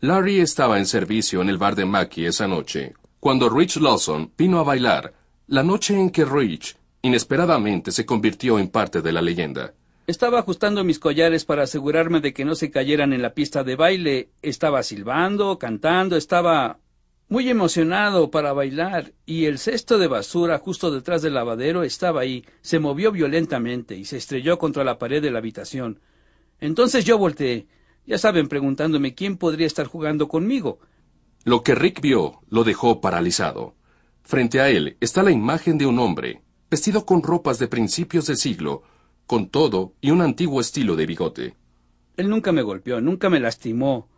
Larry 0.00 0.40
estaba 0.40 0.78
en 0.78 0.86
servicio 0.86 1.40
en 1.40 1.48
el 1.48 1.56
bar 1.56 1.76
de 1.76 1.84
Mackie 1.84 2.26
esa 2.26 2.48
noche, 2.48 2.94
cuando 3.20 3.48
Rich 3.48 3.76
Lawson 3.76 4.32
vino 4.36 4.58
a 4.58 4.64
bailar, 4.64 5.14
la 5.46 5.62
noche 5.62 5.94
en 5.94 6.10
que 6.10 6.24
Rich 6.24 6.76
inesperadamente 7.02 7.92
se 7.92 8.04
convirtió 8.04 8.58
en 8.58 8.66
parte 8.66 9.00
de 9.00 9.12
la 9.12 9.22
leyenda. 9.22 9.74
Estaba 10.08 10.40
ajustando 10.40 10.82
mis 10.82 10.98
collares 10.98 11.44
para 11.44 11.62
asegurarme 11.62 12.20
de 12.20 12.34
que 12.34 12.44
no 12.44 12.56
se 12.56 12.72
cayeran 12.72 13.12
en 13.12 13.22
la 13.22 13.32
pista 13.32 13.62
de 13.62 13.76
baile. 13.76 14.30
Estaba 14.42 14.82
silbando, 14.82 15.60
cantando, 15.60 16.16
estaba 16.16 16.80
muy 17.28 17.48
emocionado 17.48 18.32
para 18.32 18.52
bailar, 18.52 19.12
y 19.24 19.44
el 19.44 19.60
cesto 19.60 19.98
de 19.98 20.08
basura 20.08 20.58
justo 20.58 20.90
detrás 20.90 21.22
del 21.22 21.34
lavadero 21.34 21.84
estaba 21.84 22.22
ahí, 22.22 22.44
se 22.60 22.80
movió 22.80 23.12
violentamente 23.12 23.94
y 23.94 24.04
se 24.04 24.16
estrelló 24.16 24.58
contra 24.58 24.82
la 24.82 24.98
pared 24.98 25.22
de 25.22 25.30
la 25.30 25.38
habitación. 25.38 26.00
Entonces 26.62 27.04
yo 27.04 27.18
volteé, 27.18 27.66
ya 28.06 28.18
saben, 28.18 28.46
preguntándome 28.46 29.16
quién 29.16 29.36
podría 29.36 29.66
estar 29.66 29.88
jugando 29.88 30.28
conmigo. 30.28 30.78
Lo 31.42 31.64
que 31.64 31.74
Rick 31.74 32.00
vio 32.00 32.40
lo 32.48 32.62
dejó 32.62 33.00
paralizado. 33.00 33.74
Frente 34.22 34.60
a 34.60 34.70
él 34.70 34.96
está 35.00 35.24
la 35.24 35.32
imagen 35.32 35.76
de 35.76 35.86
un 35.86 35.98
hombre, 35.98 36.40
vestido 36.70 37.04
con 37.04 37.24
ropas 37.24 37.58
de 37.58 37.66
principios 37.66 38.26
de 38.26 38.36
siglo, 38.36 38.84
con 39.26 39.48
todo 39.48 39.94
y 40.00 40.12
un 40.12 40.22
antiguo 40.22 40.60
estilo 40.60 40.94
de 40.94 41.06
bigote. 41.06 41.56
Él 42.16 42.30
nunca 42.30 42.52
me 42.52 42.62
golpeó, 42.62 43.00
nunca 43.00 43.28
me 43.28 43.40
lastimó, 43.40 44.08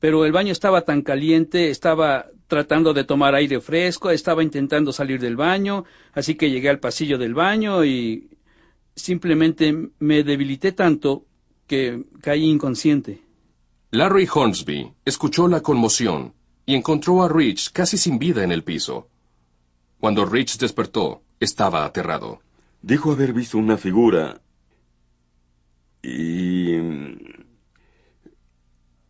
pero 0.00 0.24
el 0.24 0.32
baño 0.32 0.50
estaba 0.50 0.80
tan 0.80 1.02
caliente, 1.02 1.70
estaba 1.70 2.26
tratando 2.48 2.94
de 2.94 3.04
tomar 3.04 3.36
aire 3.36 3.60
fresco, 3.60 4.10
estaba 4.10 4.42
intentando 4.42 4.92
salir 4.92 5.20
del 5.20 5.36
baño, 5.36 5.84
así 6.14 6.34
que 6.34 6.50
llegué 6.50 6.68
al 6.68 6.80
pasillo 6.80 7.16
del 7.16 7.34
baño 7.34 7.84
y 7.84 8.28
simplemente 8.96 9.90
me 10.00 10.24
debilité 10.24 10.72
tanto 10.72 11.26
que 11.66 12.04
caí 12.20 12.44
inconsciente. 12.44 13.22
Larry 13.90 14.28
Hornsby 14.32 14.92
escuchó 15.04 15.48
la 15.48 15.62
conmoción 15.62 16.34
y 16.64 16.74
encontró 16.74 17.22
a 17.22 17.28
Rich 17.28 17.72
casi 17.72 17.96
sin 17.96 18.18
vida 18.18 18.42
en 18.42 18.52
el 18.52 18.64
piso. 18.64 19.08
Cuando 20.00 20.26
Rich 20.26 20.58
despertó, 20.58 21.22
estaba 21.40 21.84
aterrado. 21.84 22.40
Dijo 22.82 23.12
haber 23.12 23.32
visto 23.32 23.58
una 23.58 23.76
figura 23.76 24.40
y 26.02 26.74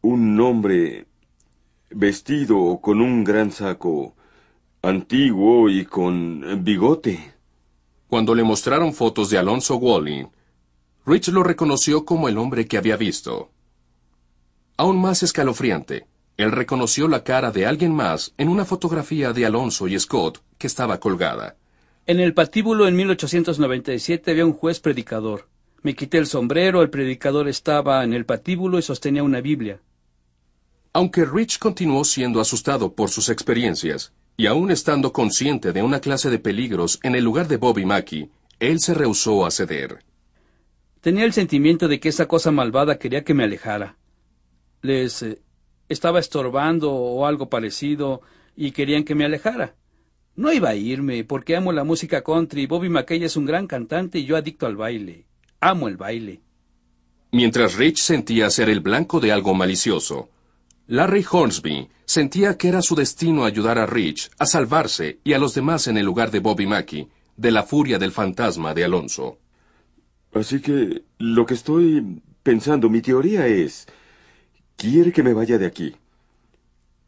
un 0.03 0.41
hombre 0.41 1.07
vestido 1.91 2.79
con 2.81 3.01
un 3.01 3.25
gran 3.25 3.51
saco 3.51 4.15
antiguo 4.83 5.69
y 5.69 5.85
con 5.85 6.63
bigote. 6.63 7.35
Cuando 8.07 8.35
le 8.35 8.45
mostraron 8.45 8.93
fotos 8.93 9.31
de 9.31 9.39
Alonso 9.39 9.77
Walling, 9.77 10.27
Rich 11.07 11.29
lo 11.29 11.45
reconoció 11.45 12.05
como 12.05 12.29
el 12.29 12.37
hombre 12.37 12.67
que 12.67 12.77
había 12.77 12.97
visto. 12.97 13.51
Aún 14.77 15.01
más 15.01 15.23
escalofriante, 15.23 16.07
él 16.37 16.51
reconoció 16.51 17.07
la 17.07 17.23
cara 17.23 17.53
de 17.53 17.65
alguien 17.65 17.95
más 17.95 18.35
en 18.37 18.49
una 18.49 18.65
fotografía 18.65 19.33
de 19.33 19.47
Alonso 19.47 19.87
y 19.87 19.99
Scott 19.99 20.43
que 20.59 20.67
estaba 20.67 20.99
colgada. 20.99 21.55
En 22.07 22.19
el 22.19 22.35
patíbulo 22.35 22.89
en 22.89 22.97
1897 22.97 24.33
había 24.33 24.45
un 24.45 24.53
juez 24.53 24.81
predicador. 24.81 25.49
Me 25.83 25.95
quité 25.95 26.19
el 26.19 26.27
sombrero, 26.27 26.83
el 26.83 26.91
predicador 26.91 27.49
estaba 27.49 28.03
en 28.03 28.13
el 28.13 28.27
patíbulo 28.27 28.77
y 28.79 28.83
sostenía 28.83 29.23
una 29.23 29.41
Biblia. 29.41 29.81
Aunque 30.93 31.25
Rich 31.25 31.61
continuó 31.61 32.05
siendo 32.05 32.41
asustado 32.41 32.95
por 32.95 33.11
sus 33.11 33.29
experiencias, 33.29 34.13
y 34.37 34.47
aún 34.47 34.73
estando 34.73 35.13
consciente 35.13 35.73
de 35.73 35.83
una 35.83 36.01
clase 36.01 36.31
de 36.31 36.41
peligros 36.41 36.99
en 37.05 37.15
el 37.15 37.23
lugar 37.23 37.47
de 37.47 37.59
Bobby 37.59 37.87
Mackey, 37.87 38.31
él 38.59 38.81
se 38.81 38.93
rehusó 38.93 39.47
a 39.47 39.51
ceder. 39.53 40.01
Tenía 41.07 41.25
el 41.25 41.33
sentimiento 41.33 41.87
de 41.87 42.01
que 42.01 42.09
esa 42.09 42.27
cosa 42.27 42.51
malvada 42.51 42.99
quería 42.99 43.23
que 43.23 43.33
me 43.33 43.45
alejara. 43.45 43.97
Les 44.83 45.23
eh, 45.23 45.39
estaba 45.89 46.19
estorbando 46.19 46.93
o 46.93 47.27
algo 47.27 47.49
parecido 47.49 48.23
y 48.57 48.73
querían 48.73 49.05
que 49.05 49.15
me 49.15 49.25
alejara. 49.25 49.77
No 50.35 50.53
iba 50.53 50.71
a 50.71 50.75
irme 50.75 51.23
porque 51.23 51.55
amo 51.55 51.71
la 51.71 51.85
música 51.85 52.25
country. 52.25 52.67
Bobby 52.67 52.89
McKay 52.89 53.23
es 53.23 53.37
un 53.37 53.47
gran 53.47 53.69
cantante 53.69 54.19
y 54.19 54.25
yo 54.25 54.37
adicto 54.37 54.67
al 54.67 54.75
baile. 54.75 55.29
Amo 55.61 55.87
el 55.87 55.97
baile. 55.97 56.41
Mientras 57.31 57.77
Rich 57.77 57.99
sentía 57.99 58.51
ser 58.51 58.69
el 58.69 58.81
blanco 58.81 59.21
de 59.21 59.31
algo 59.31 59.55
malicioso, 59.55 60.29
Larry 60.89 61.25
Hornsby 61.31 61.89
sentía 62.05 62.59
que 62.59 62.67
era 62.67 62.83
su 62.83 62.97
destino 62.97 63.45
ayudar 63.45 63.79
a 63.79 63.87
Rich 63.87 64.29
a 64.41 64.47
salvarse 64.47 65.21
y 65.23 65.35
a 65.35 65.39
los 65.39 65.55
demás 65.55 65.87
en 65.87 65.99
el 65.99 66.05
lugar 66.05 66.33
de 66.33 66.41
Bobby 66.41 66.67
Mackey 66.67 67.07
de 67.37 67.53
la 67.53 67.63
furia 67.63 68.01
del 68.01 68.11
fantasma 68.11 68.75
de 68.75 68.87
Alonso. 68.87 69.39
Así 70.37 70.61
que 70.61 71.03
lo 71.19 71.47
que 71.47 71.55
estoy 71.55 72.21
pensando, 72.43 72.91
mi 72.91 73.01
teoría 73.01 73.47
es, 73.47 73.87
quiere 74.77 75.11
que 75.11 75.23
me 75.23 75.33
vaya 75.33 75.57
de 75.57 75.65
aquí. 75.65 75.97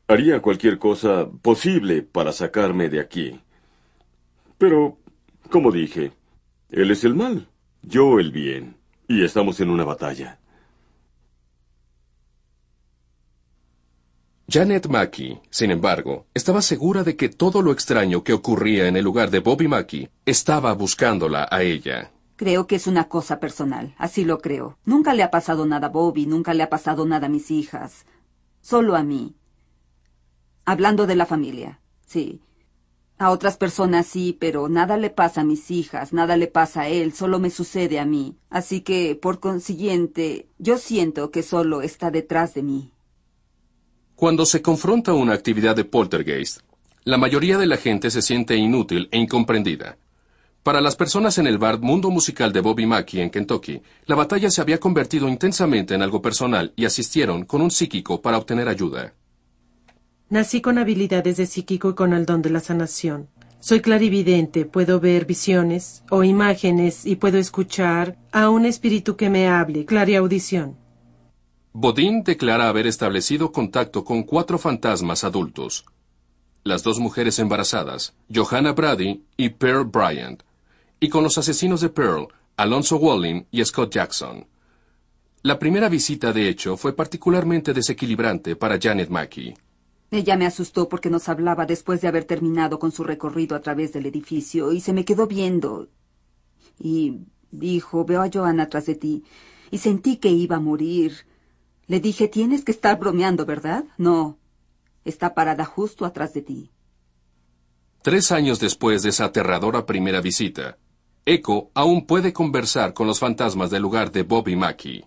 Haría 0.06 0.40
cualquier 0.40 0.78
cosa 0.78 1.28
posible 1.42 2.00
para 2.00 2.32
sacarme 2.32 2.88
de 2.88 3.00
aquí. 3.00 3.38
Pero, 4.56 4.96
como 5.50 5.70
dije, 5.70 6.12
él 6.70 6.90
es 6.90 7.04
el 7.04 7.14
mal, 7.14 7.48
yo 7.82 8.18
el 8.18 8.32
bien, 8.32 8.76
y 9.06 9.22
estamos 9.22 9.60
en 9.60 9.68
una 9.68 9.84
batalla. 9.84 10.38
Janet 14.50 14.86
Mackey, 14.86 15.38
sin 15.50 15.70
embargo, 15.70 16.24
estaba 16.32 16.62
segura 16.62 17.04
de 17.04 17.14
que 17.14 17.28
todo 17.28 17.60
lo 17.60 17.72
extraño 17.72 18.24
que 18.24 18.32
ocurría 18.32 18.88
en 18.88 18.96
el 18.96 19.04
lugar 19.04 19.30
de 19.30 19.40
Bobby 19.40 19.68
Mackey 19.68 20.08
estaba 20.24 20.72
buscándola 20.72 21.46
a 21.50 21.62
ella. 21.62 22.10
Creo 22.38 22.68
que 22.68 22.76
es 22.76 22.86
una 22.86 23.08
cosa 23.08 23.40
personal, 23.40 23.96
así 23.98 24.24
lo 24.24 24.38
creo. 24.38 24.78
Nunca 24.84 25.12
le 25.12 25.24
ha 25.24 25.30
pasado 25.32 25.66
nada 25.66 25.88
a 25.88 25.90
Bobby, 25.90 26.24
nunca 26.24 26.54
le 26.54 26.62
ha 26.62 26.70
pasado 26.70 27.04
nada 27.04 27.26
a 27.26 27.28
mis 27.28 27.50
hijas. 27.50 28.06
Solo 28.60 28.94
a 28.94 29.02
mí. 29.02 29.34
Hablando 30.64 31.08
de 31.08 31.16
la 31.16 31.26
familia, 31.26 31.80
sí. 32.06 32.40
A 33.18 33.32
otras 33.32 33.56
personas 33.56 34.06
sí, 34.06 34.36
pero 34.38 34.68
nada 34.68 34.96
le 34.98 35.10
pasa 35.10 35.40
a 35.40 35.44
mis 35.44 35.68
hijas, 35.72 36.12
nada 36.12 36.36
le 36.36 36.46
pasa 36.46 36.82
a 36.82 36.88
él, 36.88 37.12
solo 37.12 37.40
me 37.40 37.50
sucede 37.50 37.98
a 37.98 38.04
mí. 38.04 38.36
Así 38.50 38.82
que, 38.82 39.18
por 39.20 39.40
consiguiente, 39.40 40.46
yo 40.58 40.78
siento 40.78 41.32
que 41.32 41.42
solo 41.42 41.82
está 41.82 42.12
detrás 42.12 42.54
de 42.54 42.62
mí. 42.62 42.92
Cuando 44.14 44.46
se 44.46 44.62
confronta 44.62 45.12
una 45.12 45.32
actividad 45.32 45.74
de 45.74 45.84
poltergeist, 45.84 46.60
la 47.02 47.18
mayoría 47.18 47.58
de 47.58 47.66
la 47.66 47.78
gente 47.78 48.12
se 48.12 48.22
siente 48.22 48.54
inútil 48.54 49.08
e 49.10 49.18
incomprendida. 49.18 49.98
Para 50.62 50.80
las 50.80 50.96
personas 50.96 51.38
en 51.38 51.46
el 51.46 51.58
bar 51.58 51.80
Mundo 51.80 52.10
Musical 52.10 52.52
de 52.52 52.60
Bobby 52.60 52.86
Mackey 52.86 53.20
en 53.20 53.30
Kentucky, 53.30 53.80
la 54.06 54.16
batalla 54.16 54.50
se 54.50 54.60
había 54.60 54.78
convertido 54.78 55.28
intensamente 55.28 55.94
en 55.94 56.02
algo 56.02 56.20
personal 56.20 56.72
y 56.76 56.84
asistieron 56.84 57.44
con 57.44 57.62
un 57.62 57.70
psíquico 57.70 58.20
para 58.20 58.36
obtener 58.36 58.68
ayuda. 58.68 59.14
Nací 60.28 60.60
con 60.60 60.76
habilidades 60.76 61.38
de 61.38 61.46
psíquico 61.46 61.90
y 61.90 61.94
con 61.94 62.12
el 62.12 62.26
don 62.26 62.42
de 62.42 62.50
la 62.50 62.60
sanación. 62.60 63.28
Soy 63.60 63.80
clarividente, 63.80 64.66
puedo 64.66 65.00
ver 65.00 65.24
visiones 65.24 66.04
o 66.10 66.22
imágenes 66.22 67.06
y 67.06 67.16
puedo 67.16 67.38
escuchar 67.38 68.16
a 68.30 68.50
un 68.50 68.66
espíritu 68.66 69.16
que 69.16 69.30
me 69.30 69.48
hable, 69.48 69.84
clariaudición. 69.84 70.76
Bodin 71.72 72.22
declara 72.24 72.68
haber 72.68 72.86
establecido 72.86 73.52
contacto 73.52 74.04
con 74.04 74.22
cuatro 74.22 74.58
fantasmas 74.58 75.24
adultos. 75.24 75.86
Las 76.62 76.82
dos 76.82 76.98
mujeres 76.98 77.38
embarazadas, 77.38 78.14
Johanna 78.32 78.72
Brady 78.72 79.24
y 79.36 79.48
Pearl 79.50 79.84
Bryant, 79.84 80.42
y 81.00 81.08
con 81.08 81.22
los 81.22 81.38
asesinos 81.38 81.80
de 81.80 81.88
Pearl, 81.90 82.28
Alonso 82.56 82.96
Walling 82.96 83.44
y 83.50 83.64
Scott 83.64 83.92
Jackson. 83.92 84.46
La 85.42 85.58
primera 85.58 85.88
visita, 85.88 86.32
de 86.32 86.48
hecho, 86.48 86.76
fue 86.76 86.94
particularmente 86.94 87.72
desequilibrante 87.72 88.56
para 88.56 88.78
Janet 88.80 89.08
Mackey. 89.08 89.54
Ella 90.10 90.36
me 90.36 90.46
asustó 90.46 90.88
porque 90.88 91.10
nos 91.10 91.28
hablaba 91.28 91.66
después 91.66 92.00
de 92.00 92.08
haber 92.08 92.24
terminado 92.24 92.78
con 92.78 92.92
su 92.92 93.04
recorrido 93.04 93.54
a 93.54 93.60
través 93.60 93.92
del 93.92 94.06
edificio 94.06 94.72
y 94.72 94.80
se 94.80 94.92
me 94.92 95.04
quedó 95.04 95.26
viendo. 95.26 95.88
Y 96.78 97.26
dijo, 97.50 98.04
veo 98.04 98.22
a 98.22 98.30
Johanna 98.32 98.64
atrás 98.64 98.86
de 98.86 98.94
ti. 98.94 99.24
Y 99.70 99.78
sentí 99.78 100.16
que 100.16 100.30
iba 100.30 100.56
a 100.56 100.60
morir. 100.60 101.26
Le 101.86 102.00
dije, 102.00 102.26
tienes 102.26 102.64
que 102.64 102.72
estar 102.72 102.98
bromeando, 102.98 103.46
¿verdad? 103.46 103.84
No. 103.98 104.38
Está 105.04 105.34
parada 105.34 105.64
justo 105.64 106.04
atrás 106.04 106.32
de 106.34 106.42
ti. 106.42 106.70
Tres 108.02 108.32
años 108.32 108.60
después 108.60 109.02
de 109.02 109.10
esa 109.10 109.26
aterradora 109.26 109.84
primera 109.84 110.20
visita, 110.20 110.78
Echo 111.30 111.70
aún 111.74 112.06
puede 112.06 112.32
conversar 112.32 112.94
con 112.94 113.06
los 113.06 113.20
fantasmas 113.20 113.68
del 113.68 113.82
lugar 113.82 114.10
de 114.12 114.22
Bobby 114.22 114.56
Mackey. 114.56 115.04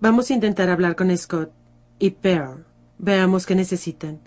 Vamos 0.00 0.30
a 0.30 0.32
intentar 0.32 0.70
hablar 0.70 0.96
con 0.96 1.14
Scott 1.14 1.52
y 1.98 2.12
Pearl. 2.12 2.64
Veamos 2.96 3.44
qué 3.44 3.54
necesitan. 3.54 4.22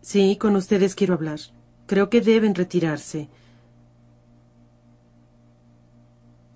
Sí, 0.00 0.36
con 0.40 0.56
ustedes 0.56 0.96
quiero 0.96 1.14
hablar. 1.14 1.38
Creo 1.86 2.10
que 2.10 2.20
deben 2.20 2.56
retirarse. 2.56 3.30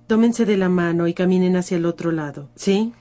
Tómense 0.09 0.45
de 0.45 0.57
la 0.57 0.69
mano 0.69 1.07
y 1.07 1.15
caminen 1.15 1.55
hacia 1.55 1.77
el 1.77 1.87
otro 1.87 2.11
lado, 2.11 2.51
¿sí? 2.57 2.93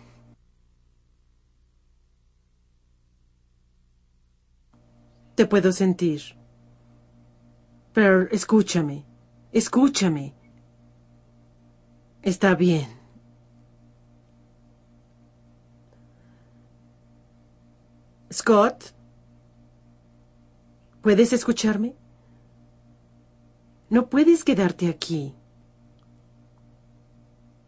Te 5.34 5.48
puedo 5.48 5.72
sentir. 5.72 6.45
Pero 7.96 8.28
escúchame, 8.30 9.06
escúchame. 9.54 10.34
Está 12.22 12.54
bien. 12.54 12.90
Scott, 18.34 18.94
¿puedes 21.02 21.32
escucharme? 21.32 21.96
No 23.90 24.10
puedes 24.10 24.44
quedarte 24.44 24.90
aquí. 24.90 25.34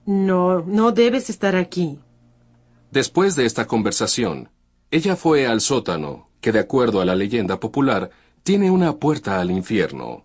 No, 0.05 0.59
no 0.59 0.91
debes 0.91 1.29
estar 1.29 1.55
aquí. 1.55 2.01
Después 2.91 3.37
de 3.37 3.45
esta 3.45 3.65
conversación, 3.65 4.49
ella 4.91 5.15
fue 5.15 5.47
al 5.47 5.61
sótano, 5.61 6.27
que 6.41 6.51
de 6.51 6.59
acuerdo 6.59 6.99
a 6.99 7.05
la 7.05 7.15
leyenda 7.15 7.61
popular, 7.61 8.09
tiene 8.47 8.71
una 8.71 8.95
puerta 8.95 9.41
al 9.41 9.51
infierno. 9.51 10.23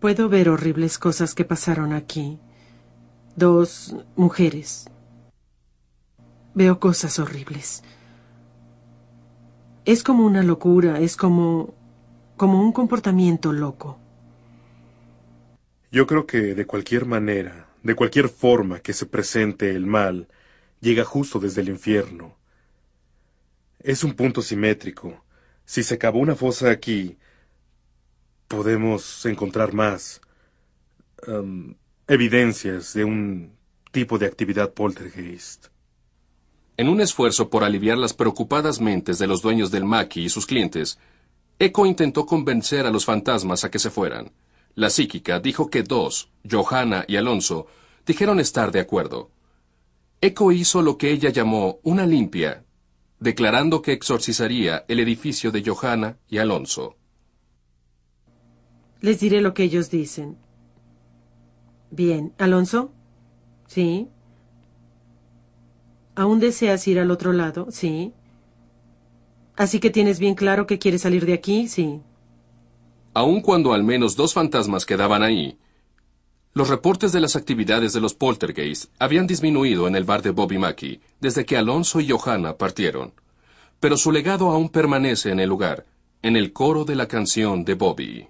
Puedo 0.00 0.28
ver 0.28 0.48
horribles 0.48 0.98
cosas 0.98 1.36
que 1.36 1.44
pasaron 1.44 1.92
aquí. 1.92 2.40
Dos 3.36 3.94
mujeres. 4.16 4.90
Veo 6.52 6.80
cosas 6.80 7.20
horribles. 7.20 7.84
Es 9.84 10.02
como 10.02 10.26
una 10.26 10.42
locura, 10.42 10.98
es 10.98 11.16
como 11.16 11.76
como 12.36 12.60
un 12.60 12.72
comportamiento 12.72 13.52
loco. 13.52 14.00
Yo 15.92 16.08
creo 16.08 16.26
que 16.26 16.56
de 16.56 16.66
cualquier 16.66 17.06
manera, 17.06 17.68
de 17.84 17.94
cualquier 17.94 18.28
forma 18.28 18.80
que 18.80 18.92
se 18.92 19.06
presente 19.06 19.70
el 19.70 19.86
mal, 19.86 20.26
llega 20.80 21.04
justo 21.04 21.38
desde 21.38 21.60
el 21.60 21.68
infierno. 21.68 22.34
Es 23.78 24.02
un 24.02 24.14
punto 24.14 24.42
simétrico. 24.42 25.22
Si 25.68 25.82
se 25.82 25.98
cavó 25.98 26.20
una 26.20 26.34
fosa 26.34 26.70
aquí, 26.70 27.18
podemos 28.48 29.26
encontrar 29.26 29.74
más 29.74 30.18
um, 31.26 31.74
evidencias 32.06 32.94
de 32.94 33.04
un 33.04 33.52
tipo 33.92 34.16
de 34.16 34.24
actividad 34.24 34.72
poltergeist. 34.72 35.66
En 36.78 36.88
un 36.88 37.02
esfuerzo 37.02 37.50
por 37.50 37.64
aliviar 37.64 37.98
las 37.98 38.14
preocupadas 38.14 38.80
mentes 38.80 39.18
de 39.18 39.26
los 39.26 39.42
dueños 39.42 39.70
del 39.70 39.84
maqui 39.84 40.22
y 40.22 40.30
sus 40.30 40.46
clientes, 40.46 40.98
Echo 41.58 41.84
intentó 41.84 42.24
convencer 42.24 42.86
a 42.86 42.90
los 42.90 43.04
fantasmas 43.04 43.62
a 43.64 43.70
que 43.70 43.78
se 43.78 43.90
fueran. 43.90 44.32
La 44.74 44.88
psíquica 44.88 45.38
dijo 45.38 45.68
que 45.68 45.82
dos, 45.82 46.30
Johanna 46.50 47.04
y 47.06 47.16
Alonso, 47.16 47.66
dijeron 48.06 48.40
estar 48.40 48.72
de 48.72 48.80
acuerdo. 48.80 49.30
Echo 50.22 50.50
hizo 50.50 50.80
lo 50.80 50.96
que 50.96 51.10
ella 51.10 51.28
llamó 51.28 51.78
una 51.82 52.06
limpia, 52.06 52.64
declarando 53.20 53.82
que 53.82 53.92
exorcizaría 53.92 54.84
el 54.88 55.00
edificio 55.00 55.50
de 55.50 55.62
Johanna 55.64 56.18
y 56.28 56.38
Alonso. 56.38 56.96
Les 59.00 59.20
diré 59.20 59.40
lo 59.40 59.54
que 59.54 59.64
ellos 59.64 59.90
dicen. 59.90 60.38
Bien, 61.90 62.34
Alonso. 62.38 62.92
Sí. 63.66 64.08
¿Aún 66.14 66.40
deseas 66.40 66.86
ir 66.88 66.98
al 66.98 67.10
otro 67.10 67.32
lado? 67.32 67.68
Sí. 67.70 68.12
Así 69.56 69.80
que 69.80 69.90
tienes 69.90 70.18
bien 70.18 70.34
claro 70.34 70.66
que 70.66 70.78
quieres 70.78 71.02
salir 71.02 71.26
de 71.26 71.34
aquí, 71.34 71.68
sí. 71.68 72.00
Aun 73.14 73.40
cuando 73.40 73.72
al 73.72 73.82
menos 73.82 74.16
dos 74.16 74.34
fantasmas 74.34 74.86
quedaban 74.86 75.22
ahí, 75.22 75.58
los 76.58 76.68
reportes 76.68 77.12
de 77.12 77.20
las 77.20 77.36
actividades 77.36 77.92
de 77.92 78.00
los 78.00 78.14
poltergeist 78.14 78.86
habían 78.98 79.28
disminuido 79.28 79.86
en 79.86 79.94
el 79.94 80.02
bar 80.02 80.22
de 80.22 80.30
Bobby 80.30 80.58
Mackey 80.58 81.00
desde 81.20 81.46
que 81.46 81.56
Alonso 81.56 82.00
y 82.00 82.08
Johanna 82.08 82.56
partieron. 82.56 83.12
Pero 83.78 83.96
su 83.96 84.10
legado 84.10 84.50
aún 84.50 84.68
permanece 84.68 85.30
en 85.30 85.38
el 85.38 85.48
lugar, 85.48 85.86
en 86.20 86.34
el 86.34 86.52
coro 86.52 86.84
de 86.84 86.96
la 86.96 87.06
canción 87.06 87.64
de 87.64 87.74
Bobby. 87.74 88.26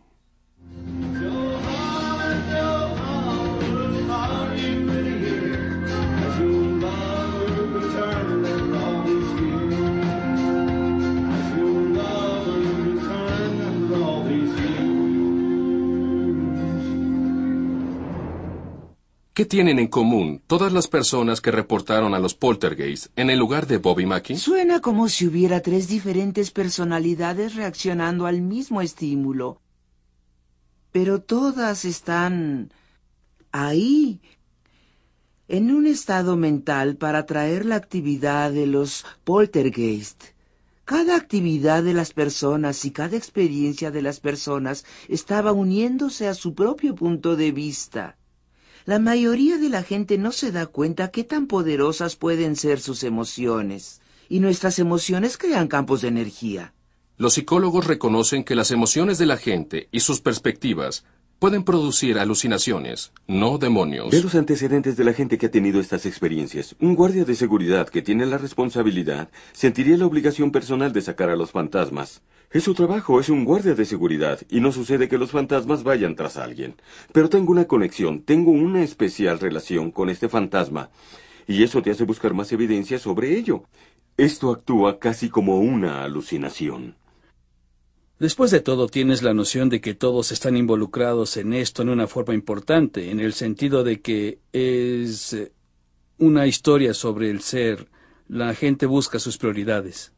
¿Qué 19.38 19.44
tienen 19.44 19.78
en 19.78 19.86
común 19.86 20.42
todas 20.48 20.72
las 20.72 20.88
personas 20.88 21.40
que 21.40 21.52
reportaron 21.52 22.12
a 22.12 22.18
los 22.18 22.34
poltergeist 22.34 23.06
en 23.14 23.30
el 23.30 23.38
lugar 23.38 23.68
de 23.68 23.76
Bobby 23.76 24.04
Mackey? 24.04 24.36
Suena 24.36 24.80
como 24.80 25.08
si 25.08 25.28
hubiera 25.28 25.60
tres 25.60 25.86
diferentes 25.86 26.50
personalidades 26.50 27.54
reaccionando 27.54 28.26
al 28.26 28.42
mismo 28.42 28.82
estímulo. 28.82 29.60
Pero 30.90 31.20
todas 31.20 31.84
están 31.84 32.72
ahí, 33.52 34.20
en 35.46 35.70
un 35.70 35.86
estado 35.86 36.36
mental 36.36 36.96
para 36.96 37.18
atraer 37.18 37.64
la 37.64 37.76
actividad 37.76 38.50
de 38.50 38.66
los 38.66 39.06
poltergeist. 39.22 40.20
Cada 40.84 41.14
actividad 41.14 41.84
de 41.84 41.94
las 41.94 42.12
personas 42.12 42.84
y 42.84 42.90
cada 42.90 43.16
experiencia 43.16 43.92
de 43.92 44.02
las 44.02 44.18
personas 44.18 44.84
estaba 45.06 45.52
uniéndose 45.52 46.26
a 46.26 46.34
su 46.34 46.54
propio 46.54 46.96
punto 46.96 47.36
de 47.36 47.52
vista. 47.52 48.17
La 48.88 48.98
mayoría 48.98 49.58
de 49.58 49.68
la 49.68 49.82
gente 49.82 50.16
no 50.16 50.32
se 50.32 50.50
da 50.50 50.64
cuenta 50.64 51.10
qué 51.10 51.22
tan 51.22 51.46
poderosas 51.46 52.16
pueden 52.16 52.56
ser 52.56 52.80
sus 52.80 53.04
emociones, 53.04 54.00
y 54.30 54.40
nuestras 54.40 54.78
emociones 54.78 55.36
crean 55.36 55.68
campos 55.68 56.00
de 56.00 56.08
energía. 56.08 56.72
Los 57.18 57.34
psicólogos 57.34 57.86
reconocen 57.86 58.44
que 58.44 58.54
las 58.54 58.70
emociones 58.70 59.18
de 59.18 59.26
la 59.26 59.36
gente 59.36 59.90
y 59.92 60.00
sus 60.00 60.22
perspectivas 60.22 61.04
pueden 61.38 61.62
producir 61.62 62.18
alucinaciones, 62.18 63.12
no 63.28 63.58
demonios. 63.58 64.10
Ve 64.10 64.22
los 64.22 64.34
antecedentes 64.34 64.96
de 64.96 65.04
la 65.04 65.12
gente 65.12 65.38
que 65.38 65.46
ha 65.46 65.50
tenido 65.50 65.80
estas 65.80 66.04
experiencias. 66.04 66.74
Un 66.80 66.96
guardia 66.96 67.24
de 67.24 67.36
seguridad 67.36 67.88
que 67.88 68.02
tiene 68.02 68.26
la 68.26 68.38
responsabilidad 68.38 69.30
sentiría 69.52 69.96
la 69.96 70.06
obligación 70.06 70.50
personal 70.50 70.92
de 70.92 71.02
sacar 71.02 71.30
a 71.30 71.36
los 71.36 71.52
fantasmas. 71.52 72.22
Es 72.50 72.64
su 72.64 72.74
trabajo, 72.74 73.20
es 73.20 73.28
un 73.28 73.44
guardia 73.44 73.74
de 73.74 73.84
seguridad, 73.84 74.40
y 74.48 74.60
no 74.60 74.72
sucede 74.72 75.08
que 75.08 75.18
los 75.18 75.30
fantasmas 75.30 75.84
vayan 75.84 76.16
tras 76.16 76.38
alguien. 76.38 76.74
Pero 77.12 77.28
tengo 77.28 77.52
una 77.52 77.66
conexión, 77.66 78.22
tengo 78.22 78.50
una 78.50 78.82
especial 78.82 79.38
relación 79.38 79.90
con 79.92 80.08
este 80.08 80.28
fantasma, 80.28 80.90
y 81.46 81.62
eso 81.62 81.82
te 81.82 81.90
hace 81.90 82.04
buscar 82.04 82.34
más 82.34 82.50
evidencia 82.50 82.98
sobre 82.98 83.36
ello. 83.36 83.64
Esto 84.16 84.50
actúa 84.50 84.98
casi 84.98 85.28
como 85.28 85.60
una 85.60 86.04
alucinación. 86.04 86.96
Después 88.18 88.50
de 88.50 88.60
todo, 88.60 88.88
tienes 88.88 89.22
la 89.22 89.32
noción 89.32 89.68
de 89.68 89.80
que 89.80 89.94
todos 89.94 90.32
están 90.32 90.56
involucrados 90.56 91.36
en 91.36 91.52
esto 91.52 91.82
en 91.82 91.88
una 91.88 92.08
forma 92.08 92.34
importante, 92.34 93.10
en 93.10 93.20
el 93.20 93.32
sentido 93.32 93.84
de 93.84 94.00
que 94.00 94.40
es 94.52 95.32
eh, 95.34 95.52
una 96.18 96.48
historia 96.48 96.94
sobre 96.94 97.30
el 97.30 97.42
ser. 97.42 97.88
La 98.26 98.54
gente 98.54 98.86
busca 98.86 99.20
sus 99.20 99.38
prioridades. 99.38 100.12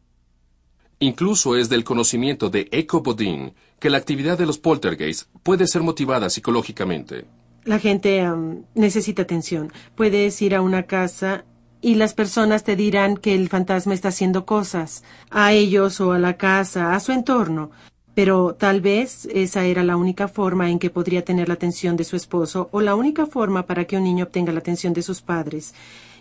Incluso 0.99 1.57
es 1.57 1.69
del 1.69 1.85
conocimiento 1.85 2.49
de 2.49 2.69
Eco 2.73 3.03
Bodin 3.03 3.53
que 3.79 3.91
la 3.91 3.99
actividad 3.99 4.39
de 4.39 4.47
los 4.47 4.59
poltergeist 4.59 5.29
puede 5.43 5.67
ser 5.67 5.83
motivada 5.83 6.31
psicológicamente. 6.31 7.27
La 7.65 7.79
gente 7.79 8.27
necesita 8.75 9.23
atención. 9.23 9.73
Puedes 9.95 10.41
ir 10.41 10.55
a 10.55 10.63
una 10.63 10.85
casa 10.85 11.45
y 11.83 11.95
las 11.95 12.15
personas 12.15 12.65
te 12.65 12.77
dirán 12.77 13.17
que 13.17 13.35
el 13.35 13.49
fantasma 13.49 13.95
está 13.95 14.09
haciendo 14.09 14.45
cosas, 14.45 15.03
a 15.31 15.53
ellos 15.53 16.01
o 16.01 16.13
a 16.13 16.19
la 16.19 16.37
casa, 16.37 16.95
a 16.95 17.01
su 17.01 17.13
entorno. 17.13 17.71
Pero 18.15 18.55
tal 18.59 18.81
vez 18.81 19.27
esa 19.33 19.65
era 19.65 19.83
la 19.85 19.97
única 19.97 20.29
forma 20.29 20.71
en 20.71 20.79
que 20.79 20.91
podría 20.91 21.25
tener 21.25 21.49
la 21.49 21.55
atención 21.55 21.97
de 21.97 22.05
su 22.05 22.17
esposo 22.17 22.69
o 22.73 22.81
la 22.81 22.95
única 22.95 23.27
forma 23.27 23.67
para 23.67 23.85
que 23.85 23.97
un 23.97 24.05
niño 24.05 24.25
obtenga 24.25 24.53
la 24.53 24.59
atención 24.59 24.93
de 24.93 25.03
sus 25.03 25.23
padres. 25.23 25.75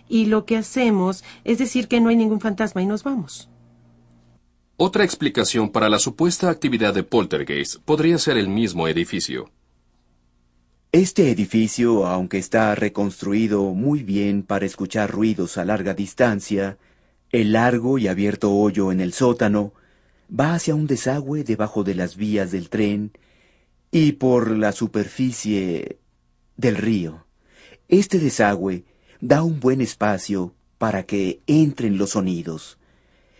Y 0.08 0.26
lo 0.26 0.46
que 0.46 0.58
hacemos 0.58 1.24
es 1.44 1.58
decir 1.58 1.88
que 1.88 2.00
no 2.00 2.10
hay 2.10 2.16
ningún 2.16 2.40
fantasma 2.40 2.82
y 2.82 2.86
nos 2.86 3.04
vamos. 3.04 3.50
Otra 4.78 5.04
explicación 5.04 5.70
para 5.70 5.90
la 5.90 6.00
supuesta 6.00 6.50
actividad 6.50 6.94
de 6.94 7.04
poltergeist 7.04 7.78
podría 7.84 8.18
ser 8.18 8.38
el 8.38 8.48
mismo 8.48 8.88
edificio. 8.88 9.52
Este 10.92 11.30
edificio, 11.30 12.08
aunque 12.08 12.38
está 12.38 12.74
reconstruido 12.76 13.64
muy 13.74 14.04
bien 14.04 14.42
para 14.42 14.66
escuchar 14.66 15.12
ruidos 15.12 15.58
a 15.58 15.66
larga 15.66 15.94
distancia, 15.94 16.78
el 17.32 17.52
largo 17.52 17.98
y 17.98 18.08
abierto 18.08 18.52
hoyo 18.52 18.92
en 18.92 19.02
el 19.02 19.14
sótano 19.14 19.74
va 20.30 20.54
hacia 20.54 20.76
un 20.76 20.88
desagüe 20.88 21.44
debajo 21.44 21.84
de 21.84 21.96
las 21.96 22.16
vías 22.16 22.52
del 22.52 22.70
tren 22.70 23.12
y 23.92 24.14
por 24.14 24.52
la 24.52 24.72
superficie 24.72 26.00
del 26.58 26.76
río. 26.76 27.26
Este 27.88 28.20
desagüe 28.20 28.86
da 29.20 29.44
un 29.44 29.60
buen 29.60 29.82
espacio 29.82 30.54
para 30.78 31.04
que 31.04 31.42
entren 31.48 31.98
los 31.98 32.12
sonidos 32.12 32.78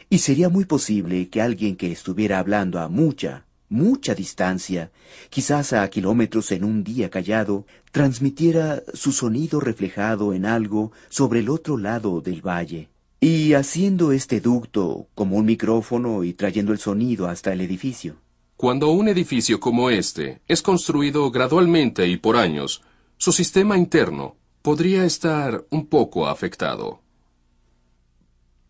y 0.10 0.20
sería 0.20 0.50
muy 0.50 0.66
posible 0.66 1.30
que 1.30 1.42
alguien 1.42 1.76
que 1.76 1.92
estuviera 1.92 2.40
hablando 2.40 2.80
a 2.80 2.90
mucha, 2.90 3.46
mucha 3.70 4.16
distancia, 4.16 4.92
quizás 5.30 5.74
a 5.74 5.88
kilómetros 5.90 6.52
en 6.52 6.64
un 6.64 6.84
día 6.84 7.12
callado, 7.12 7.68
transmitiera 7.92 8.82
su 8.94 9.12
sonido 9.12 9.60
reflejado 9.60 10.34
en 10.34 10.46
algo 10.46 10.92
sobre 11.10 11.42
el 11.42 11.50
otro 11.50 11.78
lado 11.78 12.22
del 12.22 12.42
valle. 12.46 12.90
Y 13.22 13.54
haciendo 13.54 14.14
este 14.14 14.40
ducto 14.40 15.08
como 15.14 15.36
un 15.36 15.46
micrófono 15.46 16.24
y 16.24 16.34
trayendo 16.34 16.72
el 16.72 16.80
sonido 16.80 17.28
hasta 17.28 17.52
el 17.52 17.60
edificio. 17.60 18.16
Cuando 18.56 18.92
un 18.92 19.10
edificio 19.10 19.60
como 19.60 19.90
este 19.90 20.42
es 20.48 20.62
construido 20.62 21.30
gradualmente 21.30 22.08
y 22.08 22.18
por 22.18 22.38
años, 22.38 22.82
su 23.18 23.34
sistema 23.34 23.78
interno 23.78 24.38
podría 24.62 25.04
estar 25.04 25.66
un 25.70 25.88
poco 25.88 26.28
afectado. 26.28 27.02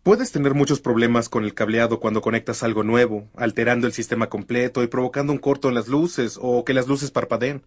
Puedes 0.02 0.32
tener 0.32 0.54
muchos 0.54 0.80
problemas 0.80 1.28
con 1.28 1.44
el 1.44 1.54
cableado 1.54 2.00
cuando 2.00 2.20
conectas 2.20 2.62
algo 2.62 2.82
nuevo, 2.82 3.28
alterando 3.36 3.86
el 3.86 3.92
sistema 3.92 4.28
completo 4.28 4.82
y 4.82 4.88
provocando 4.88 5.32
un 5.32 5.38
corto 5.38 5.68
en 5.68 5.74
las 5.74 5.88
luces 5.88 6.38
o 6.40 6.64
que 6.64 6.74
las 6.74 6.88
luces 6.88 7.10
parpadeen. 7.10 7.62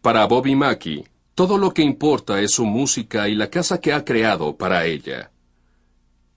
Para 0.00 0.24
Bobby 0.26 0.54
Mackey, 0.54 1.04
Todo 1.34 1.58
lo 1.58 1.72
que 1.74 1.82
importa 1.82 2.40
es 2.40 2.52
su 2.52 2.64
música 2.64 3.28
y 3.28 3.34
la 3.34 3.50
casa 3.50 3.78
que 3.78 3.92
ha 3.92 4.06
creado 4.06 4.56
para 4.56 4.86
ella. 4.86 5.32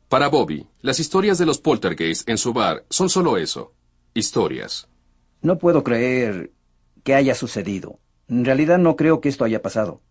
Para 0.09 0.27
Bobby, 0.27 0.67
las 0.81 0.99
historias 0.99 1.37
de 1.37 1.45
los 1.45 1.59
poltergeist 1.59 2.27
en 2.27 2.39
su 2.39 2.51
bar 2.51 2.83
son 2.89 3.09
solo 3.09 3.37
eso, 3.37 3.73
historias. 4.15 4.89
No 5.43 5.59
puedo 5.59 5.83
creer 5.83 6.51
que 7.03 7.13
haya 7.13 7.35
sucedido. 7.35 7.99
En 8.27 8.43
realidad 8.43 8.79
no 8.79 8.95
creo 8.95 9.21
que 9.21 9.29
esto 9.29 9.45
haya 9.45 9.61
pasado. 9.61 10.01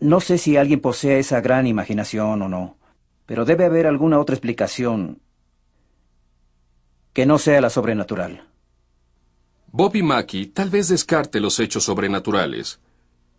no 0.00 0.20
sé 0.20 0.38
si 0.38 0.56
alguien 0.56 0.80
posee 0.80 1.18
esa 1.18 1.42
gran 1.42 1.66
imaginación 1.66 2.40
o 2.40 2.48
no, 2.48 2.78
pero 3.26 3.44
debe 3.44 3.66
haber 3.66 3.86
alguna 3.86 4.18
otra 4.18 4.34
explicación 4.34 5.20
que 7.12 7.26
no 7.26 7.38
sea 7.38 7.60
la 7.60 7.68
sobrenatural. 7.68 8.48
Bobby 9.66 10.02
Mackey 10.02 10.46
tal 10.46 10.70
vez 10.70 10.88
descarte 10.88 11.38
los 11.38 11.60
hechos 11.60 11.84
sobrenaturales, 11.84 12.80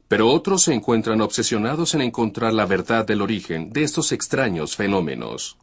pero 0.07 0.29
otros 0.29 0.63
se 0.63 0.73
encuentran 0.73 1.21
obsesionados 1.21 1.95
en 1.95 2.01
encontrar 2.01 2.53
la 2.53 2.65
verdad 2.65 3.05
del 3.05 3.21
origen 3.21 3.71
de 3.71 3.83
estos 3.83 4.11
extraños 4.11 4.75
fenómenos. 4.75 5.57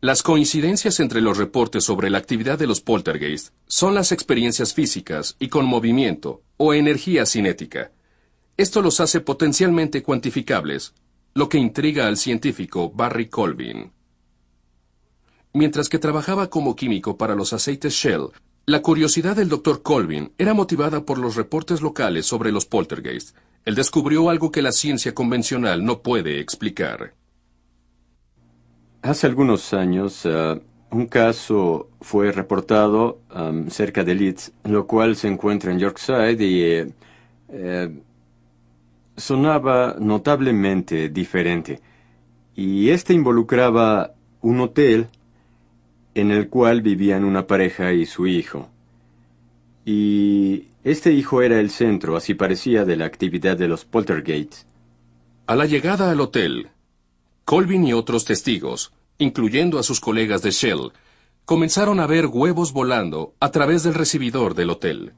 Las 0.00 0.22
coincidencias 0.22 1.00
entre 1.00 1.20
los 1.20 1.36
reportes 1.36 1.82
sobre 1.82 2.08
la 2.08 2.18
actividad 2.18 2.56
de 2.56 2.68
los 2.68 2.80
poltergeist 2.80 3.52
son 3.66 3.94
las 3.94 4.12
experiencias 4.12 4.72
físicas 4.72 5.34
y 5.40 5.48
con 5.48 5.66
movimiento 5.66 6.42
o 6.56 6.72
energía 6.72 7.26
cinética. 7.26 7.90
Esto 8.56 8.80
los 8.80 9.00
hace 9.00 9.20
potencialmente 9.20 10.04
cuantificables, 10.04 10.94
lo 11.34 11.48
que 11.48 11.58
intriga 11.58 12.06
al 12.06 12.16
científico 12.16 12.90
Barry 12.90 13.28
Colvin. 13.28 13.92
Mientras 15.52 15.88
que 15.88 15.98
trabajaba 15.98 16.48
como 16.48 16.76
químico 16.76 17.18
para 17.18 17.34
los 17.34 17.52
aceites 17.52 17.94
Shell, 17.94 18.28
la 18.68 18.82
curiosidad 18.82 19.34
del 19.34 19.48
Dr. 19.48 19.82
Colvin 19.82 20.32
era 20.36 20.52
motivada 20.52 21.06
por 21.06 21.16
los 21.16 21.36
reportes 21.36 21.80
locales 21.80 22.26
sobre 22.26 22.52
los 22.52 22.66
poltergeist. 22.66 23.34
Él 23.64 23.74
descubrió 23.74 24.28
algo 24.28 24.52
que 24.52 24.60
la 24.60 24.72
ciencia 24.72 25.14
convencional 25.14 25.82
no 25.82 26.02
puede 26.02 26.38
explicar. 26.38 27.14
Hace 29.00 29.26
algunos 29.26 29.72
años, 29.72 30.20
eh, 30.24 30.60
un 30.90 31.06
caso 31.06 31.88
fue 32.02 32.30
reportado 32.30 33.22
cerca 33.70 34.04
de 34.04 34.14
Leeds, 34.14 34.52
lo 34.64 34.86
cual 34.86 35.16
se 35.16 35.28
encuentra 35.28 35.72
en 35.72 35.78
Yorkshire 35.78 36.32
y 36.32 36.62
eh, 36.62 36.92
eh, 37.48 38.02
sonaba 39.16 39.96
notablemente 39.98 41.08
diferente. 41.08 41.80
Y 42.54 42.90
este 42.90 43.14
involucraba 43.14 44.12
un 44.42 44.60
hotel 44.60 45.08
en 46.18 46.32
el 46.32 46.48
cual 46.48 46.82
vivían 46.82 47.24
una 47.24 47.46
pareja 47.46 47.92
y 47.92 48.04
su 48.04 48.26
hijo. 48.26 48.68
Y 49.84 50.64
este 50.82 51.12
hijo 51.12 51.42
era 51.42 51.60
el 51.60 51.70
centro, 51.70 52.16
así 52.16 52.34
parecía, 52.34 52.84
de 52.84 52.96
la 52.96 53.04
actividad 53.04 53.56
de 53.56 53.68
los 53.68 53.84
poltergeists. 53.84 54.66
A 55.46 55.54
la 55.54 55.66
llegada 55.66 56.10
al 56.10 56.20
hotel, 56.20 56.70
Colvin 57.44 57.86
y 57.86 57.92
otros 57.92 58.24
testigos, 58.24 58.92
incluyendo 59.18 59.78
a 59.78 59.84
sus 59.84 60.00
colegas 60.00 60.42
de 60.42 60.50
Shell, 60.50 60.90
comenzaron 61.44 62.00
a 62.00 62.06
ver 62.08 62.26
huevos 62.26 62.72
volando 62.72 63.34
a 63.38 63.52
través 63.52 63.84
del 63.84 63.94
recibidor 63.94 64.54
del 64.54 64.70
hotel. 64.70 65.12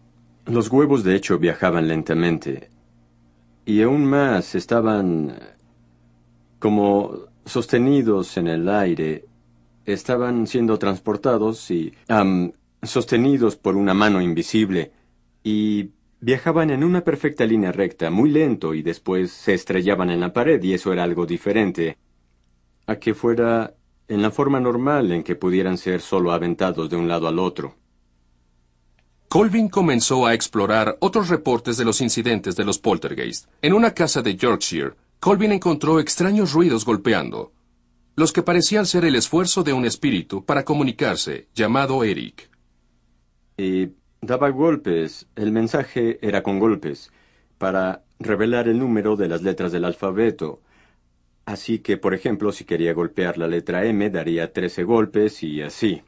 Los 0.45 0.69
huevos 0.69 1.03
de 1.03 1.17
hecho 1.17 1.39
viajaban 1.39 1.89
lentamente. 1.89 2.69
Y 3.65 3.81
aún 3.81 4.05
más 4.05 4.55
estaban 4.55 5.35
como 6.59 7.31
sostenidos 7.47 8.37
en 8.37 8.49
el 8.49 8.69
aire 8.69 9.30
estaban 9.87 10.47
siendo 10.47 10.79
transportados 10.79 11.71
y 11.71 11.95
sostenidos 12.83 13.57
por 13.57 13.77
una 13.77 13.95
mano 13.95 14.21
invisible 14.21 14.93
y 15.43 15.91
viajaban 16.21 16.71
en 16.71 16.85
una 16.85 17.03
perfecta 17.03 17.47
línea 17.47 17.73
recta, 17.73 18.11
muy 18.11 18.31
lento, 18.31 18.75
y 18.75 18.83
después 18.83 19.33
se 19.33 19.55
estrellaban 19.55 20.11
en 20.11 20.21
la 20.21 20.33
pared, 20.33 20.63
y 20.63 20.75
eso 20.75 20.93
era 20.93 21.03
algo 21.03 21.27
diferente 21.27 21.97
a 22.87 22.97
que 22.97 23.15
fuera 23.15 23.75
en 24.09 24.23
la 24.23 24.31
forma 24.31 24.61
normal 24.61 25.13
en 25.13 25.23
que 25.23 25.37
pudieran 25.37 25.79
ser 25.79 26.01
solo 26.01 26.33
aventados 26.33 26.91
de 26.91 26.97
un 26.97 27.09
lado 27.09 27.29
al 27.29 27.39
otro. 27.39 27.77
Colvin 29.29 29.69
comenzó 29.69 30.27
a 30.27 30.35
explorar 30.35 30.97
otros 30.99 31.29
reportes 31.29 31.77
de 31.77 31.85
los 31.85 32.01
incidentes 32.01 32.57
de 32.57 32.65
los 32.65 32.79
poltergeist. 32.79 33.47
En 33.63 33.73
una 33.73 33.95
casa 33.95 34.23
de 34.23 34.35
Yorkshire, 34.35 34.95
Colvin 35.21 35.53
encontró 35.53 36.01
extraños 36.01 36.53
ruidos 36.53 36.85
golpeando 36.85 37.53
los 38.21 38.35
que 38.35 38.43
parecían 38.43 38.85
ser 38.85 39.07
el 39.07 39.17
esfuerzo 39.17 39.63
de 39.63 39.73
un 39.73 39.87
espíritu 39.87 40.45
para 40.45 40.63
comunicarse, 40.63 41.49
llamado 41.55 42.05
Eric. 42.05 42.51
Y 43.57 43.93
daba 44.21 44.51
golpes, 44.51 45.27
el 45.37 45.53
mensaje 45.53 46.19
era 46.21 46.43
con 46.43 46.59
golpes, 46.59 47.11
para 47.57 48.05
revelar 48.19 48.69
el 48.69 48.79
número 48.79 49.17
de 49.17 49.27
las 49.27 49.41
letras 49.41 49.73
del 49.73 49.87
alfabeto. 49.87 50.61
Así 51.47 51.79
que, 51.79 51.97
por 51.97 52.13
ejemplo, 52.13 52.53
si 52.53 52.67
quería 52.67 52.93
golpear 52.93 53.39
la 53.39 53.49
letra 53.49 53.87
M, 53.87 54.11
daría 54.11 54.53
trece 54.53 54.85
golpes 54.85 55.43
y 55.43 55.63
así. 55.63 56.03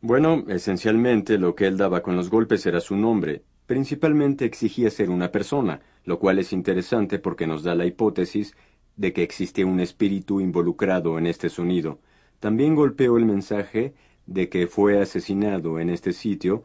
Bueno, 0.00 0.44
esencialmente 0.46 1.38
lo 1.38 1.56
que 1.56 1.66
él 1.66 1.76
daba 1.76 2.02
con 2.02 2.14
los 2.14 2.30
golpes 2.30 2.64
era 2.66 2.78
su 2.80 2.94
nombre. 2.94 3.42
Principalmente 3.66 4.44
exigía 4.44 4.90
ser 4.90 5.10
una 5.10 5.32
persona, 5.32 5.80
lo 6.04 6.18
cual 6.18 6.38
es 6.38 6.52
interesante 6.52 7.18
porque 7.18 7.46
nos 7.46 7.62
da 7.62 7.74
la 7.74 7.86
hipótesis 7.86 8.54
de 8.96 9.12
que 9.12 9.22
existe 9.22 9.64
un 9.64 9.80
espíritu 9.80 10.40
involucrado 10.40 11.18
en 11.18 11.26
este 11.26 11.48
sonido. 11.48 11.98
También 12.40 12.74
golpeó 12.74 13.16
el 13.16 13.24
mensaje 13.24 13.94
de 14.26 14.48
que 14.48 14.66
fue 14.66 15.00
asesinado 15.00 15.80
en 15.80 15.90
este 15.90 16.12
sitio 16.12 16.64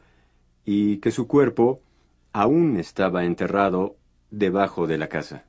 y 0.65 0.97
que 0.97 1.11
su 1.11 1.27
cuerpo 1.27 1.81
aún 2.33 2.77
estaba 2.77 3.23
enterrado 3.25 3.95
debajo 4.29 4.85
de 4.85 4.97
la 4.97 5.07
casa. 5.07 5.45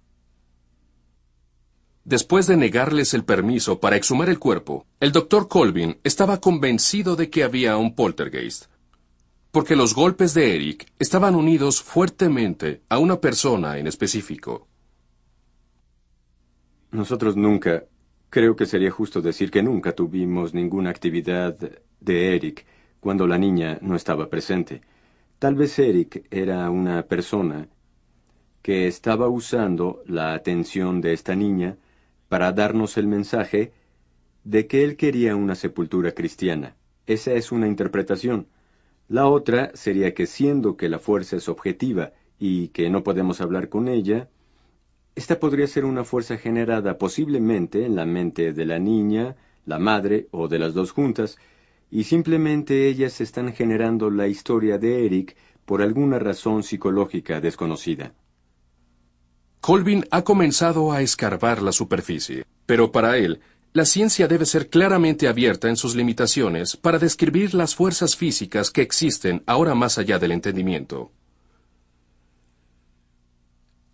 Después 2.05 2.46
de 2.46 2.57
negarles 2.57 3.12
el 3.12 3.24
permiso 3.24 3.78
para 3.78 3.96
exhumar 3.96 4.30
el 4.30 4.38
cuerpo, 4.38 4.86
el 5.01 5.12
doctor 5.12 5.48
Colvin 5.48 5.98
estaba 6.03 6.40
convencido 6.40 7.14
de 7.14 7.28
que 7.28 7.44
había 7.44 7.76
un 7.76 7.94
poltergeist 7.94 8.66
porque 9.51 9.76
los 9.76 9.94
golpes 9.94 10.34
de 10.34 10.55
Eric 10.55 10.86
estaban 10.98 11.34
unidos 11.34 11.82
fuertemente 11.82 12.82
a 12.88 12.98
una 12.98 13.20
persona 13.20 13.78
en 13.78 13.86
específico. 13.86 14.68
Nosotros 16.92 17.36
nunca, 17.36 17.84
creo 18.30 18.55
que 18.55 18.66
sería 18.66 18.90
justo 18.90 19.20
decir 19.20 19.51
que 19.51 19.62
nunca 19.62 19.92
tuvimos 19.92 20.55
ninguna 20.55 20.90
actividad 20.90 21.57
de 22.01 22.36
Eric 22.36 22.64
cuando 23.01 23.26
la 23.26 23.38
niña 23.38 23.78
no 23.80 23.96
estaba 23.96 24.28
presente. 24.28 24.82
Tal 25.38 25.55
vez 25.55 25.78
Eric 25.78 26.26
era 26.30 26.68
una 26.70 27.03
persona 27.05 27.68
que 28.62 28.86
estaba 28.86 29.28
usando 29.28 30.03
la 30.07 30.34
atención 30.34 31.01
de 31.01 31.12
esta 31.12 31.34
niña 31.34 31.76
para 32.28 32.53
darnos 32.53 32.98
el 32.98 33.07
mensaje 33.07 33.72
de 34.44 34.66
que 34.66 34.84
él 34.84 34.96
quería 34.96 35.34
una 35.34 35.55
sepultura 35.55 36.12
cristiana. 36.12 36.76
Esa 37.07 37.32
es 37.32 37.53
una 37.53 37.66
interpretación. 37.66 38.46
La 39.11 39.26
otra 39.26 39.72
sería 39.74 40.14
que 40.14 40.28
siendo 40.28 40.76
que 40.76 40.88
la 40.88 41.00
fuerza 41.00 41.34
es 41.34 41.48
objetiva 41.48 42.12
y 42.38 42.68
que 42.68 42.88
no 42.90 43.02
podemos 43.02 43.40
hablar 43.40 43.68
con 43.68 43.88
ella, 43.88 44.28
esta 45.16 45.40
podría 45.40 45.66
ser 45.66 45.84
una 45.84 46.04
fuerza 46.04 46.36
generada 46.36 46.96
posiblemente 46.96 47.84
en 47.84 47.96
la 47.96 48.06
mente 48.06 48.52
de 48.52 48.64
la 48.64 48.78
niña, 48.78 49.34
la 49.66 49.80
madre 49.80 50.28
o 50.30 50.46
de 50.46 50.61
las 50.61 50.74
dos 50.74 50.92
juntas, 50.92 51.38
y 51.90 52.04
simplemente 52.04 52.86
ellas 52.86 53.20
están 53.20 53.52
generando 53.52 54.11
la 54.11 54.28
historia 54.28 54.78
de 54.78 55.04
Eric 55.06 55.36
por 55.64 55.82
alguna 55.82 56.20
razón 56.20 56.62
psicológica 56.62 57.40
desconocida. 57.40 58.14
Colvin 59.61 60.04
ha 60.12 60.22
comenzado 60.22 60.92
a 60.92 61.02
escarbar 61.02 61.62
la 61.62 61.72
superficie, 61.72 62.44
pero 62.64 62.92
para 62.92 63.18
él 63.18 63.40
la 63.72 63.84
ciencia 63.84 64.26
debe 64.26 64.46
ser 64.46 64.68
claramente 64.68 65.28
abierta 65.28 65.68
en 65.68 65.76
sus 65.76 65.94
limitaciones 65.94 66.76
para 66.76 66.98
describir 66.98 67.54
las 67.54 67.76
fuerzas 67.76 68.16
físicas 68.16 68.70
que 68.70 68.82
existen 68.82 69.44
ahora 69.46 69.74
más 69.74 69.96
allá 69.96 70.18
del 70.18 70.32
entendimiento. 70.32 71.12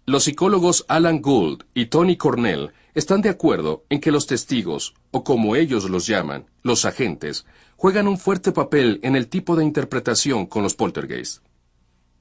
Los 0.06 0.24
psicólogos 0.24 0.84
Alan 0.88 1.20
Gould 1.20 1.64
y 1.74 1.86
Tony 1.86 2.16
Cornell 2.16 2.70
están 2.94 3.20
de 3.20 3.28
acuerdo 3.28 3.84
en 3.90 4.00
que 4.00 4.12
los 4.12 4.26
testigos, 4.26 4.94
o 5.10 5.24
como 5.24 5.56
ellos 5.56 5.90
los 5.90 6.06
llaman, 6.06 6.46
los 6.62 6.84
agentes, 6.84 7.44
juegan 7.76 8.08
un 8.08 8.16
fuerte 8.16 8.52
papel 8.52 9.00
en 9.02 9.16
el 9.16 9.28
tipo 9.28 9.56
de 9.56 9.64
interpretación 9.64 10.46
con 10.46 10.62
los 10.62 10.74
poltergeist. 10.74 11.42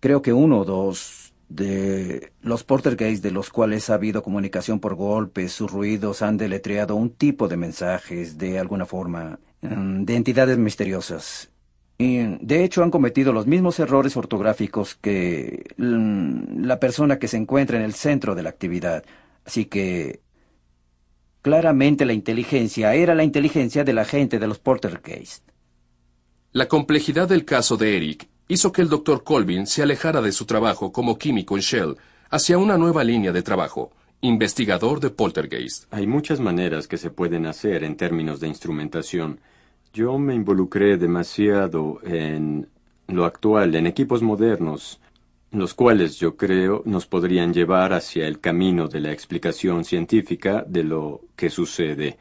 Creo 0.02 0.22
que 0.22 0.34
uno 0.34 0.60
o 0.60 0.66
dos 0.66 1.25
de 1.50 2.32
los 2.42 2.64
poltergeist 2.64 3.24
de 3.24 3.32
los 3.32 3.50
cuales 3.50 3.90
ha 3.90 3.96
habido 3.96 4.24
comunicación 4.24 4.80
por 4.80 4.96
golpes, 4.96 5.52
sus 5.52 5.72
ruidos 5.72 6.22
han 6.22 6.38
deletreado 6.38 6.96
un 6.96 7.12
tipo 7.12 7.48
de 7.48 7.58
mensajes 7.58 8.38
de 8.38 8.60
alguna 8.60 8.86
forma, 8.86 9.40
mm, 9.62 10.04
de 10.04 10.16
entidades 10.16 10.58
misteriosas. 10.58 11.50
Y 11.98 12.18
de 12.46 12.64
hecho 12.64 12.84
han 12.84 12.92
cometido 12.92 13.32
los 13.32 13.48
mismos 13.48 13.80
errores 13.80 14.18
ortográficos 14.18 14.96
que 14.96 15.64
mm, 15.78 16.66
la 16.66 16.80
persona 16.80 17.20
que 17.20 17.28
se 17.28 17.38
encuentra 17.38 17.78
en 17.78 17.84
el 17.84 17.94
centro 17.94 18.36
de 18.36 18.44
la 18.44 18.50
actividad. 18.50 19.04
Así 19.46 19.66
que 19.66 20.22
claramente 21.42 22.06
la 22.06 22.14
inteligencia 22.14 22.96
era 22.96 23.16
la 23.16 23.24
inteligencia 23.24 23.84
de 23.84 23.94
la 23.94 24.04
gente 24.04 24.40
de 24.40 24.48
los 24.48 24.60
poltergeist. 24.60 25.48
La 26.52 26.68
complejidad 26.68 27.30
del 27.30 27.46
caso 27.46 27.78
de 27.78 27.98
Eric 27.98 28.28
hizo 28.48 28.72
que 28.72 28.82
el 28.82 28.90
Dr. 28.90 29.24
Colvin 29.24 29.66
se 29.66 29.84
alejara 29.84 30.22
de 30.22 30.32
su 30.32 30.46
trabajo 30.46 30.92
como 30.92 31.18
químico 31.18 31.56
en 31.56 31.62
Shell 31.62 31.98
hacia 32.30 32.58
una 32.58 32.78
nueva 32.78 33.04
línea 33.04 33.32
de 33.32 33.42
trabajo, 33.42 33.92
investigador 34.22 35.00
de 35.00 35.10
poltergeist. 35.10 35.92
Hay 35.92 36.08
muchas 36.08 36.40
maneras 36.40 36.88
que 36.88 36.98
se 36.98 37.10
pueden 37.10 37.46
hacer 37.46 37.84
en 37.84 37.96
términos 37.98 38.40
de 38.40 38.48
instrumentación. 38.48 39.40
Yo 39.94 40.18
me 40.18 40.36
involucré 40.36 40.98
demasiado 40.98 42.00
en 42.04 42.68
lo 43.08 43.26
actual, 43.26 43.76
en 43.76 43.88
equipos 43.88 44.22
modernos, 44.22 45.00
los 45.52 45.74
cuales 45.74 46.18
yo 46.18 46.36
creo 46.36 46.82
nos 46.86 47.06
podrían 47.06 47.54
llevar 47.54 47.94
hacia 47.94 48.28
el 48.28 48.40
camino 48.40 48.88
de 48.88 49.00
la 49.00 49.12
explicación 49.12 49.86
científica 49.86 50.66
de 50.68 50.84
lo 50.84 51.22
que 51.36 51.50
sucede. 51.50 52.18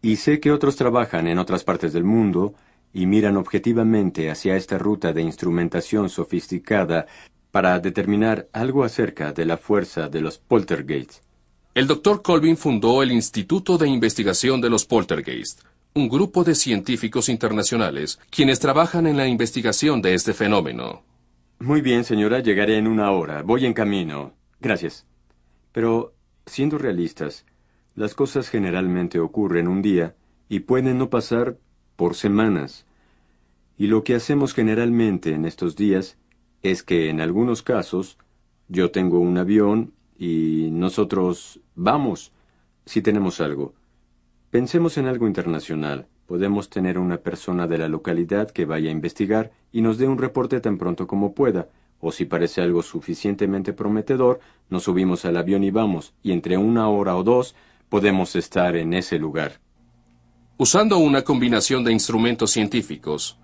Y 0.00 0.16
sé 0.16 0.38
que 0.38 0.52
otros 0.52 0.76
trabajan 0.76 1.26
en 1.26 1.38
otras 1.38 1.64
partes 1.64 1.92
del 1.92 2.04
mundo 2.04 2.54
y 2.92 3.06
miran 3.06 3.36
objetivamente 3.36 4.30
hacia 4.30 4.56
esta 4.56 4.78
ruta 4.78 5.12
de 5.12 5.22
instrumentación 5.22 6.08
sofisticada 6.08 7.06
para 7.50 7.78
determinar 7.80 8.48
algo 8.52 8.84
acerca 8.84 9.32
de 9.32 9.44
la 9.44 9.56
fuerza 9.56 10.08
de 10.08 10.20
los 10.20 10.38
poltergeists. 10.38 11.22
El 11.74 11.86
Dr. 11.86 12.22
Colvin 12.22 12.56
fundó 12.56 13.02
el 13.02 13.12
Instituto 13.12 13.78
de 13.78 13.88
Investigación 13.88 14.60
de 14.60 14.68
los 14.68 14.84
Poltergeist, 14.84 15.62
un 15.94 16.08
grupo 16.08 16.42
de 16.42 16.54
científicos 16.54 17.28
internacionales 17.28 18.18
quienes 18.30 18.58
trabajan 18.58 19.06
en 19.06 19.16
la 19.16 19.28
investigación 19.28 20.02
de 20.02 20.14
este 20.14 20.34
fenómeno. 20.34 21.02
Muy 21.60 21.80
bien, 21.80 22.04
señora, 22.04 22.40
llegaré 22.40 22.78
en 22.78 22.86
una 22.86 23.10
hora. 23.12 23.42
Voy 23.42 23.66
en 23.66 23.74
camino. 23.74 24.32
Gracias. 24.60 25.06
Pero, 25.72 26.14
siendo 26.46 26.78
realistas, 26.78 27.44
las 27.94 28.14
cosas 28.14 28.48
generalmente 28.48 29.18
ocurren 29.20 29.68
un 29.68 29.82
día 29.82 30.16
y 30.48 30.60
pueden 30.60 30.98
no 30.98 31.10
pasar 31.10 31.58
por 31.98 32.14
semanas. 32.14 32.86
Y 33.76 33.88
lo 33.88 34.04
que 34.04 34.14
hacemos 34.14 34.54
generalmente 34.54 35.34
en 35.34 35.44
estos 35.44 35.74
días 35.74 36.16
es 36.62 36.84
que 36.84 37.10
en 37.10 37.20
algunos 37.20 37.64
casos 37.64 38.18
yo 38.68 38.92
tengo 38.92 39.18
un 39.18 39.36
avión 39.36 39.94
y 40.16 40.68
nosotros 40.70 41.58
vamos 41.74 42.30
si 42.86 43.02
tenemos 43.02 43.40
algo. 43.40 43.74
Pensemos 44.50 44.96
en 44.96 45.06
algo 45.06 45.26
internacional. 45.26 46.06
Podemos 46.26 46.70
tener 46.70 47.00
una 47.00 47.16
persona 47.16 47.66
de 47.66 47.78
la 47.78 47.88
localidad 47.88 48.48
que 48.48 48.64
vaya 48.64 48.90
a 48.90 48.92
investigar 48.92 49.50
y 49.72 49.80
nos 49.80 49.98
dé 49.98 50.06
un 50.06 50.18
reporte 50.18 50.60
tan 50.60 50.78
pronto 50.78 51.08
como 51.08 51.34
pueda, 51.34 51.68
o 51.98 52.12
si 52.12 52.26
parece 52.26 52.62
algo 52.62 52.82
suficientemente 52.82 53.72
prometedor, 53.72 54.38
nos 54.70 54.84
subimos 54.84 55.24
al 55.24 55.36
avión 55.36 55.64
y 55.64 55.72
vamos, 55.72 56.14
y 56.22 56.30
entre 56.30 56.58
una 56.58 56.88
hora 56.88 57.16
o 57.16 57.24
dos 57.24 57.56
podemos 57.88 58.36
estar 58.36 58.76
en 58.76 58.94
ese 58.94 59.18
lugar. 59.18 59.58
Usando 60.60 60.98
una 60.98 61.22
combinación 61.22 61.84
de 61.84 61.92
instrumentos 61.92 62.50
científicos, 62.50 63.36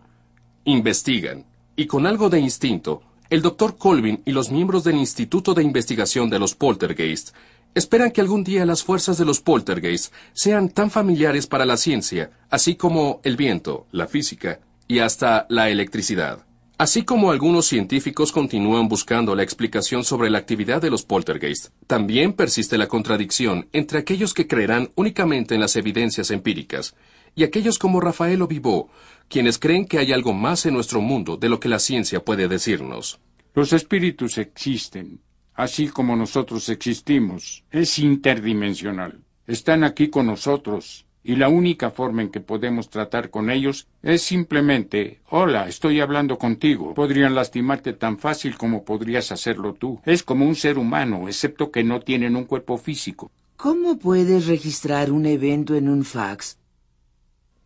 investigan, 0.64 1.44
y 1.76 1.86
con 1.86 2.08
algo 2.08 2.28
de 2.28 2.40
instinto, 2.40 3.02
el 3.30 3.40
Dr. 3.40 3.76
Colvin 3.76 4.20
y 4.24 4.32
los 4.32 4.50
miembros 4.50 4.82
del 4.82 4.96
Instituto 4.96 5.54
de 5.54 5.62
Investigación 5.62 6.28
de 6.28 6.40
los 6.40 6.56
Poltergeist 6.56 7.30
esperan 7.72 8.10
que 8.10 8.20
algún 8.20 8.42
día 8.42 8.66
las 8.66 8.82
fuerzas 8.82 9.16
de 9.16 9.24
los 9.24 9.40
poltergeist 9.40 10.12
sean 10.32 10.68
tan 10.68 10.90
familiares 10.90 11.46
para 11.46 11.64
la 11.64 11.76
ciencia, 11.76 12.32
así 12.50 12.74
como 12.74 13.20
el 13.22 13.36
viento, 13.36 13.86
la 13.92 14.08
física 14.08 14.58
y 14.88 14.98
hasta 14.98 15.46
la 15.48 15.70
electricidad. 15.70 16.44
Así 16.84 17.02
como 17.02 17.30
algunos 17.30 17.64
científicos 17.64 18.30
continúan 18.30 18.88
buscando 18.88 19.34
la 19.34 19.42
explicación 19.42 20.04
sobre 20.04 20.28
la 20.28 20.36
actividad 20.36 20.82
de 20.82 20.90
los 20.90 21.02
poltergeist, 21.02 21.68
también 21.86 22.34
persiste 22.34 22.76
la 22.76 22.88
contradicción 22.88 23.70
entre 23.72 24.00
aquellos 24.00 24.34
que 24.34 24.46
creerán 24.46 24.90
únicamente 24.94 25.54
en 25.54 25.62
las 25.62 25.76
evidencias 25.76 26.30
empíricas 26.30 26.94
y 27.34 27.44
aquellos 27.44 27.78
como 27.78 28.00
Rafael 28.00 28.42
Ovivó, 28.42 28.90
quienes 29.30 29.58
creen 29.58 29.86
que 29.86 29.96
hay 29.96 30.12
algo 30.12 30.34
más 30.34 30.66
en 30.66 30.74
nuestro 30.74 31.00
mundo 31.00 31.38
de 31.38 31.48
lo 31.48 31.58
que 31.58 31.70
la 31.70 31.78
ciencia 31.78 32.22
puede 32.22 32.48
decirnos. 32.48 33.18
Los 33.54 33.72
espíritus 33.72 34.36
existen, 34.36 35.22
así 35.54 35.88
como 35.88 36.14
nosotros 36.16 36.68
existimos. 36.68 37.64
Es 37.70 37.98
interdimensional. 37.98 39.22
Están 39.46 39.84
aquí 39.84 40.10
con 40.10 40.26
nosotros. 40.26 41.06
Y 41.26 41.36
la 41.36 41.48
única 41.48 41.90
forma 41.90 42.20
en 42.20 42.28
que 42.28 42.40
podemos 42.40 42.90
tratar 42.90 43.30
con 43.30 43.48
ellos 43.48 43.88
es 44.02 44.20
simplemente, 44.20 45.20
hola, 45.30 45.66
estoy 45.66 46.00
hablando 46.00 46.36
contigo. 46.36 46.92
Podrían 46.92 47.34
lastimarte 47.34 47.94
tan 47.94 48.18
fácil 48.18 48.58
como 48.58 48.84
podrías 48.84 49.32
hacerlo 49.32 49.72
tú. 49.72 50.00
Es 50.04 50.22
como 50.22 50.46
un 50.46 50.54
ser 50.54 50.76
humano, 50.76 51.26
excepto 51.26 51.70
que 51.70 51.82
no 51.82 52.00
tienen 52.00 52.36
un 52.36 52.44
cuerpo 52.44 52.76
físico. 52.76 53.30
¿Cómo 53.56 53.98
puedes 53.98 54.46
registrar 54.46 55.10
un 55.10 55.24
evento 55.24 55.74
en 55.74 55.88
un 55.88 56.04
fax? 56.04 56.58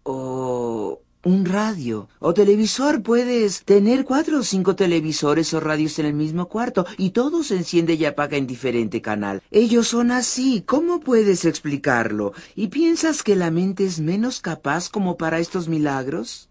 O 0.05 1.01
un 1.25 1.45
radio 1.45 2.09
o 2.19 2.35
televisor. 2.35 3.03
Puedes 3.03 3.65
tener 3.65 4.05
cuatro 4.05 4.39
o 4.39 4.43
cinco 4.43 4.77
televisores 4.77 5.53
o 5.55 5.61
radios 5.61 5.99
en 5.99 6.07
el 6.07 6.15
mismo 6.15 6.49
cuarto 6.49 6.87
y 6.97 7.11
todo 7.11 7.43
se 7.43 7.57
enciende 7.57 7.95
y 7.95 8.05
apaga 8.05 8.37
en 8.37 8.47
diferente 8.47 9.01
canal. 9.01 9.43
Ellos 9.51 9.89
son 9.89 10.11
así. 10.11 10.63
¿Cómo 10.67 11.01
puedes 11.01 11.45
explicarlo? 11.45 12.33
¿Y 12.55 12.69
piensas 12.69 13.23
que 13.23 13.37
la 13.37 13.51
mente 13.51 13.85
es 13.85 14.01
menos 14.01 14.41
capaz 14.41 14.89
como 14.89 15.17
para 15.17 15.39
estos 15.39 15.69
milagros? 15.69 16.49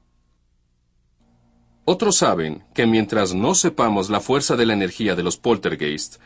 Otros 1.85 2.17
saben 2.17 2.65
que 2.73 2.85
mientras 2.85 3.33
no 3.33 3.55
sepamos 3.55 4.09
la 4.09 4.19
fuerza 4.19 4.57
de 4.57 4.65
la 4.65 4.73
energía 4.73 5.15
de 5.15 5.23
los 5.23 5.37
poltergeist, 5.37 6.17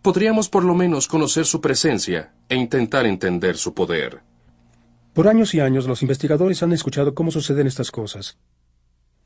podríamos 0.00 0.48
por 0.48 0.64
lo 0.64 0.74
menos 0.74 1.08
conocer 1.08 1.44
su 1.44 1.60
presencia 1.60 2.32
e 2.48 2.56
intentar 2.56 3.04
entender 3.04 3.58
su 3.58 3.74
poder. 3.74 4.22
Por 5.18 5.26
años 5.26 5.52
y 5.52 5.58
años 5.58 5.88
los 5.88 6.02
investigadores 6.02 6.62
han 6.62 6.70
escuchado 6.70 7.12
cómo 7.12 7.32
suceden 7.32 7.66
estas 7.66 7.90
cosas. 7.90 8.38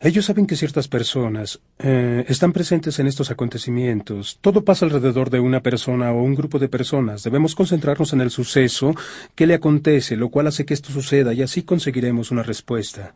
Ellos 0.01 0.25
saben 0.25 0.47
que 0.47 0.57
ciertas 0.57 0.89
personas 0.89 1.61
eh, 1.79 2.25
están 2.29 2.55
presentes 2.55 2.99
en 2.99 3.07
estos 3.07 3.31
acontecimientos. 3.31 4.39
Todo 4.41 4.65
pasa 4.65 4.87
alrededor 4.87 5.29
de 5.29 5.41
una 5.41 5.61
persona 5.61 6.11
o 6.11 6.23
un 6.23 6.35
grupo 6.35 6.59
de 6.59 6.71
personas. 6.71 7.25
Debemos 7.25 7.55
concentrarnos 7.55 8.15
en 8.15 8.23
el 8.23 8.31
suceso 8.31 8.95
que 9.35 9.47
le 9.47 9.53
acontece, 9.53 10.17
lo 10.17 10.31
cual 10.31 10.47
hace 10.47 10.65
que 10.65 10.73
esto 10.73 10.91
suceda 10.91 11.35
y 11.35 11.43
así 11.43 11.63
conseguiremos 11.63 12.31
una 12.31 12.43
respuesta. 12.43 13.15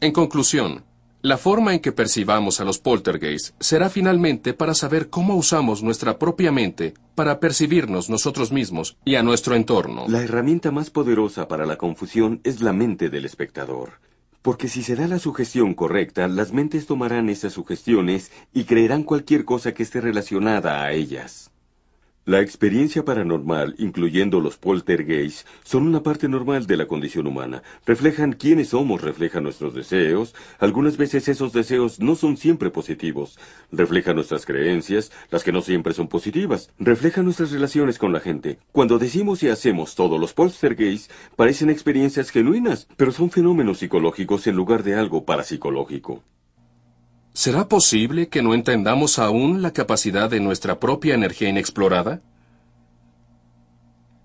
En 0.00 0.10
conclusión, 0.10 0.82
la 1.26 1.38
forma 1.38 1.74
en 1.74 1.80
que 1.80 1.90
percibamos 1.90 2.60
a 2.60 2.64
los 2.64 2.78
poltergeists 2.78 3.52
será 3.58 3.90
finalmente 3.90 4.54
para 4.54 4.74
saber 4.74 5.10
cómo 5.10 5.34
usamos 5.34 5.82
nuestra 5.82 6.20
propia 6.20 6.52
mente 6.52 6.94
para 7.16 7.40
percibirnos 7.40 8.08
nosotros 8.08 8.52
mismos 8.52 8.96
y 9.04 9.16
a 9.16 9.24
nuestro 9.24 9.56
entorno. 9.56 10.04
La 10.06 10.22
herramienta 10.22 10.70
más 10.70 10.90
poderosa 10.90 11.48
para 11.48 11.66
la 11.66 11.78
confusión 11.78 12.40
es 12.44 12.60
la 12.60 12.72
mente 12.72 13.10
del 13.10 13.24
espectador. 13.24 13.94
Porque 14.40 14.68
si 14.68 14.84
se 14.84 14.94
da 14.94 15.08
la 15.08 15.18
sugestión 15.18 15.74
correcta, 15.74 16.28
las 16.28 16.52
mentes 16.52 16.86
tomarán 16.86 17.28
esas 17.28 17.54
sugestiones 17.54 18.30
y 18.54 18.62
creerán 18.62 19.02
cualquier 19.02 19.44
cosa 19.44 19.74
que 19.74 19.82
esté 19.82 20.00
relacionada 20.00 20.84
a 20.84 20.92
ellas. 20.92 21.50
La 22.28 22.40
experiencia 22.40 23.04
paranormal, 23.04 23.76
incluyendo 23.78 24.40
los 24.40 24.56
poltergeists, 24.56 25.46
son 25.62 25.86
una 25.86 26.02
parte 26.02 26.28
normal 26.28 26.66
de 26.66 26.76
la 26.76 26.88
condición 26.88 27.28
humana. 27.28 27.62
Reflejan 27.86 28.32
quiénes 28.32 28.70
somos, 28.70 29.00
reflejan 29.00 29.44
nuestros 29.44 29.74
deseos. 29.74 30.34
Algunas 30.58 30.96
veces 30.96 31.28
esos 31.28 31.52
deseos 31.52 32.00
no 32.00 32.16
son 32.16 32.36
siempre 32.36 32.70
positivos. 32.70 33.38
Reflejan 33.70 34.16
nuestras 34.16 34.44
creencias, 34.44 35.12
las 35.30 35.44
que 35.44 35.52
no 35.52 35.62
siempre 35.62 35.94
son 35.94 36.08
positivas. 36.08 36.72
Reflejan 36.80 37.26
nuestras 37.26 37.52
relaciones 37.52 37.96
con 37.96 38.12
la 38.12 38.18
gente. 38.18 38.58
Cuando 38.72 38.98
decimos 38.98 39.44
y 39.44 39.48
hacemos 39.48 39.94
todo, 39.94 40.18
los 40.18 40.34
poltergeists 40.34 41.14
parecen 41.36 41.70
experiencias 41.70 42.30
genuinas, 42.30 42.88
pero 42.96 43.12
son 43.12 43.30
fenómenos 43.30 43.78
psicológicos 43.78 44.48
en 44.48 44.56
lugar 44.56 44.82
de 44.82 44.96
algo 44.96 45.24
parapsicológico. 45.24 46.24
¿Será 47.36 47.68
posible 47.68 48.30
que 48.30 48.40
no 48.40 48.54
entendamos 48.54 49.18
aún 49.18 49.60
la 49.60 49.74
capacidad 49.74 50.30
de 50.30 50.40
nuestra 50.40 50.80
propia 50.80 51.14
energía 51.14 51.50
inexplorada? 51.50 52.22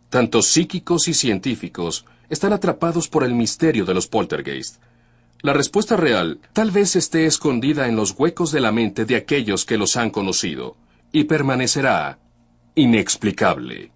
Tanto 0.10 0.42
psíquicos 0.42 1.10
y 1.10 1.14
científicos 1.14 2.06
están 2.30 2.54
atrapados 2.54 3.10
por 3.10 3.26
el 3.26 3.36
misterio 3.36 3.84
de 3.84 3.94
los 3.94 4.08
poltergeist. 4.08 4.78
La 5.42 5.52
respuesta 5.52 5.98
real 5.98 6.40
tal 6.54 6.72
vez 6.72 6.96
esté 6.96 7.26
escondida 7.26 7.90
en 7.90 7.98
los 7.98 8.16
huecos 8.18 8.54
de 8.54 8.62
la 8.62 8.72
mente 8.72 9.04
de 9.04 9.18
aquellos 9.18 9.66
que 9.66 9.78
los 9.78 9.98
han 9.98 10.10
conocido, 10.10 10.78
y 11.12 11.26
permanecerá 11.26 12.18
inexplicable. 12.76 13.92